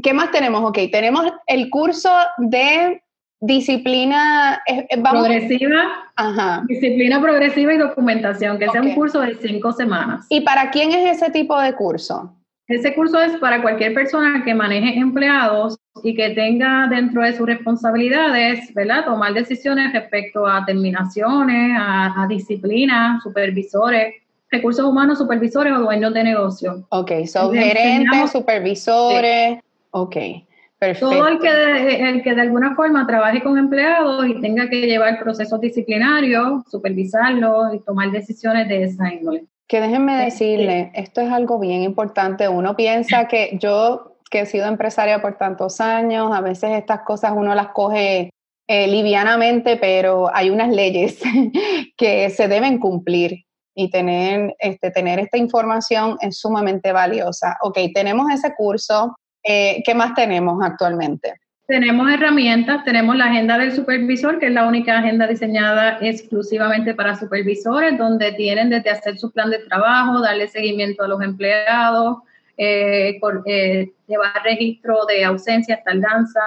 ¿Qué 0.04 0.14
más 0.14 0.30
tenemos? 0.32 0.62
Ok, 0.64 0.78
tenemos 0.92 1.26
el 1.48 1.70
curso 1.70 2.12
de 2.38 3.02
Disciplina 3.42 4.62
eh, 4.66 4.88
progresiva, 5.02 6.12
Ajá. 6.16 6.64
disciplina 6.68 7.22
progresiva 7.22 7.74
y 7.74 7.78
documentación, 7.78 8.58
que 8.58 8.70
sea 8.70 8.82
un 8.82 8.96
curso 8.96 9.22
de 9.22 9.36
cinco 9.36 9.72
semanas. 9.72 10.26
¿Y 10.30 10.42
para 10.42 10.72
quién 10.72 10.92
es 10.92 11.18
ese 11.18 11.32
tipo 11.32 11.60
de 11.60 11.74
curso? 11.74 12.34
Ese 12.68 12.96
curso 12.96 13.22
es 13.22 13.38
para 13.38 13.62
cualquier 13.62 13.94
persona 13.94 14.44
que 14.44 14.56
maneje 14.56 14.98
empleados 14.98 15.78
y 16.04 16.16
que 16.16 16.32
tenga 16.32 16.88
dentro 16.88 17.22
de 17.22 17.34
sus 17.34 17.46
responsabilidades, 17.46 18.74
¿verdad? 18.74 19.06
Tomar 19.06 19.34
decisiones 19.34 19.94
respecto 19.94 20.48
a 20.48 20.66
terminaciones, 20.66 21.78
a, 21.80 22.26
disciplina, 22.28 23.20
supervisores, 23.22 24.16
recursos 24.50 24.84
humanos, 24.84 25.20
supervisores 25.20 25.74
o 25.74 25.80
dueños 25.80 26.14
de 26.14 26.24
negocio. 26.24 26.88
Ok, 26.90 27.12
son 27.28 27.54
gerentes, 27.54 28.32
supervisores, 28.32 29.60
ok. 29.92 30.16
Todo 30.94 31.28
el 31.28 31.40
que, 31.40 31.52
de, 31.52 32.10
el 32.10 32.22
que 32.22 32.36
de 32.36 32.42
alguna 32.42 32.76
forma 32.76 33.08
trabaje 33.08 33.42
con 33.42 33.58
empleados 33.58 34.28
y 34.28 34.40
tenga 34.42 34.70
que 34.70 34.82
llevar 34.82 35.20
procesos 35.20 35.60
disciplinarios, 35.60 36.64
supervisarlos 36.70 37.74
y 37.74 37.80
tomar 37.80 38.12
decisiones 38.12 38.68
de 38.68 38.84
esa 38.84 39.14
índole. 39.14 39.46
Que 39.68 39.82
déjenme 39.82 40.24
decirle, 40.24 40.92
esto 40.94 41.22
es 41.22 41.32
algo 41.32 41.60
bien 41.60 41.82
importante. 41.82 42.48
Uno 42.48 42.76
piensa 42.76 43.28
que 43.28 43.58
yo, 43.60 44.18
que 44.30 44.42
he 44.42 44.46
sido 44.46 44.68
empresaria 44.68 45.22
por 45.22 45.38
tantos 45.38 45.82
años, 45.82 46.32
a 46.32 46.42
veces 46.42 46.72
estas 46.72 47.02
cosas 47.02 47.34
uno 47.36 47.56
las 47.56 47.70
coge 47.70 48.30
eh, 48.68 48.88
livianamente, 48.88 49.78
pero 49.78 50.30
hay 50.34 50.50
unas 50.50 50.70
leyes 50.70 51.20
que 51.98 52.30
se 52.30 52.48
deben 52.48 52.80
cumplir 52.80 53.46
y 53.76 53.90
tener, 53.90 54.56
este, 54.60 54.90
tener 54.90 55.20
esta 55.20 55.38
información 55.38 56.18
es 56.22 56.40
sumamente 56.40 56.92
valiosa. 56.92 57.58
Ok, 57.62 57.78
tenemos 57.94 58.32
ese 58.32 58.56
curso, 58.56 59.16
eh, 59.46 59.84
¿Qué 59.86 59.94
más 59.94 60.14
tenemos 60.16 60.64
actualmente? 60.64 61.36
Tenemos 61.68 62.12
herramientas, 62.12 62.84
tenemos 62.84 63.16
la 63.16 63.26
agenda 63.26 63.58
del 63.58 63.72
supervisor, 63.72 64.40
que 64.40 64.48
es 64.48 64.52
la 64.52 64.68
única 64.68 65.00
agenda 65.00 65.28
diseñada 65.28 65.98
exclusivamente 66.02 66.94
para 66.94 67.16
supervisores, 67.16 67.98
donde 67.98 68.34
tienen 68.34 68.70
desde 68.70 68.92
hacer 68.92 69.18
su 69.18 69.32
plan 69.32 69.50
de 69.50 69.60
trabajo, 69.60 70.22
darle 70.22 70.48
seguimiento 70.48 71.04
a 71.04 71.08
los 71.08 71.22
empleados, 71.22 72.18
eh, 72.58 73.20
eh, 73.46 73.92
llevar 74.08 74.44
registro 74.44 75.06
de 75.06 75.26
ausencias, 75.26 75.84
tardanza, 75.84 76.40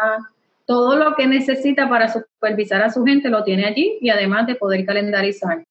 todo 0.67 0.97
lo 0.97 1.15
que 1.17 1.27
necesita 1.27 1.89
para 1.89 2.09
supervisar 2.09 2.83
a 2.83 2.91
su 2.91 3.05
gente 3.05 3.29
lo 3.29 3.43
tiene 3.43 3.65
allí 3.65 3.99
y 4.01 4.11
además 4.11 4.47
de 4.47 4.55
poder 4.55 4.85
calendarizar. 4.87 5.65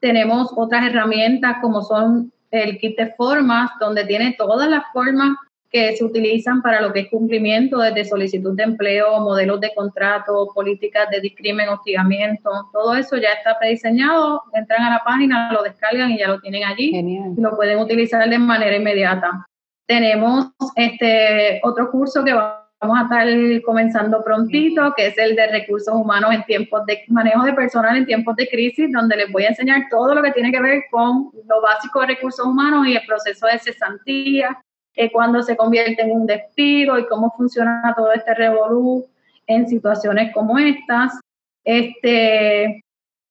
Tenemos 0.00 0.52
otras 0.56 0.86
herramientas 0.86 1.56
como 1.60 1.82
son 1.82 2.32
el 2.50 2.78
kit 2.78 2.96
de 2.98 3.12
formas, 3.14 3.70
donde 3.80 4.04
tiene 4.04 4.34
todas 4.36 4.68
las 4.68 4.84
formas 4.92 5.36
que 5.72 5.96
se 5.96 6.04
utilizan 6.04 6.60
para 6.60 6.82
lo 6.82 6.92
que 6.92 7.00
es 7.00 7.08
cumplimiento 7.08 7.78
desde 7.78 8.04
solicitud 8.04 8.54
de 8.54 8.64
empleo, 8.64 9.18
modelos 9.20 9.58
de 9.58 9.72
contrato, 9.74 10.50
políticas 10.54 11.08
de 11.10 11.20
discrimen, 11.20 11.70
hostigamiento, 11.70 12.50
todo 12.72 12.94
eso 12.94 13.16
ya 13.16 13.30
está 13.30 13.58
prediseñado, 13.58 14.42
entran 14.52 14.82
a 14.82 14.90
la 14.90 15.02
página, 15.02 15.50
lo 15.50 15.62
descargan 15.62 16.10
y 16.10 16.18
ya 16.18 16.28
lo 16.28 16.40
tienen 16.40 16.64
allí 16.64 16.92
y 16.94 17.40
lo 17.40 17.56
pueden 17.56 17.78
utilizar 17.78 18.28
de 18.28 18.38
manera 18.38 18.76
inmediata. 18.76 19.46
Tenemos 19.86 20.48
este 20.76 21.60
otro 21.64 21.90
curso 21.90 22.22
que 22.22 22.34
vamos 22.34 22.98
a 22.98 23.02
estar 23.04 23.62
comenzando 23.62 24.22
prontito, 24.22 24.92
que 24.94 25.06
es 25.06 25.16
el 25.16 25.34
de 25.36 25.46
recursos 25.46 25.94
humanos 25.94 26.34
en 26.34 26.44
tiempos 26.44 26.84
de 26.84 27.02
manejo 27.08 27.44
de 27.44 27.54
personal 27.54 27.96
en 27.96 28.04
tiempos 28.04 28.36
de 28.36 28.46
crisis, 28.46 28.92
donde 28.92 29.16
les 29.16 29.32
voy 29.32 29.44
a 29.44 29.48
enseñar 29.48 29.84
todo 29.90 30.14
lo 30.14 30.22
que 30.22 30.32
tiene 30.32 30.52
que 30.52 30.60
ver 30.60 30.82
con 30.90 31.30
lo 31.48 31.62
básico 31.62 32.02
de 32.02 32.08
recursos 32.08 32.44
humanos 32.44 32.86
y 32.86 32.94
el 32.94 33.06
proceso 33.06 33.46
de 33.46 33.58
cesantía, 33.58 34.62
eh, 34.94 35.10
cuando 35.10 35.42
se 35.42 35.56
convierte 35.56 36.02
en 36.02 36.12
un 36.12 36.26
despido 36.26 36.98
y 36.98 37.06
cómo 37.06 37.32
funciona 37.36 37.94
todo 37.96 38.12
este 38.12 38.34
revolú 38.34 39.06
en 39.46 39.66
situaciones 39.66 40.32
como 40.34 40.58
estas. 40.58 41.18
Este, 41.64 42.84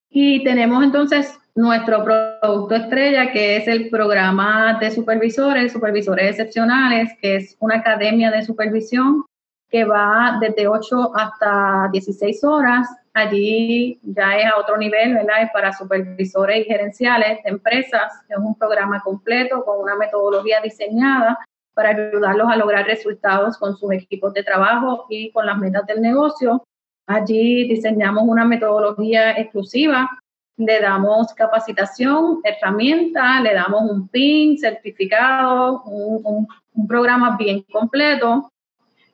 y 0.10 0.44
tenemos 0.44 0.84
entonces 0.84 1.38
nuestro 1.54 2.04
producto 2.04 2.76
estrella, 2.76 3.32
que 3.32 3.58
es 3.58 3.68
el 3.68 3.90
programa 3.90 4.78
de 4.80 4.90
supervisores, 4.92 5.72
supervisores 5.72 6.32
excepcionales, 6.32 7.12
que 7.22 7.36
es 7.36 7.58
una 7.60 7.78
academia 7.78 8.32
de 8.32 8.44
supervisión 8.44 9.26
que 9.70 9.86
va 9.86 10.38
desde 10.42 10.68
8 10.68 11.12
hasta 11.16 11.90
16 11.92 12.44
horas. 12.44 12.88
Allí 13.14 14.00
ya 14.04 14.38
es 14.38 14.46
a 14.46 14.58
otro 14.58 14.78
nivel, 14.78 15.14
¿verdad? 15.14 15.44
Es 15.44 15.52
para 15.52 15.74
supervisores 15.74 16.60
y 16.60 16.64
gerenciales 16.66 17.44
de 17.44 17.50
empresas. 17.50 18.12
Es 18.28 18.38
un 18.38 18.56
programa 18.56 19.02
completo 19.02 19.64
con 19.64 19.80
una 19.80 19.96
metodología 19.96 20.62
diseñada 20.62 21.38
para 21.74 21.90
ayudarlos 21.90 22.50
a 22.50 22.58
lograr 22.58 22.86
resultados 22.86 23.58
con 23.58 23.78
sus 23.78 23.92
equipos 23.92 24.34
de 24.34 24.44
trabajo 24.44 25.06
y 25.10 25.32
con 25.32 25.46
las 25.46 25.58
metas 25.58 25.86
del 25.86 26.02
negocio. 26.02 26.64
Allí 27.08 27.68
diseñamos 27.68 28.24
una 28.26 28.46
metodología 28.46 29.32
exclusiva, 29.32 30.10
le 30.58 30.80
damos 30.80 31.34
capacitación, 31.34 32.40
herramientas, 32.44 33.42
le 33.42 33.54
damos 33.54 33.90
un 33.90 34.08
PIN, 34.08 34.58
certificado, 34.58 35.82
un, 35.84 36.48
programa 36.88 37.38
bien 37.38 37.64
completo. 37.72 38.52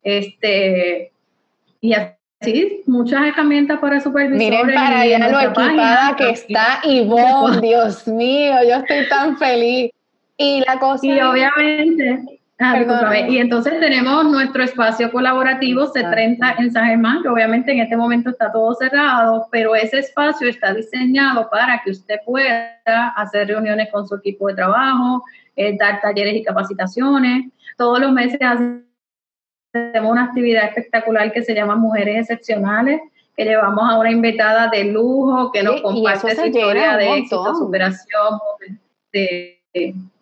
Este, 0.04 1.12
y 1.82 1.94
así, 1.94 2.84
muchas 2.86 3.26
herramientas 3.28 3.80
para 3.80 4.00
supervisores. 4.00 4.40
Miren 4.40 4.74
para 4.74 5.02
allá 5.02 5.30
lo 5.30 5.40
equipada 5.40 6.16
que 6.16 6.30
está 6.30 6.80
Ivonne, 6.84 7.62
Dios 7.62 8.08
mío, 8.08 8.56
yo 8.68 8.76
estoy 8.76 9.08
tan 9.10 9.38
feliz. 9.38 9.92
Y 10.38 10.64
la 10.66 10.78
cosa. 10.80 11.06
Y 11.06 11.20
obviamente, 11.20 12.37
Ah, 12.60 12.84
y 13.28 13.38
entonces 13.38 13.80
tenemos 13.80 14.26
nuestro 14.26 14.64
espacio 14.64 15.12
colaborativo 15.12 15.94
C30 15.94 16.56
en 16.58 16.72
San 16.72 16.88
Germán, 16.88 17.22
que 17.22 17.30
obviamente 17.30 17.72
en 17.72 17.82
este 17.82 17.96
momento 17.96 18.32
está 18.32 18.52
todo 18.52 18.74
cerrado, 18.74 19.48
pero 19.52 19.76
ese 19.76 20.00
espacio 20.00 20.50
está 20.50 20.74
diseñado 20.74 21.48
para 21.52 21.80
que 21.84 21.92
usted 21.92 22.16
pueda 22.26 23.10
hacer 23.16 23.50
reuniones 23.50 23.90
con 23.92 24.08
su 24.08 24.16
equipo 24.16 24.48
de 24.48 24.56
trabajo, 24.56 25.24
eh, 25.56 25.78
dar 25.78 26.02
talleres 26.02 26.34
y 26.34 26.44
capacitaciones. 26.44 27.46
Todos 27.78 28.00
los 28.00 28.12
meses 28.12 28.40
hacemos 28.42 28.82
una 30.12 30.24
actividad 30.24 30.66
espectacular 30.66 31.32
que 31.32 31.44
se 31.44 31.54
llama 31.54 31.76
Mujeres 31.76 32.22
Excepcionales, 32.22 33.02
que 33.36 33.46
llevamos 33.46 33.88
a 33.88 34.00
una 34.00 34.10
invitada 34.10 34.68
de 34.70 34.86
lujo 34.86 35.52
que 35.52 35.62
nos 35.62 35.80
comparte 35.82 36.36
su 36.36 36.46
historia 36.48 36.98
de 36.98 37.18
éxito, 37.20 37.54
superación, 37.54 38.40
de 39.14 39.62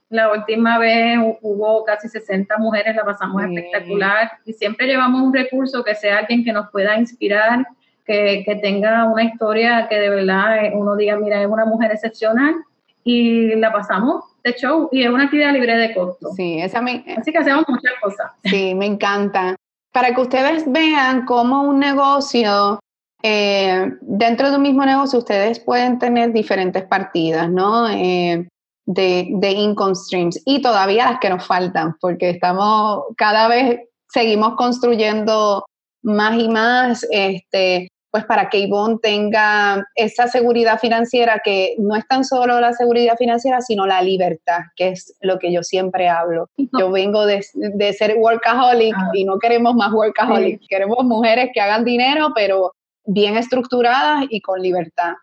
la 0.09 0.31
última 0.31 0.77
vez 0.77 1.17
hubo 1.41 1.83
casi 1.83 2.07
60 2.07 2.57
mujeres, 2.57 2.95
la 2.95 3.03
pasamos 3.03 3.43
espectacular 3.43 4.31
y 4.45 4.53
siempre 4.53 4.87
llevamos 4.87 5.21
un 5.21 5.33
recurso 5.33 5.83
que 5.83 5.95
sea 5.95 6.19
alguien 6.19 6.43
que 6.43 6.53
nos 6.53 6.69
pueda 6.69 6.97
inspirar, 6.97 7.65
que, 8.05 8.43
que, 8.45 8.55
tenga 8.57 9.05
una 9.05 9.23
historia 9.23 9.87
que 9.89 9.95
de 9.95 10.09
verdad 10.09 10.57
uno 10.73 10.95
diga, 10.95 11.17
mira, 11.17 11.41
es 11.41 11.47
una 11.47 11.65
mujer 11.65 11.91
excepcional 11.91 12.53
y 13.03 13.55
la 13.55 13.71
pasamos 13.71 14.23
de 14.43 14.53
show 14.53 14.89
y 14.91 15.03
es 15.03 15.09
una 15.09 15.25
actividad 15.25 15.53
libre 15.53 15.75
de 15.75 15.93
costo. 15.93 16.29
Sí, 16.35 16.59
esa 16.59 16.81
me, 16.81 17.03
Así 17.17 17.31
que 17.31 17.39
hacemos 17.39 17.65
muchas 17.67 17.93
cosas. 18.01 18.31
Sí, 18.43 18.75
me 18.75 18.85
encanta. 18.85 19.55
Para 19.91 20.13
que 20.13 20.21
ustedes 20.21 20.71
vean 20.71 21.25
cómo 21.25 21.63
un 21.63 21.79
negocio 21.79 22.79
eh, 23.23 23.91
dentro 24.01 24.51
de 24.51 24.57
un 24.57 24.61
mismo 24.61 24.85
negocio 24.85 25.17
ustedes 25.17 25.59
pueden 25.59 25.97
tener 25.97 26.31
diferentes 26.31 26.83
partidas, 26.83 27.49
¿no? 27.49 27.89
Eh, 27.89 28.47
de, 28.85 29.27
de 29.29 29.51
income 29.51 29.95
streams 29.95 30.41
y 30.45 30.61
todavía 30.61 31.05
las 31.05 31.19
que 31.19 31.29
nos 31.29 31.45
faltan, 31.45 31.95
porque 31.99 32.29
estamos 32.29 33.03
cada 33.17 33.47
vez 33.47 33.79
seguimos 34.09 34.55
construyendo 34.55 35.65
más 36.03 36.39
y 36.39 36.47
más, 36.47 37.05
este, 37.09 37.89
pues 38.11 38.23
para 38.25 38.49
que 38.49 38.59
Ivonne 38.59 38.97
tenga 39.01 39.85
esa 39.95 40.27
seguridad 40.27 40.79
financiera 40.79 41.41
que 41.43 41.75
no 41.79 41.97
es 41.97 42.07
tan 42.07 42.23
solo 42.23 42.61
la 42.61 42.71
seguridad 42.71 43.17
financiera, 43.17 43.59
sino 43.59 43.85
la 43.85 44.01
libertad, 44.01 44.59
que 44.77 44.89
es 44.89 45.17
lo 45.19 45.37
que 45.37 45.51
yo 45.51 45.63
siempre 45.63 46.07
hablo. 46.07 46.47
Yo 46.79 46.91
vengo 46.91 47.25
de, 47.25 47.45
de 47.53 47.91
ser 47.91 48.15
workaholic 48.17 48.95
ah. 48.95 49.09
y 49.13 49.25
no 49.25 49.37
queremos 49.37 49.75
más 49.75 49.91
workaholic, 49.91 50.61
queremos 50.69 51.03
mujeres 51.03 51.49
que 51.53 51.59
hagan 51.59 51.83
dinero, 51.83 52.31
pero 52.33 52.71
bien 53.03 53.35
estructuradas 53.35 54.25
y 54.29 54.39
con 54.39 54.61
libertad. 54.61 55.15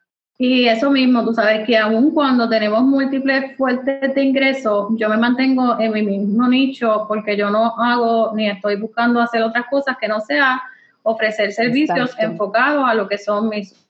Y 0.45 0.67
eso 0.67 0.91
mismo, 0.91 1.25
tú 1.25 1.33
sabes 1.33 1.65
que 1.65 1.79
aún 1.79 2.11
cuando 2.11 2.49
tenemos 2.49 2.83
múltiples 2.83 3.57
fuentes 3.57 4.13
de 4.13 4.25
ingresos, 4.25 4.89
yo 4.97 5.09
me 5.09 5.17
mantengo 5.17 5.79
en 5.79 5.93
mi 5.93 6.03
mismo 6.03 6.49
nicho 6.49 7.05
porque 7.07 7.37
yo 7.37 7.49
no 7.49 7.79
hago 7.79 8.33
ni 8.35 8.51
estoy 8.51 8.75
buscando 8.75 9.21
hacer 9.21 9.45
otras 9.45 9.67
cosas 9.71 9.97
que 10.01 10.09
no 10.09 10.19
sea 10.19 10.61
ofrecer 11.05 11.53
servicios 11.53 12.17
enfocados 12.19 12.85
a 12.85 12.95
lo 12.95 13.09
que 13.09 13.19
son 13.19 13.51
mis 13.51 13.87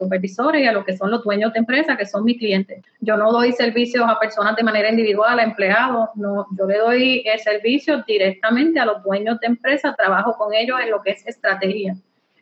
supervisores 0.00 0.62
y 0.62 0.66
a 0.66 0.72
lo 0.72 0.86
que 0.86 0.96
son 0.96 1.10
los 1.10 1.22
dueños 1.22 1.52
de 1.52 1.58
empresa, 1.58 1.98
que 1.98 2.06
son 2.06 2.24
mis 2.24 2.38
clientes. 2.38 2.82
Yo 3.00 3.18
no 3.18 3.30
doy 3.30 3.52
servicios 3.52 4.06
a 4.08 4.18
personas 4.18 4.56
de 4.56 4.62
manera 4.62 4.88
individual, 4.88 5.38
a 5.38 5.42
empleados, 5.42 6.08
no, 6.14 6.46
yo 6.56 6.66
le 6.66 6.78
doy 6.78 7.24
el 7.26 7.38
servicio 7.40 8.02
directamente 8.06 8.80
a 8.80 8.86
los 8.86 9.02
dueños 9.02 9.38
de 9.40 9.48
empresa, 9.48 9.94
trabajo 9.94 10.32
con 10.32 10.54
ellos 10.54 10.80
en 10.80 10.90
lo 10.90 11.02
que 11.02 11.10
es 11.10 11.26
estrategia. 11.26 11.94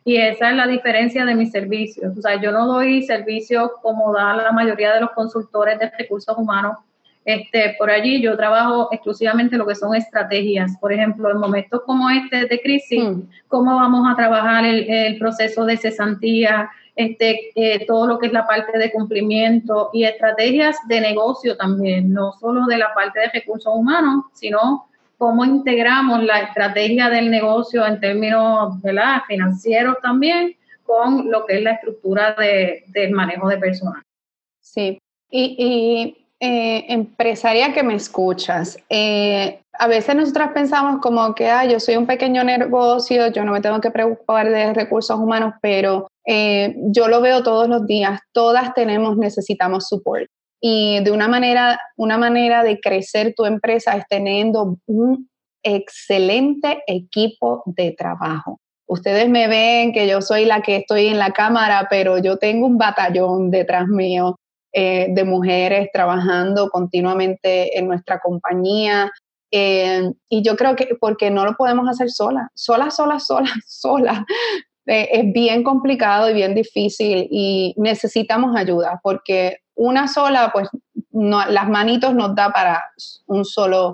Y 0.03 0.17
esa 0.17 0.49
es 0.49 0.55
la 0.55 0.67
diferencia 0.67 1.25
de 1.25 1.35
mis 1.35 1.51
servicios. 1.51 2.17
O 2.17 2.21
sea, 2.21 2.41
yo 2.41 2.51
no 2.51 2.65
doy 2.65 3.03
servicios 3.03 3.71
como 3.81 4.13
da 4.13 4.33
la 4.35 4.51
mayoría 4.51 4.93
de 4.93 5.01
los 5.01 5.11
consultores 5.11 5.77
de 5.79 5.91
recursos 5.97 6.35
humanos. 6.37 6.77
Este, 7.23 7.75
por 7.77 7.91
allí 7.91 8.19
yo 8.19 8.35
trabajo 8.35 8.89
exclusivamente 8.91 9.55
lo 9.55 9.67
que 9.67 9.75
son 9.75 9.95
estrategias. 9.95 10.75
Por 10.77 10.91
ejemplo, 10.91 11.29
en 11.29 11.37
momentos 11.37 11.81
como 11.85 12.09
este 12.09 12.47
de 12.47 12.59
crisis, 12.61 13.03
hmm. 13.03 13.21
cómo 13.47 13.75
vamos 13.75 14.07
a 14.11 14.15
trabajar 14.15 14.65
el, 14.65 15.19
proceso 15.19 15.65
de 15.65 15.77
cesantía, 15.77 16.71
este, 16.95 17.51
eh, 17.55 17.85
todo 17.85 18.07
lo 18.07 18.17
que 18.17 18.25
es 18.27 18.33
la 18.33 18.47
parte 18.47 18.77
de 18.77 18.91
cumplimiento 18.91 19.91
y 19.93 20.03
estrategias 20.03 20.77
de 20.87 20.99
negocio 20.99 21.55
también, 21.55 22.11
no 22.11 22.33
solo 22.33 22.65
de 22.65 22.77
la 22.77 22.91
parte 22.93 23.19
de 23.19 23.29
recursos 23.29 23.71
humanos, 23.73 24.25
sino 24.33 24.87
cómo 25.21 25.45
integramos 25.45 26.23
la 26.23 26.39
estrategia 26.39 27.07
del 27.07 27.29
negocio 27.29 27.85
en 27.85 27.99
términos 27.99 28.73
financieros 29.27 29.97
también 30.01 30.55
con 30.81 31.29
lo 31.29 31.45
que 31.45 31.57
es 31.57 31.61
la 31.61 31.73
estructura 31.73 32.33
de, 32.33 32.85
del 32.87 33.11
manejo 33.11 33.47
de 33.47 33.59
personal. 33.59 34.01
Sí, 34.61 34.97
y, 35.29 35.55
y 35.59 36.27
eh, 36.39 36.85
empresaria 36.91 37.71
que 37.71 37.83
me 37.83 37.93
escuchas, 37.93 38.79
eh, 38.89 39.61
a 39.73 39.87
veces 39.87 40.15
nosotras 40.15 40.53
pensamos 40.55 40.99
como 41.03 41.35
que 41.35 41.47
ah, 41.51 41.65
yo 41.65 41.79
soy 41.79 41.97
un 41.97 42.07
pequeño 42.07 42.43
negocio, 42.43 43.27
yo 43.27 43.45
no 43.45 43.51
me 43.51 43.61
tengo 43.61 43.79
que 43.79 43.91
preocupar 43.91 44.49
de 44.49 44.73
recursos 44.73 45.19
humanos, 45.19 45.53
pero 45.61 46.07
eh, 46.25 46.73
yo 46.85 47.07
lo 47.07 47.21
veo 47.21 47.43
todos 47.43 47.69
los 47.69 47.85
días, 47.85 48.19
todas 48.31 48.73
tenemos, 48.73 49.17
necesitamos 49.17 49.87
support 49.87 50.27
y 50.61 51.03
de 51.03 51.11
una 51.11 51.27
manera, 51.27 51.79
una 51.97 52.19
manera 52.19 52.63
de 52.63 52.79
crecer 52.79 53.33
tu 53.35 53.45
empresa 53.45 53.97
es 53.97 54.05
teniendo 54.07 54.77
un 54.85 55.27
excelente 55.63 56.83
equipo 56.85 57.63
de 57.65 57.91
trabajo. 57.91 58.59
Ustedes 58.87 59.27
me 59.29 59.47
ven 59.47 59.91
que 59.91 60.07
yo 60.07 60.21
soy 60.21 60.45
la 60.45 60.61
que 60.61 60.77
estoy 60.77 61.07
en 61.07 61.17
la 61.17 61.31
cámara, 61.31 61.87
pero 61.89 62.19
yo 62.19 62.37
tengo 62.37 62.67
un 62.67 62.77
batallón 62.77 63.49
detrás 63.49 63.87
mío 63.87 64.37
eh, 64.73 65.07
de 65.09 65.23
mujeres 65.23 65.89
trabajando 65.91 66.69
continuamente 66.69 67.77
en 67.77 67.87
nuestra 67.87 68.19
compañía. 68.19 69.09
Eh, 69.51 70.11
y 70.29 70.43
yo 70.43 70.55
creo 70.55 70.75
que 70.75 70.95
porque 70.99 71.29
no 71.31 71.43
lo 71.43 71.55
podemos 71.55 71.89
hacer 71.89 72.09
sola, 72.11 72.49
sola, 72.53 72.91
sola, 72.91 73.19
sola, 73.19 73.49
sola. 73.65 74.25
Eh, 74.85 75.09
es 75.11 75.33
bien 75.33 75.63
complicado 75.63 76.29
y 76.29 76.33
bien 76.33 76.53
difícil 76.53 77.27
y 77.31 77.73
necesitamos 77.77 78.55
ayuda 78.55 78.99
porque 79.03 79.57
una 79.81 80.07
sola, 80.07 80.51
pues 80.53 80.69
no, 81.11 81.45
las 81.45 81.67
manitos 81.69 82.13
nos 82.13 82.35
da 82.35 82.51
para 82.51 82.83
un 83.27 83.43
solo. 83.45 83.93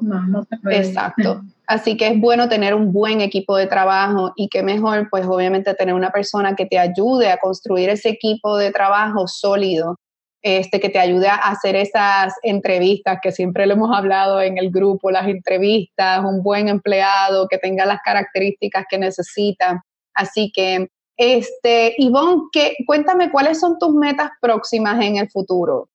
Exacto. 0.70 1.42
Así 1.68 1.98
que 1.98 2.08
es 2.08 2.20
bueno 2.20 2.48
tener 2.48 2.74
un 2.74 2.94
buen 2.94 3.20
equipo 3.20 3.58
de 3.58 3.68
trabajo 3.68 4.32
y 4.36 4.48
que 4.48 4.64
mejor, 4.64 5.10
pues 5.10 5.26
obviamente 5.26 5.74
tener 5.74 5.94
una 5.96 6.12
persona 6.12 6.56
que 6.56 6.66
te 6.66 6.80
ayude 6.80 7.30
a 7.30 7.38
construir 7.38 7.90
ese 7.90 8.10
equipo 8.10 8.58
de 8.58 8.72
trabajo 8.72 9.28
sólido 9.28 9.98
este, 10.42 10.80
que 10.80 10.90
te 10.90 11.00
ayude 11.00 11.28
a 11.28 11.36
hacer 11.36 11.76
esas 11.76 12.34
entrevistas 12.44 13.20
que 13.22 13.32
siempre 13.32 13.66
lo 13.66 13.74
hemos 13.74 13.98
hablado 13.98 14.42
en 14.42 14.58
el 14.58 14.72
grupo, 14.72 15.12
las 15.12 15.28
entrevistas, 15.28 16.24
un 16.24 16.42
buen 16.42 16.70
empleado 16.70 17.48
que 17.50 17.58
tenga 17.58 17.86
las 17.86 18.00
características 18.02 18.86
que 18.90 18.98
necesita. 18.98 19.84
Así 20.14 20.52
que, 20.54 20.88
este, 21.18 21.96
Ivonne, 21.98 22.44
cuéntame 22.86 23.32
cuáles 23.32 23.60
son 23.60 23.78
tus 23.80 23.94
metas 23.94 24.32
próximas 24.40 25.04
en 25.04 25.18
el 25.18 25.30
futuro. 25.30 25.90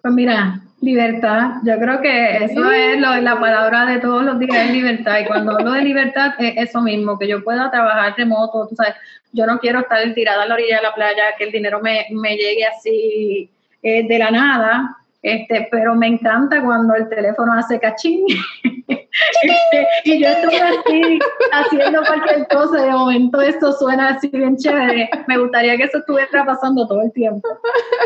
Pues 0.00 0.14
mira, 0.14 0.60
libertad. 0.80 1.56
Yo 1.64 1.78
creo 1.78 2.00
que 2.00 2.44
eso 2.44 2.70
es 2.72 2.98
lo, 2.98 3.16
la 3.16 3.38
palabra 3.38 3.86
de 3.86 4.00
todos 4.00 4.24
los 4.24 4.38
días, 4.38 4.66
es 4.66 4.72
libertad. 4.72 5.20
Y 5.20 5.26
cuando 5.26 5.52
hablo 5.52 5.72
de 5.72 5.82
libertad 5.82 6.34
es 6.38 6.68
eso 6.68 6.80
mismo, 6.80 7.18
que 7.18 7.28
yo 7.28 7.42
pueda 7.42 7.70
trabajar 7.70 8.14
remoto. 8.16 8.66
Tú 8.68 8.74
sabes, 8.74 8.94
yo 9.32 9.46
no 9.46 9.58
quiero 9.58 9.80
estar 9.80 10.02
tirada 10.14 10.42
a 10.42 10.46
la 10.46 10.54
orilla 10.54 10.76
de 10.76 10.82
la 10.82 10.94
playa, 10.94 11.22
que 11.38 11.44
el 11.44 11.52
dinero 11.52 11.80
me, 11.80 12.06
me 12.10 12.36
llegue 12.36 12.66
así 12.66 13.50
eh, 13.82 14.06
de 14.06 14.18
la 14.18 14.30
nada, 14.30 14.96
este, 15.22 15.68
pero 15.70 15.94
me 15.94 16.08
encanta 16.08 16.62
cuando 16.62 16.94
el 16.94 17.08
teléfono 17.08 17.52
hace 17.54 17.78
cachín. 17.80 18.24
Este, 19.42 19.86
y 20.04 20.22
yo 20.22 20.28
estoy 20.28 20.54
así 20.54 21.18
haciendo 21.52 22.00
cualquier 22.02 22.48
cosa 22.48 22.82
de 22.82 22.90
momento 22.90 23.42
esto 23.42 23.72
suena 23.72 24.10
así 24.10 24.28
bien 24.28 24.56
chévere. 24.56 25.10
Me 25.28 25.36
gustaría 25.38 25.76
que 25.76 25.84
eso 25.84 25.98
estuviera 25.98 26.46
pasando 26.46 26.86
todo 26.86 27.02
el 27.02 27.12
tiempo. 27.12 27.46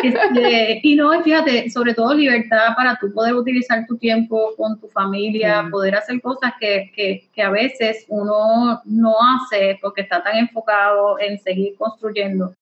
Este, 0.02 0.80
y 0.82 0.96
no, 0.96 1.22
fíjate, 1.22 1.70
sobre 1.70 1.94
todo 1.94 2.12
libertad 2.12 2.74
para 2.76 2.98
tú 3.00 3.12
poder 3.12 3.34
utilizar 3.34 3.86
tu 3.86 3.96
tiempo 3.96 4.54
con 4.56 4.80
tu 4.80 4.88
familia, 4.88 5.68
poder 5.70 5.94
hacer 5.94 6.20
cosas 6.20 6.52
que, 6.58 6.90
que, 6.94 7.28
que, 7.32 7.42
a 7.42 7.50
veces 7.50 8.04
uno 8.08 8.82
no 8.84 9.14
hace 9.20 9.78
porque 9.80 10.02
está 10.02 10.22
tan 10.22 10.36
enfocado 10.38 11.20
en 11.20 11.38
seguir 11.38 11.76
construyendo. 11.76 12.52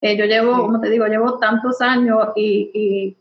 Eh, 0.00 0.16
yo 0.16 0.24
llevo, 0.24 0.62
como 0.62 0.80
te 0.80 0.88
digo, 0.88 1.06
llevo 1.06 1.38
tantos 1.38 1.80
años 1.82 2.28
y, 2.34 2.70
y, 2.72 3.16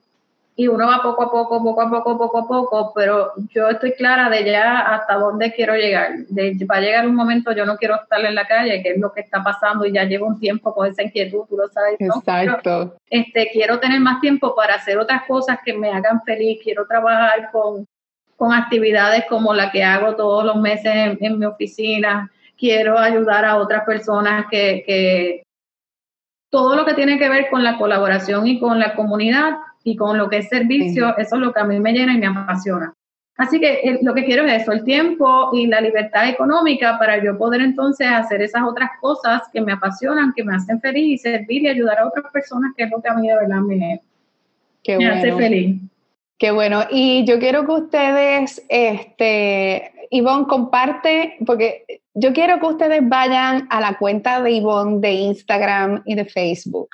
y, 0.60 0.68
uno 0.68 0.88
va 0.88 1.01
poco 1.01 1.24
a 1.24 1.32
poco, 1.32 1.64
poco 1.64 1.82
a 1.82 1.89
poco, 1.89 2.18
poco 2.18 2.38
a 2.38 2.47
poco, 2.47 2.91
pero 2.93 3.32
yo 3.49 3.70
estoy 3.70 3.93
clara 3.93 4.30
de 4.30 4.43
ya 4.43 4.80
hasta 4.80 5.16
dónde 5.16 5.53
quiero 5.53 5.74
llegar. 5.76 6.18
De, 6.28 6.57
va 6.70 6.76
a 6.76 6.82
llegar 6.82 7.07
un 7.07 7.16
momento, 7.16 7.53
yo 7.53 7.66
no 7.66 7.78
quiero 7.78 7.95
estar 7.95 8.20
en 8.26 8.36
la 8.36 8.45
calle, 8.45 8.84
que 8.84 8.89
es 8.89 8.99
lo 8.99 9.14
que 9.14 9.22
está 9.22 9.41
pasando 9.41 9.86
y 9.86 9.93
ya 9.93 10.03
llevo 10.03 10.28
un 10.28 10.38
tiempo 10.38 10.74
con 10.76 10.86
esa 10.86 11.03
inquietud, 11.03 11.45
tú 11.47 11.55
lo 11.55 11.70
sabes. 11.70 11.95
Exacto. 11.99 12.97
este, 13.10 13.49
quiero 13.53 13.80
tener 13.80 14.01
más 14.01 14.20
tiempo 14.20 14.53
para 14.53 14.76
hacer 14.76 14.97
otras 14.97 15.24
cosas 15.26 15.60
que 15.64 15.74
me 15.74 15.91
hagan 15.91 16.22
feliz, 16.24 16.60
quiero 16.62 16.86
trabajar 16.86 17.51
con, 17.51 17.88
con 18.36 18.51
actividades 18.51 19.24
como 19.30 19.53
la 19.53 19.72
que 19.72 19.84
hago 19.84 20.16
todos 20.18 20.43
los 20.43 20.57
meses 20.57 20.93
en, 20.93 21.18
en 21.22 21.39
mi 21.39 21.45
oficina, 21.45 22.30
quiero 22.57 22.99
ayudar 22.99 23.45
a 23.45 23.55
otras 23.55 23.86
personas 23.86 24.47
que, 24.51 24.84
que 24.86 25.43
todo 26.49 26.76
lo 26.76 26.84
que 26.84 26.95
tiene 26.95 27.18
que 27.18 27.30
ver 27.30 27.49
con 27.49 27.64
la 27.64 27.78
colaboración 27.78 28.45
y 28.45 28.60
con 28.60 28.78
la 28.78 28.95
comunidad 28.95 29.53
y 29.89 29.95
con 29.95 30.17
lo 30.17 30.29
que 30.29 30.37
es 30.37 30.49
servicio, 30.49 31.17
eso 31.17 31.35
es 31.35 31.41
lo 31.41 31.51
que 31.51 31.59
a 31.59 31.63
mí 31.63 31.79
me 31.79 31.93
llena 31.93 32.13
y 32.13 32.19
me 32.19 32.27
apasiona. 32.27 32.93
Así 33.37 33.59
que 33.59 33.79
eh, 33.83 33.99
lo 34.01 34.13
que 34.13 34.25
quiero 34.25 34.45
es 34.45 34.61
eso, 34.61 34.71
el 34.71 34.83
tiempo 34.83 35.49
y 35.53 35.65
la 35.65 35.81
libertad 35.81 36.27
económica 36.27 36.99
para 36.99 37.23
yo 37.23 37.37
poder 37.37 37.61
entonces 37.61 38.07
hacer 38.07 38.41
esas 38.41 38.63
otras 38.63 38.91
cosas 39.01 39.43
que 39.51 39.61
me 39.61 39.71
apasionan, 39.71 40.33
que 40.35 40.43
me 40.43 40.55
hacen 40.55 40.79
feliz 40.79 41.05
y 41.05 41.17
servir 41.17 41.63
y 41.63 41.69
ayudar 41.69 41.99
a 41.99 42.07
otras 42.07 42.31
personas, 42.31 42.73
que 42.75 42.83
es 42.83 42.91
lo 42.91 43.01
que 43.01 43.09
a 43.09 43.13
mí 43.13 43.27
de 43.27 43.35
verdad 43.35 43.61
me, 43.61 44.01
me 44.97 45.07
hace 45.07 45.33
feliz. 45.33 45.81
Qué 46.37 46.51
bueno. 46.51 46.83
Y 46.91 47.25
yo 47.25 47.39
quiero 47.39 47.65
que 47.65 47.71
ustedes, 47.71 48.61
este, 48.69 49.91
Ivonne, 50.11 50.45
comparte, 50.47 51.37
porque 51.45 52.01
yo 52.13 52.33
quiero 52.33 52.59
que 52.59 52.65
ustedes 52.65 53.07
vayan 53.07 53.67
a 53.69 53.81
la 53.81 53.97
cuenta 53.97 54.41
de 54.41 54.51
Ivonne 54.51 54.99
de 54.99 55.11
Instagram 55.11 56.03
y 56.05 56.15
de 56.15 56.25
Facebook. 56.25 56.89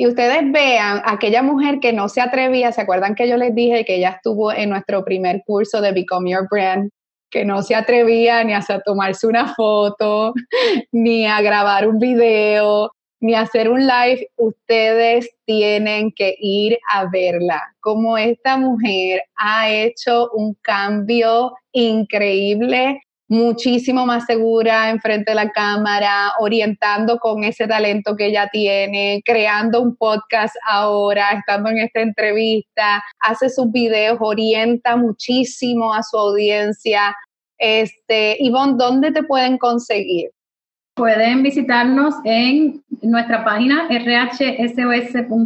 Y 0.00 0.06
ustedes 0.06 0.52
vean 0.52 1.02
aquella 1.04 1.42
mujer 1.42 1.80
que 1.80 1.92
no 1.92 2.08
se 2.08 2.20
atrevía, 2.20 2.70
¿se 2.70 2.80
acuerdan 2.82 3.16
que 3.16 3.28
yo 3.28 3.36
les 3.36 3.52
dije 3.52 3.84
que 3.84 3.96
ella 3.96 4.10
estuvo 4.10 4.52
en 4.52 4.70
nuestro 4.70 5.04
primer 5.04 5.42
curso 5.44 5.80
de 5.80 5.90
Become 5.90 6.30
Your 6.30 6.46
Brand? 6.48 6.92
Que 7.30 7.44
no 7.44 7.62
se 7.62 7.74
atrevía 7.74 8.44
ni 8.44 8.52
a 8.52 8.62
tomarse 8.84 9.26
una 9.26 9.56
foto, 9.56 10.34
ni 10.92 11.26
a 11.26 11.40
grabar 11.40 11.88
un 11.88 11.98
video, 11.98 12.92
ni 13.18 13.34
a 13.34 13.40
hacer 13.40 13.68
un 13.68 13.88
live. 13.88 14.30
Ustedes 14.36 15.30
tienen 15.44 16.12
que 16.12 16.36
ir 16.38 16.78
a 16.88 17.06
verla. 17.10 17.60
Como 17.80 18.16
esta 18.16 18.56
mujer 18.56 19.24
ha 19.34 19.68
hecho 19.68 20.30
un 20.30 20.54
cambio 20.62 21.54
increíble 21.72 23.00
muchísimo 23.28 24.06
más 24.06 24.24
segura 24.24 24.90
enfrente 24.90 25.30
de 25.32 25.36
la 25.36 25.50
cámara, 25.50 26.32
orientando 26.40 27.18
con 27.18 27.44
ese 27.44 27.66
talento 27.66 28.16
que 28.16 28.26
ella 28.26 28.48
tiene, 28.50 29.22
creando 29.24 29.82
un 29.82 29.94
podcast 29.96 30.56
ahora, 30.66 31.32
estando 31.32 31.68
en 31.68 31.78
esta 31.78 32.00
entrevista, 32.00 33.04
hace 33.20 33.50
sus 33.50 33.70
videos, 33.70 34.18
orienta 34.20 34.96
muchísimo 34.96 35.92
a 35.92 36.02
su 36.02 36.16
audiencia. 36.16 37.14
Este, 37.58 38.36
Ivonne, 38.40 38.74
¿dónde 38.78 39.12
te 39.12 39.22
pueden 39.22 39.58
conseguir? 39.58 40.30
Pueden 40.94 41.42
visitarnos 41.42 42.14
en 42.24 42.82
nuestra 43.02 43.44
página 43.44 43.88
rhsos.com. 43.88 45.36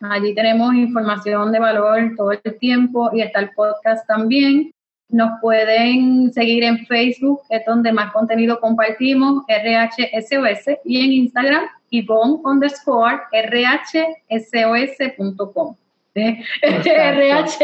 Allí 0.00 0.34
tenemos 0.34 0.74
información 0.74 1.52
de 1.52 1.60
valor 1.60 2.12
todo 2.16 2.32
el 2.32 2.40
tiempo 2.58 3.10
y 3.12 3.20
está 3.20 3.38
el 3.40 3.50
podcast 3.50 4.04
también. 4.08 4.73
Nos 5.10 5.40
pueden 5.40 6.32
seguir 6.32 6.64
en 6.64 6.86
Facebook, 6.86 7.42
es 7.50 7.64
donde 7.66 7.92
más 7.92 8.12
contenido 8.12 8.58
compartimos, 8.60 9.44
RHSOS, 9.48 10.78
y 10.84 11.04
en 11.04 11.12
Instagram, 11.12 11.64
Yvonne 11.90 12.40
underscore 12.44 13.20
rhsos.com. 14.30 15.76
RHSOS. 16.14 17.54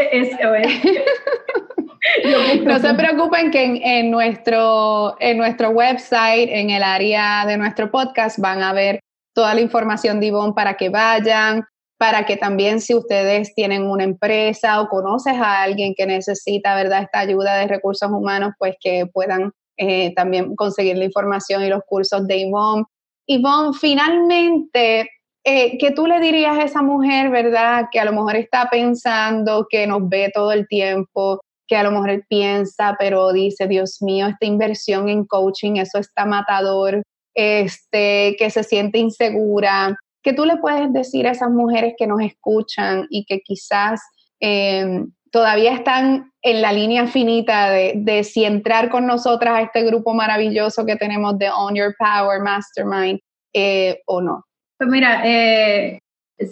no 2.64 2.78
se 2.78 2.94
preocupen 2.94 3.50
que 3.50 3.80
en, 3.82 4.10
nuestro, 4.10 5.16
en 5.20 5.38
nuestro 5.38 5.70
website, 5.70 6.48
en 6.50 6.70
el 6.70 6.82
área 6.82 7.44
de 7.46 7.56
nuestro 7.56 7.90
podcast, 7.90 8.38
van 8.38 8.62
a 8.62 8.72
ver 8.72 9.00
toda 9.34 9.54
la 9.54 9.60
información 9.60 10.20
de 10.20 10.26
Ivonne 10.26 10.52
para 10.54 10.74
que 10.74 10.88
vayan, 10.88 11.64
para 12.00 12.24
que 12.24 12.38
también 12.38 12.80
si 12.80 12.94
ustedes 12.94 13.54
tienen 13.54 13.82
una 13.82 14.04
empresa 14.04 14.80
o 14.80 14.88
conoces 14.88 15.34
a 15.34 15.60
alguien 15.60 15.92
que 15.94 16.06
necesita, 16.06 16.74
¿verdad?, 16.74 17.02
esta 17.02 17.18
ayuda 17.18 17.58
de 17.58 17.66
recursos 17.66 18.10
humanos, 18.10 18.54
pues 18.58 18.74
que 18.80 19.04
puedan 19.04 19.52
eh, 19.76 20.14
también 20.14 20.56
conseguir 20.56 20.96
la 20.96 21.04
información 21.04 21.62
y 21.62 21.68
los 21.68 21.82
cursos 21.86 22.26
de 22.26 22.38
Ivonne. 22.38 22.84
Ivonne, 23.26 23.76
finalmente, 23.78 25.10
eh, 25.44 25.76
¿qué 25.76 25.90
tú 25.90 26.06
le 26.06 26.20
dirías 26.20 26.58
a 26.58 26.62
esa 26.62 26.80
mujer, 26.80 27.28
verdad, 27.28 27.88
que 27.92 28.00
a 28.00 28.06
lo 28.06 28.12
mejor 28.12 28.36
está 28.36 28.70
pensando, 28.70 29.66
que 29.68 29.86
nos 29.86 30.08
ve 30.08 30.30
todo 30.32 30.52
el 30.52 30.66
tiempo, 30.68 31.42
que 31.68 31.76
a 31.76 31.82
lo 31.82 31.90
mejor 31.90 32.24
piensa, 32.30 32.96
pero 32.98 33.30
dice, 33.30 33.66
Dios 33.66 34.00
mío, 34.00 34.26
esta 34.26 34.46
inversión 34.46 35.10
en 35.10 35.26
coaching, 35.26 35.76
eso 35.76 35.98
está 35.98 36.24
matador, 36.24 37.02
este, 37.34 38.36
que 38.38 38.48
se 38.48 38.62
siente 38.62 38.96
insegura, 38.96 39.98
¿Qué 40.22 40.32
tú 40.32 40.44
le 40.44 40.56
puedes 40.58 40.92
decir 40.92 41.26
a 41.26 41.32
esas 41.32 41.50
mujeres 41.50 41.94
que 41.96 42.06
nos 42.06 42.20
escuchan 42.20 43.06
y 43.10 43.24
que 43.24 43.40
quizás 43.40 44.00
eh, 44.40 45.04
todavía 45.30 45.72
están 45.72 46.32
en 46.42 46.62
la 46.62 46.72
línea 46.72 47.06
finita 47.06 47.70
de, 47.70 48.24
si 48.24 48.44
entrar 48.44 48.90
con 48.90 49.06
nosotras 49.06 49.54
a 49.54 49.62
este 49.62 49.82
grupo 49.84 50.14
maravilloso 50.14 50.84
que 50.84 50.96
tenemos 50.96 51.38
de 51.38 51.50
On 51.50 51.74
Your 51.74 51.94
Power 51.98 52.40
Mastermind 52.40 53.20
eh, 53.52 54.00
o 54.06 54.20
no? 54.20 54.44
Pues 54.78 54.90
mira, 54.90 55.22
eh, 55.24 56.00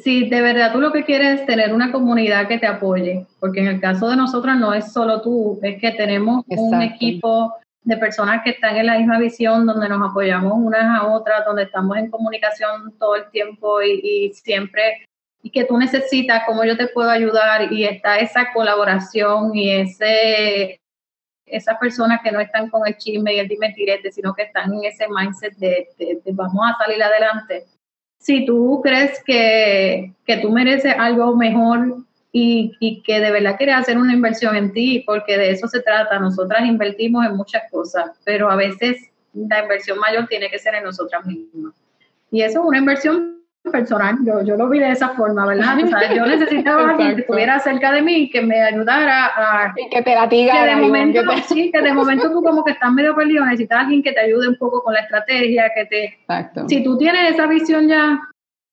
si 0.02 0.28
de 0.28 0.40
verdad 0.40 0.72
tú 0.72 0.80
lo 0.80 0.92
que 0.92 1.04
quieres 1.04 1.40
es 1.40 1.46
tener 1.46 1.72
una 1.72 1.90
comunidad 1.90 2.46
que 2.46 2.58
te 2.58 2.66
apoye, 2.66 3.26
porque 3.40 3.60
en 3.60 3.68
el 3.68 3.80
caso 3.80 4.08
de 4.08 4.16
nosotras 4.16 4.58
no 4.58 4.74
es 4.74 4.92
solo 4.92 5.22
tú, 5.22 5.58
es 5.62 5.80
que 5.80 5.92
tenemos 5.92 6.44
un 6.48 6.82
equipo 6.82 7.54
de 7.88 7.96
personas 7.96 8.42
que 8.44 8.50
están 8.50 8.76
en 8.76 8.84
la 8.84 8.98
misma 8.98 9.18
visión, 9.18 9.64
donde 9.64 9.88
nos 9.88 10.10
apoyamos 10.10 10.52
unas 10.54 11.00
a 11.00 11.06
otras, 11.06 11.42
donde 11.46 11.62
estamos 11.62 11.96
en 11.96 12.10
comunicación 12.10 12.94
todo 12.98 13.16
el 13.16 13.30
tiempo 13.30 13.80
y, 13.80 14.30
siempre, 14.34 15.06
y 15.42 15.48
que 15.48 15.64
tú 15.64 15.78
necesitas, 15.78 16.42
cómo 16.46 16.64
yo 16.64 16.76
te 16.76 16.88
puedo 16.88 17.08
ayudar, 17.08 17.72
y 17.72 17.84
está 17.84 18.18
esa 18.18 18.52
colaboración 18.52 19.54
y 19.54 19.70
ese 19.70 20.78
esas 21.46 21.78
personas 21.78 22.20
que 22.22 22.30
no 22.30 22.40
están 22.40 22.68
con 22.68 22.86
el 22.86 22.98
chisme 22.98 23.32
y 23.32 23.38
el 23.38 23.48
dime 23.48 23.74
sino 24.12 24.34
que 24.34 24.42
están 24.42 24.70
en 24.74 24.84
ese 24.84 25.06
mindset 25.08 25.56
de, 25.56 25.88
vamos 26.32 26.60
a 26.68 26.84
salir 26.84 27.02
adelante. 27.02 27.64
Si 28.20 28.44
tú 28.44 28.82
crees 28.82 29.24
que, 29.24 30.12
que 30.26 30.36
tú 30.36 30.50
mereces 30.50 30.94
algo 30.98 31.34
mejor 31.34 32.04
y, 32.32 33.02
que 33.04 33.20
de 33.20 33.30
verdad 33.30 33.56
quieres 33.56 33.76
hacer 33.76 33.98
una 33.98 34.12
inversión 34.12 34.54
en 34.54 34.72
ti, 34.72 35.02
porque 35.06 35.38
de 35.38 35.50
eso 35.50 35.66
se 35.68 35.80
trata. 35.80 36.18
Nosotras 36.18 36.66
invertimos 36.66 37.26
en 37.26 37.36
muchas 37.36 37.62
cosas, 37.70 38.10
pero 38.24 38.50
a 38.50 38.56
veces 38.56 39.10
la 39.32 39.62
inversión 39.62 39.98
mayor 39.98 40.26
tiene 40.26 40.50
que 40.50 40.58
ser 40.58 40.74
en 40.74 40.84
nosotras 40.84 41.24
mismas. 41.24 41.74
Y 42.30 42.42
eso 42.42 42.60
es 42.60 42.66
una 42.66 42.78
inversión 42.78 43.38
personal, 43.70 44.16
yo, 44.24 44.42
yo 44.42 44.56
lo 44.56 44.68
vi 44.68 44.78
de 44.78 44.90
esa 44.90 45.10
forma, 45.10 45.46
¿verdad? 45.46 45.78
O 45.82 45.86
sea, 45.86 46.14
yo 46.14 46.26
necesitaba 46.26 46.90
alguien 46.90 47.16
que 47.16 47.20
estuviera 47.22 47.58
cerca 47.58 47.92
de 47.92 48.02
mí, 48.02 48.30
que 48.30 48.40
me 48.40 48.62
ayudara 48.62 49.26
a... 49.26 49.74
Y 49.76 49.88
que 49.90 50.02
te 50.02 50.14
la 50.14 50.28
Que 50.28 50.46
de 50.46 50.76
momento, 50.76 51.20
sí, 51.46 51.70
que 51.70 51.82
de 51.82 51.92
momento 51.92 52.30
tú 52.30 52.42
como 52.42 52.64
que 52.64 52.72
estás 52.72 52.92
medio 52.92 53.14
perdido, 53.14 53.44
necesitas 53.44 53.80
alguien 53.80 54.02
que 54.02 54.12
te 54.12 54.20
ayude 54.20 54.48
un 54.48 54.56
poco 54.56 54.82
con 54.82 54.94
la 54.94 55.00
estrategia, 55.00 55.70
que 55.74 55.84
te... 55.86 56.04
Exacto. 56.04 56.68
Si 56.68 56.82
tú 56.82 56.96
tienes 56.96 57.34
esa 57.34 57.46
visión 57.46 57.88
ya, 57.88 58.18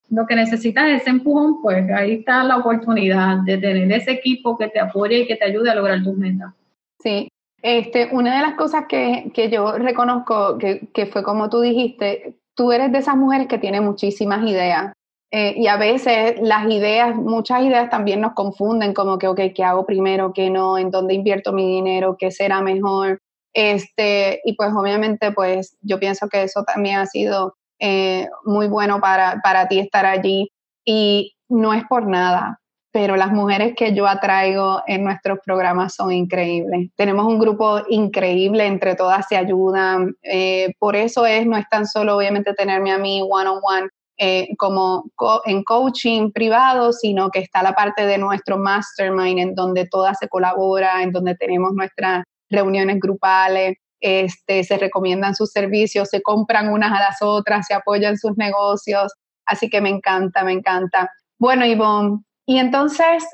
lo 0.10 0.26
que 0.28 0.36
necesitas 0.36 0.88
es 0.88 1.02
ese 1.02 1.10
empujón, 1.10 1.62
pues 1.62 1.90
ahí 1.92 2.16
está 2.16 2.44
la 2.44 2.58
oportunidad 2.58 3.38
de 3.46 3.58
tener 3.58 3.92
ese 3.92 4.12
equipo 4.12 4.58
que 4.58 4.68
te 4.68 4.80
apoye 4.80 5.20
y 5.20 5.28
que 5.28 5.36
te 5.36 5.46
ayude 5.46 5.72
a 5.72 5.76
lograr 5.76 6.04
tus 6.04 6.16
metas. 6.18 6.54
Sí, 7.02 7.28
este, 7.62 8.10
una 8.12 8.36
de 8.36 8.42
las 8.42 8.56
cosas 8.56 8.86
que, 8.88 9.32
que 9.34 9.50
yo 9.50 9.78
reconozco 9.78 10.58
que, 10.58 10.88
que, 10.94 11.08
fue 11.08 11.24
como 11.24 11.50
tú 11.50 11.62
dijiste, 11.62 12.38
tú 12.54 12.72
eres 12.72 12.92
de 12.92 13.00
esas 13.00 13.18
mujeres 13.18 13.48
que 13.48 13.58
tienen 13.58 13.84
muchísimas 13.84 14.48
ideas. 14.48 14.94
Eh, 15.32 15.56
y 15.58 15.68
a 15.68 15.76
veces 15.76 16.40
las 16.40 16.70
ideas, 16.72 17.16
muchas 17.16 17.64
ideas 17.64 17.90
también 17.90 18.22
nos 18.22 18.34
confunden, 18.34 18.94
como 18.94 19.18
que, 19.18 19.28
ok, 19.28 19.40
¿qué 19.54 19.64
hago 19.64 19.86
primero? 19.86 20.32
¿Qué 20.32 20.50
no? 20.50 20.78
¿En 20.78 20.92
dónde 20.92 21.16
invierto 21.16 21.52
mi 21.52 21.66
dinero? 21.66 22.16
¿Qué 22.18 22.32
será 22.32 22.62
mejor? 22.62 23.20
Este, 23.54 24.42
y 24.46 24.54
pues 24.54 24.72
obviamente, 24.74 25.32
pues 25.32 25.76
yo 25.82 26.00
pienso 26.00 26.30
que 26.30 26.44
eso 26.44 26.64
también 26.64 26.98
ha 26.98 27.06
sido 27.06 27.56
eh, 27.88 28.28
muy 28.44 28.68
bueno 28.68 29.00
para, 29.00 29.40
para 29.44 29.68
ti 29.68 29.78
estar 29.80 30.08
allí. 30.08 30.50
Y 30.84 31.36
no 31.48 31.72
es 31.72 31.84
por 31.88 32.08
nada, 32.08 32.60
pero 32.92 33.16
las 33.16 33.32
mujeres 33.32 33.74
que 33.78 33.94
yo 33.94 34.08
atraigo 34.08 34.82
en 34.88 35.04
nuestros 35.04 35.38
programas 35.46 35.94
son 35.94 36.12
increíbles. 36.12 36.90
Tenemos 36.96 37.28
un 37.28 37.38
grupo 37.38 37.82
increíble, 37.90 38.66
entre 38.66 38.96
todas 38.96 39.28
se 39.28 39.38
ayudan. 39.38 40.16
Eh, 40.24 40.74
por 40.80 40.96
eso 40.96 41.28
es, 41.28 41.46
no 41.46 41.58
es 41.58 41.70
tan 41.70 41.86
solo 41.86 42.18
obviamente 42.18 42.54
tenerme 42.56 42.92
a 42.92 42.98
mí 42.98 43.22
one 43.22 43.50
on 43.50 43.60
one. 43.62 43.90
Eh, 44.18 44.48
como 44.58 45.04
en 45.44 45.62
coaching 45.66 46.32
privado, 46.32 46.94
sino 46.94 47.30
que 47.30 47.40
está 47.40 47.62
la 47.62 47.74
parte 47.74 48.06
de 48.06 48.18
nuestro 48.18 48.58
mastermind 48.58 49.40
en 49.40 49.56
donde 49.56 49.88
todas 49.92 50.18
se 50.18 50.30
colabora, 50.30 51.04
en 51.04 51.12
donde 51.12 51.36
tenemos 51.36 51.74
nuestras 51.74 52.24
reuniones 52.50 52.98
grupales, 53.02 53.76
este, 54.06 54.64
se 54.64 54.78
recomiendan 54.78 55.34
sus 55.34 55.52
servicios, 55.52 56.10
se 56.10 56.22
compran 56.22 56.70
unas 56.70 56.92
a 56.92 57.00
las 57.00 57.24
otras, 57.24 57.66
se 57.66 57.74
apoyan 57.74 58.18
sus 58.18 58.38
negocios, 58.38 59.12
así 59.48 59.68
que 59.68 59.82
me 59.82 59.90
encanta, 59.90 60.44
me 60.44 60.52
encanta. 60.52 61.10
Bueno, 61.40 61.66
Ivonne, 61.66 62.20
y 62.46 62.60
entonces, 62.60 63.26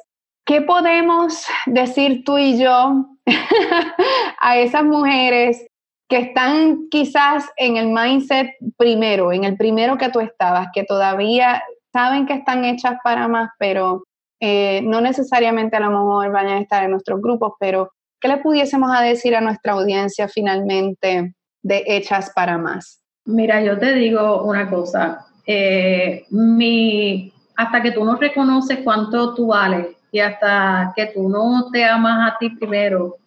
¿qué 0.46 0.62
podemos 0.62 1.46
decir 1.66 2.24
tú 2.24 2.38
y 2.38 2.58
yo 2.58 3.06
a 4.40 4.58
esas 4.58 4.86
mujeres 4.86 5.68
que 6.08 6.20
están 6.20 6.88
quizás 6.90 7.50
en 7.58 7.76
el 7.76 7.88
mindset 7.88 8.52
primero, 8.78 9.34
en 9.34 9.44
el 9.44 9.58
primero 9.58 9.98
que 9.98 10.08
tú 10.08 10.22
estabas, 10.22 10.70
que 10.74 10.86
todavía 10.86 11.62
saben 11.92 12.26
que 12.26 12.36
están 12.36 12.64
hechas 12.64 12.96
para 13.04 13.28
más, 13.28 13.50
pero 13.60 14.06
eh, 14.40 14.82
no 14.86 15.02
necesariamente 15.02 15.76
a 15.76 15.82
lo 15.82 15.90
mejor 15.90 16.32
van 16.32 16.48
a 16.48 16.60
estar 16.60 16.82
en 16.86 16.92
nuestros 16.92 17.22
grupos, 17.22 17.56
pero 17.60 17.92
¿qué 18.22 18.28
le 18.28 18.38
pudiésemos 18.38 18.92
a 18.96 19.02
decir 19.02 19.36
a 19.36 19.42
nuestra 19.42 19.74
audiencia 19.74 20.28
finalmente 20.28 21.34
de 21.64 21.84
hechas 21.88 22.32
para 22.34 22.58
más? 22.58 23.02
Mira, 23.26 23.62
yo 23.62 23.78
te 23.78 23.94
digo 23.94 24.44
una 24.44 24.70
cosa, 24.70 25.26
eh, 25.46 26.26
mi, 26.30 27.34
hasta 27.56 27.82
que 27.82 27.92
tú 27.92 28.06
no 28.06 28.16
reconoces 28.16 28.80
cuánto 28.84 29.34
tú 29.34 29.48
vales 29.48 29.88
y 30.12 30.20
hasta 30.20 30.94
que 30.96 31.08
tú 31.08 31.30
no 31.30 31.70
te 31.72 31.84
amas 31.84 32.32
a 32.32 32.38
ti 32.38 32.50
primero, 32.52 33.18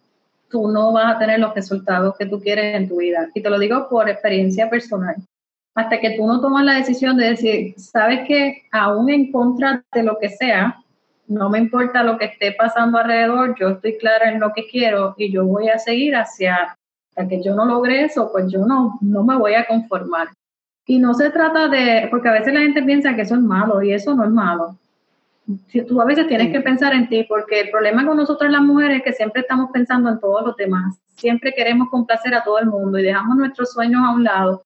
tú 0.48 0.68
no 0.68 0.92
vas 0.92 1.16
a 1.16 1.18
tener 1.18 1.40
los 1.40 1.54
resultados 1.54 2.14
que 2.16 2.26
tú 2.26 2.40
quieres 2.40 2.76
en 2.76 2.88
tu 2.88 2.98
vida. 2.98 3.28
Y 3.34 3.42
te 3.42 3.50
lo 3.50 3.58
digo 3.58 3.88
por 3.88 4.08
experiencia 4.08 4.70
personal. 4.70 5.16
Hasta 5.74 5.98
que 5.98 6.10
tú 6.10 6.26
no 6.26 6.40
tomas 6.40 6.64
la 6.64 6.74
decisión 6.74 7.16
de 7.16 7.30
decir, 7.30 7.74
sabes 7.76 8.26
que 8.28 8.62
aún 8.70 9.10
en 9.10 9.32
contra 9.32 9.84
de 9.92 10.02
lo 10.04 10.18
que 10.18 10.28
sea, 10.28 10.83
no 11.26 11.50
me 11.50 11.58
importa 11.58 12.02
lo 12.02 12.18
que 12.18 12.26
esté 12.26 12.52
pasando 12.52 12.98
alrededor, 12.98 13.54
yo 13.58 13.70
estoy 13.70 13.96
clara 13.98 14.30
en 14.30 14.40
lo 14.40 14.52
que 14.52 14.66
quiero 14.66 15.14
y 15.16 15.32
yo 15.32 15.44
voy 15.44 15.68
a 15.68 15.78
seguir 15.78 16.16
hacia, 16.16 16.76
hasta 17.10 17.28
que 17.28 17.42
yo 17.42 17.54
no 17.54 17.64
logre 17.64 18.04
eso, 18.04 18.30
pues 18.30 18.50
yo 18.50 18.66
no, 18.66 18.98
no 19.00 19.24
me 19.24 19.36
voy 19.36 19.54
a 19.54 19.66
conformar. 19.66 20.28
Y 20.86 20.98
no 20.98 21.14
se 21.14 21.30
trata 21.30 21.68
de, 21.68 22.08
porque 22.10 22.28
a 22.28 22.32
veces 22.32 22.52
la 22.52 22.60
gente 22.60 22.82
piensa 22.82 23.14
que 23.14 23.22
eso 23.22 23.36
es 23.36 23.40
malo 23.40 23.82
y 23.82 23.92
eso 23.92 24.14
no 24.14 24.24
es 24.24 24.30
malo. 24.30 24.76
Si 25.68 25.82
tú 25.82 26.00
a 26.00 26.04
veces 26.04 26.26
tienes 26.26 26.52
que 26.52 26.60
pensar 26.60 26.94
en 26.94 27.08
ti, 27.08 27.24
porque 27.28 27.60
el 27.60 27.70
problema 27.70 28.06
con 28.06 28.16
nosotros 28.16 28.50
las 28.50 28.62
mujeres 28.62 28.98
es 28.98 29.02
que 29.04 29.12
siempre 29.12 29.42
estamos 29.42 29.70
pensando 29.72 30.10
en 30.10 30.18
todos 30.18 30.44
los 30.44 30.56
demás. 30.56 30.98
Siempre 31.16 31.52
queremos 31.54 31.88
complacer 31.90 32.34
a 32.34 32.42
todo 32.42 32.58
el 32.58 32.66
mundo 32.66 32.98
y 32.98 33.02
dejamos 33.02 33.36
nuestros 33.36 33.72
sueños 33.72 34.02
a 34.04 34.12
un 34.12 34.24
lado. 34.24 34.64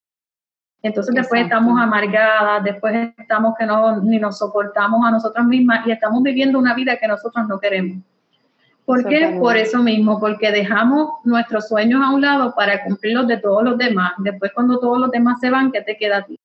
Entonces 0.82 1.14
después 1.14 1.42
estamos 1.42 1.80
amargadas, 1.80 2.62
después 2.62 3.10
estamos 3.18 3.54
que 3.58 3.66
no 3.66 4.00
ni 4.00 4.18
nos 4.18 4.38
soportamos 4.38 5.04
a 5.04 5.10
nosotras 5.10 5.44
mismas 5.44 5.86
y 5.86 5.90
estamos 5.90 6.22
viviendo 6.22 6.58
una 6.58 6.74
vida 6.74 6.96
que 6.96 7.08
nosotros 7.08 7.46
no 7.48 7.58
queremos. 7.58 7.98
¿Por 8.84 9.04
qué? 9.06 9.36
Por 9.38 9.56
eso 9.56 9.82
mismo, 9.82 10.18
porque 10.18 10.50
dejamos 10.50 11.10
nuestros 11.24 11.68
sueños 11.68 12.00
a 12.02 12.10
un 12.10 12.22
lado 12.22 12.54
para 12.54 12.84
cumplir 12.84 13.16
los 13.16 13.26
de 13.26 13.36
todos 13.36 13.62
los 13.62 13.76
demás. 13.76 14.12
Después 14.18 14.52
cuando 14.54 14.78
todos 14.78 14.98
los 14.98 15.10
demás 15.10 15.40
se 15.40 15.50
van, 15.50 15.70
¿qué 15.70 15.82
te 15.82 15.96
queda 15.96 16.18
a 16.18 16.22
ti? 16.22 16.38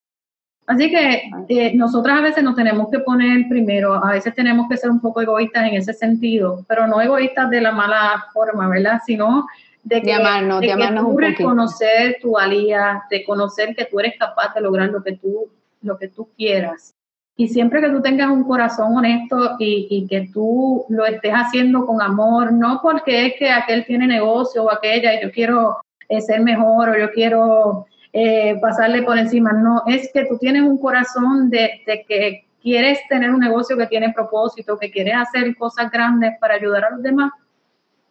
Así 0.65 0.89
que 0.89 1.29
eh, 1.49 1.75
nosotras 1.75 2.19
a 2.19 2.21
veces 2.21 2.43
nos 2.43 2.55
tenemos 2.55 2.89
que 2.89 2.99
poner 2.99 3.47
primero, 3.47 3.93
a 3.93 4.11
veces 4.11 4.33
tenemos 4.33 4.67
que 4.69 4.77
ser 4.77 4.89
un 4.89 4.99
poco 4.99 5.21
egoístas 5.21 5.65
en 5.67 5.75
ese 5.75 5.93
sentido, 5.93 6.65
pero 6.67 6.87
no 6.87 6.99
egoístas 7.01 7.49
de 7.49 7.61
la 7.61 7.71
mala 7.71 8.25
forma, 8.33 8.67
¿verdad? 8.67 8.99
Sino 9.05 9.45
de 9.83 10.01
que, 10.01 10.15
de 10.15 10.67
de 10.67 10.75
que 10.75 10.95
tú 10.97 11.17
reconocer 11.17 12.17
tu 12.21 12.31
valía, 12.31 13.03
de 13.09 13.23
conocer 13.25 13.75
que 13.75 13.85
tú 13.85 13.99
eres 13.99 14.15
capaz 14.17 14.53
de 14.53 14.61
lograr 14.61 14.89
lo 14.89 15.03
que 15.03 15.13
tú, 15.13 15.51
lo 15.81 15.97
que 15.97 16.07
tú 16.07 16.29
quieras. 16.37 16.95
Y 17.35 17.47
siempre 17.47 17.81
que 17.81 17.89
tú 17.89 18.01
tengas 18.01 18.29
un 18.29 18.43
corazón 18.43 18.95
honesto 18.95 19.55
y, 19.57 20.07
que 20.07 20.29
tú 20.31 20.85
lo 20.89 21.05
estés 21.05 21.33
haciendo 21.33 21.85
con 21.85 22.01
amor, 22.01 22.53
no 22.53 22.79
porque 22.81 23.25
es 23.25 23.33
que 23.39 23.49
aquel 23.49 23.85
tiene 23.85 24.05
negocio 24.05 24.63
o 24.63 24.71
aquella 24.71 25.15
y 25.15 25.23
yo 25.23 25.31
quiero 25.31 25.77
eh, 26.07 26.21
ser 26.21 26.41
mejor 26.41 26.89
o 26.89 26.97
yo 26.97 27.11
quiero 27.11 27.87
eh, 28.13 28.59
pasarle 28.61 29.01
por 29.01 29.17
encima, 29.17 29.51
no, 29.51 29.81
es 29.87 30.11
que 30.13 30.25
tú 30.25 30.37
tienes 30.37 30.61
un 30.61 30.77
corazón 30.77 31.49
de, 31.49 31.81
que 32.07 32.45
quieres 32.61 32.99
tener 33.09 33.31
un 33.31 33.39
negocio 33.39 33.75
que 33.75 33.87
tiene 33.87 34.13
propósito, 34.13 34.77
que 34.77 34.91
quieres 34.91 35.15
hacer 35.15 35.55
cosas 35.57 35.91
grandes 35.91 36.37
para 36.39 36.53
ayudar 36.53 36.85
a 36.85 36.91
los 36.91 37.01
demás. 37.01 37.31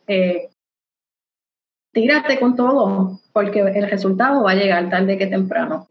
Eh, 0.08 0.48
tírate 1.92 2.40
con 2.40 2.56
todo, 2.56 3.20
porque 3.32 3.60
el 3.60 3.90
resultado 3.90 4.42
va 4.42 4.52
a 4.52 4.56
llegar 4.56 4.90
tarde 4.90 5.18
que 5.18 5.26
temprano. 5.26 5.88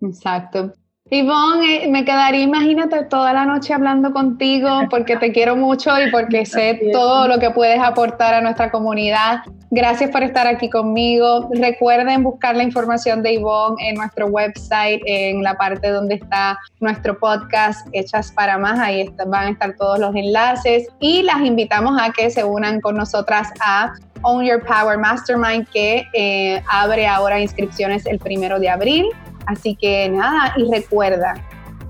Exacto. 0.00 0.74
Ivonne, 1.14 1.84
eh, 1.84 1.88
me 1.88 2.04
quedaría, 2.04 2.40
imagínate, 2.40 3.04
toda 3.04 3.32
la 3.32 3.44
noche 3.44 3.72
hablando 3.72 4.12
contigo 4.12 4.68
porque 4.90 5.16
te 5.16 5.30
quiero 5.30 5.54
mucho 5.54 5.90
y 6.00 6.10
porque 6.10 6.44
sé 6.44 6.80
todo 6.92 7.28
lo 7.28 7.38
que 7.38 7.50
puedes 7.50 7.78
aportar 7.78 8.34
a 8.34 8.40
nuestra 8.40 8.72
comunidad. 8.72 9.42
Gracias 9.70 10.10
por 10.10 10.24
estar 10.24 10.48
aquí 10.48 10.68
conmigo. 10.68 11.48
Recuerden 11.52 12.24
buscar 12.24 12.56
la 12.56 12.64
información 12.64 13.22
de 13.22 13.34
Ivonne 13.34 13.76
en 13.88 13.94
nuestro 13.94 14.26
website, 14.26 15.02
en 15.06 15.44
la 15.44 15.54
parte 15.56 15.90
donde 15.90 16.16
está 16.16 16.58
nuestro 16.80 17.16
podcast 17.16 17.86
Hechas 17.92 18.32
para 18.32 18.58
Más. 18.58 18.80
Ahí 18.80 19.08
van 19.26 19.46
a 19.46 19.50
estar 19.50 19.76
todos 19.76 20.00
los 20.00 20.16
enlaces 20.16 20.88
y 20.98 21.22
las 21.22 21.42
invitamos 21.42 21.96
a 22.00 22.10
que 22.10 22.28
se 22.28 22.42
unan 22.42 22.80
con 22.80 22.96
nosotras 22.96 23.52
a 23.60 23.92
Own 24.22 24.44
Your 24.44 24.64
Power 24.64 24.98
Mastermind 24.98 25.68
que 25.68 26.04
eh, 26.12 26.60
abre 26.68 27.06
ahora 27.06 27.38
inscripciones 27.38 28.04
el 28.06 28.18
primero 28.18 28.58
de 28.58 28.68
abril. 28.68 29.06
Así 29.46 29.76
que 29.76 30.08
nada, 30.08 30.54
y 30.56 30.70
recuerda, 30.70 31.34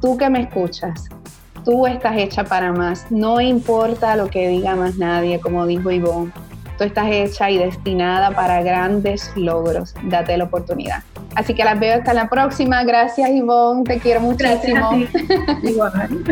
tú 0.00 0.16
que 0.16 0.28
me 0.28 0.42
escuchas, 0.42 1.08
tú 1.64 1.86
estás 1.86 2.16
hecha 2.16 2.44
para 2.44 2.72
más. 2.72 3.10
No 3.10 3.40
importa 3.40 4.16
lo 4.16 4.28
que 4.28 4.48
diga 4.48 4.76
más 4.76 4.96
nadie, 4.96 5.40
como 5.40 5.66
dijo 5.66 5.90
Ivonne. 5.90 6.32
Tú 6.76 6.84
estás 6.84 7.06
hecha 7.08 7.50
y 7.50 7.58
destinada 7.58 8.32
para 8.32 8.62
grandes 8.62 9.30
logros. 9.36 9.94
Date 10.04 10.36
la 10.36 10.44
oportunidad. 10.44 11.02
Así 11.36 11.54
que 11.54 11.64
las 11.64 11.78
veo 11.78 11.98
hasta 11.98 12.12
la 12.14 12.28
próxima. 12.28 12.82
Gracias, 12.84 13.30
Ivonne. 13.30 13.84
Te 13.84 13.98
quiero 13.98 14.20
muchísimo. 14.20 14.90
Igual. 15.62 16.24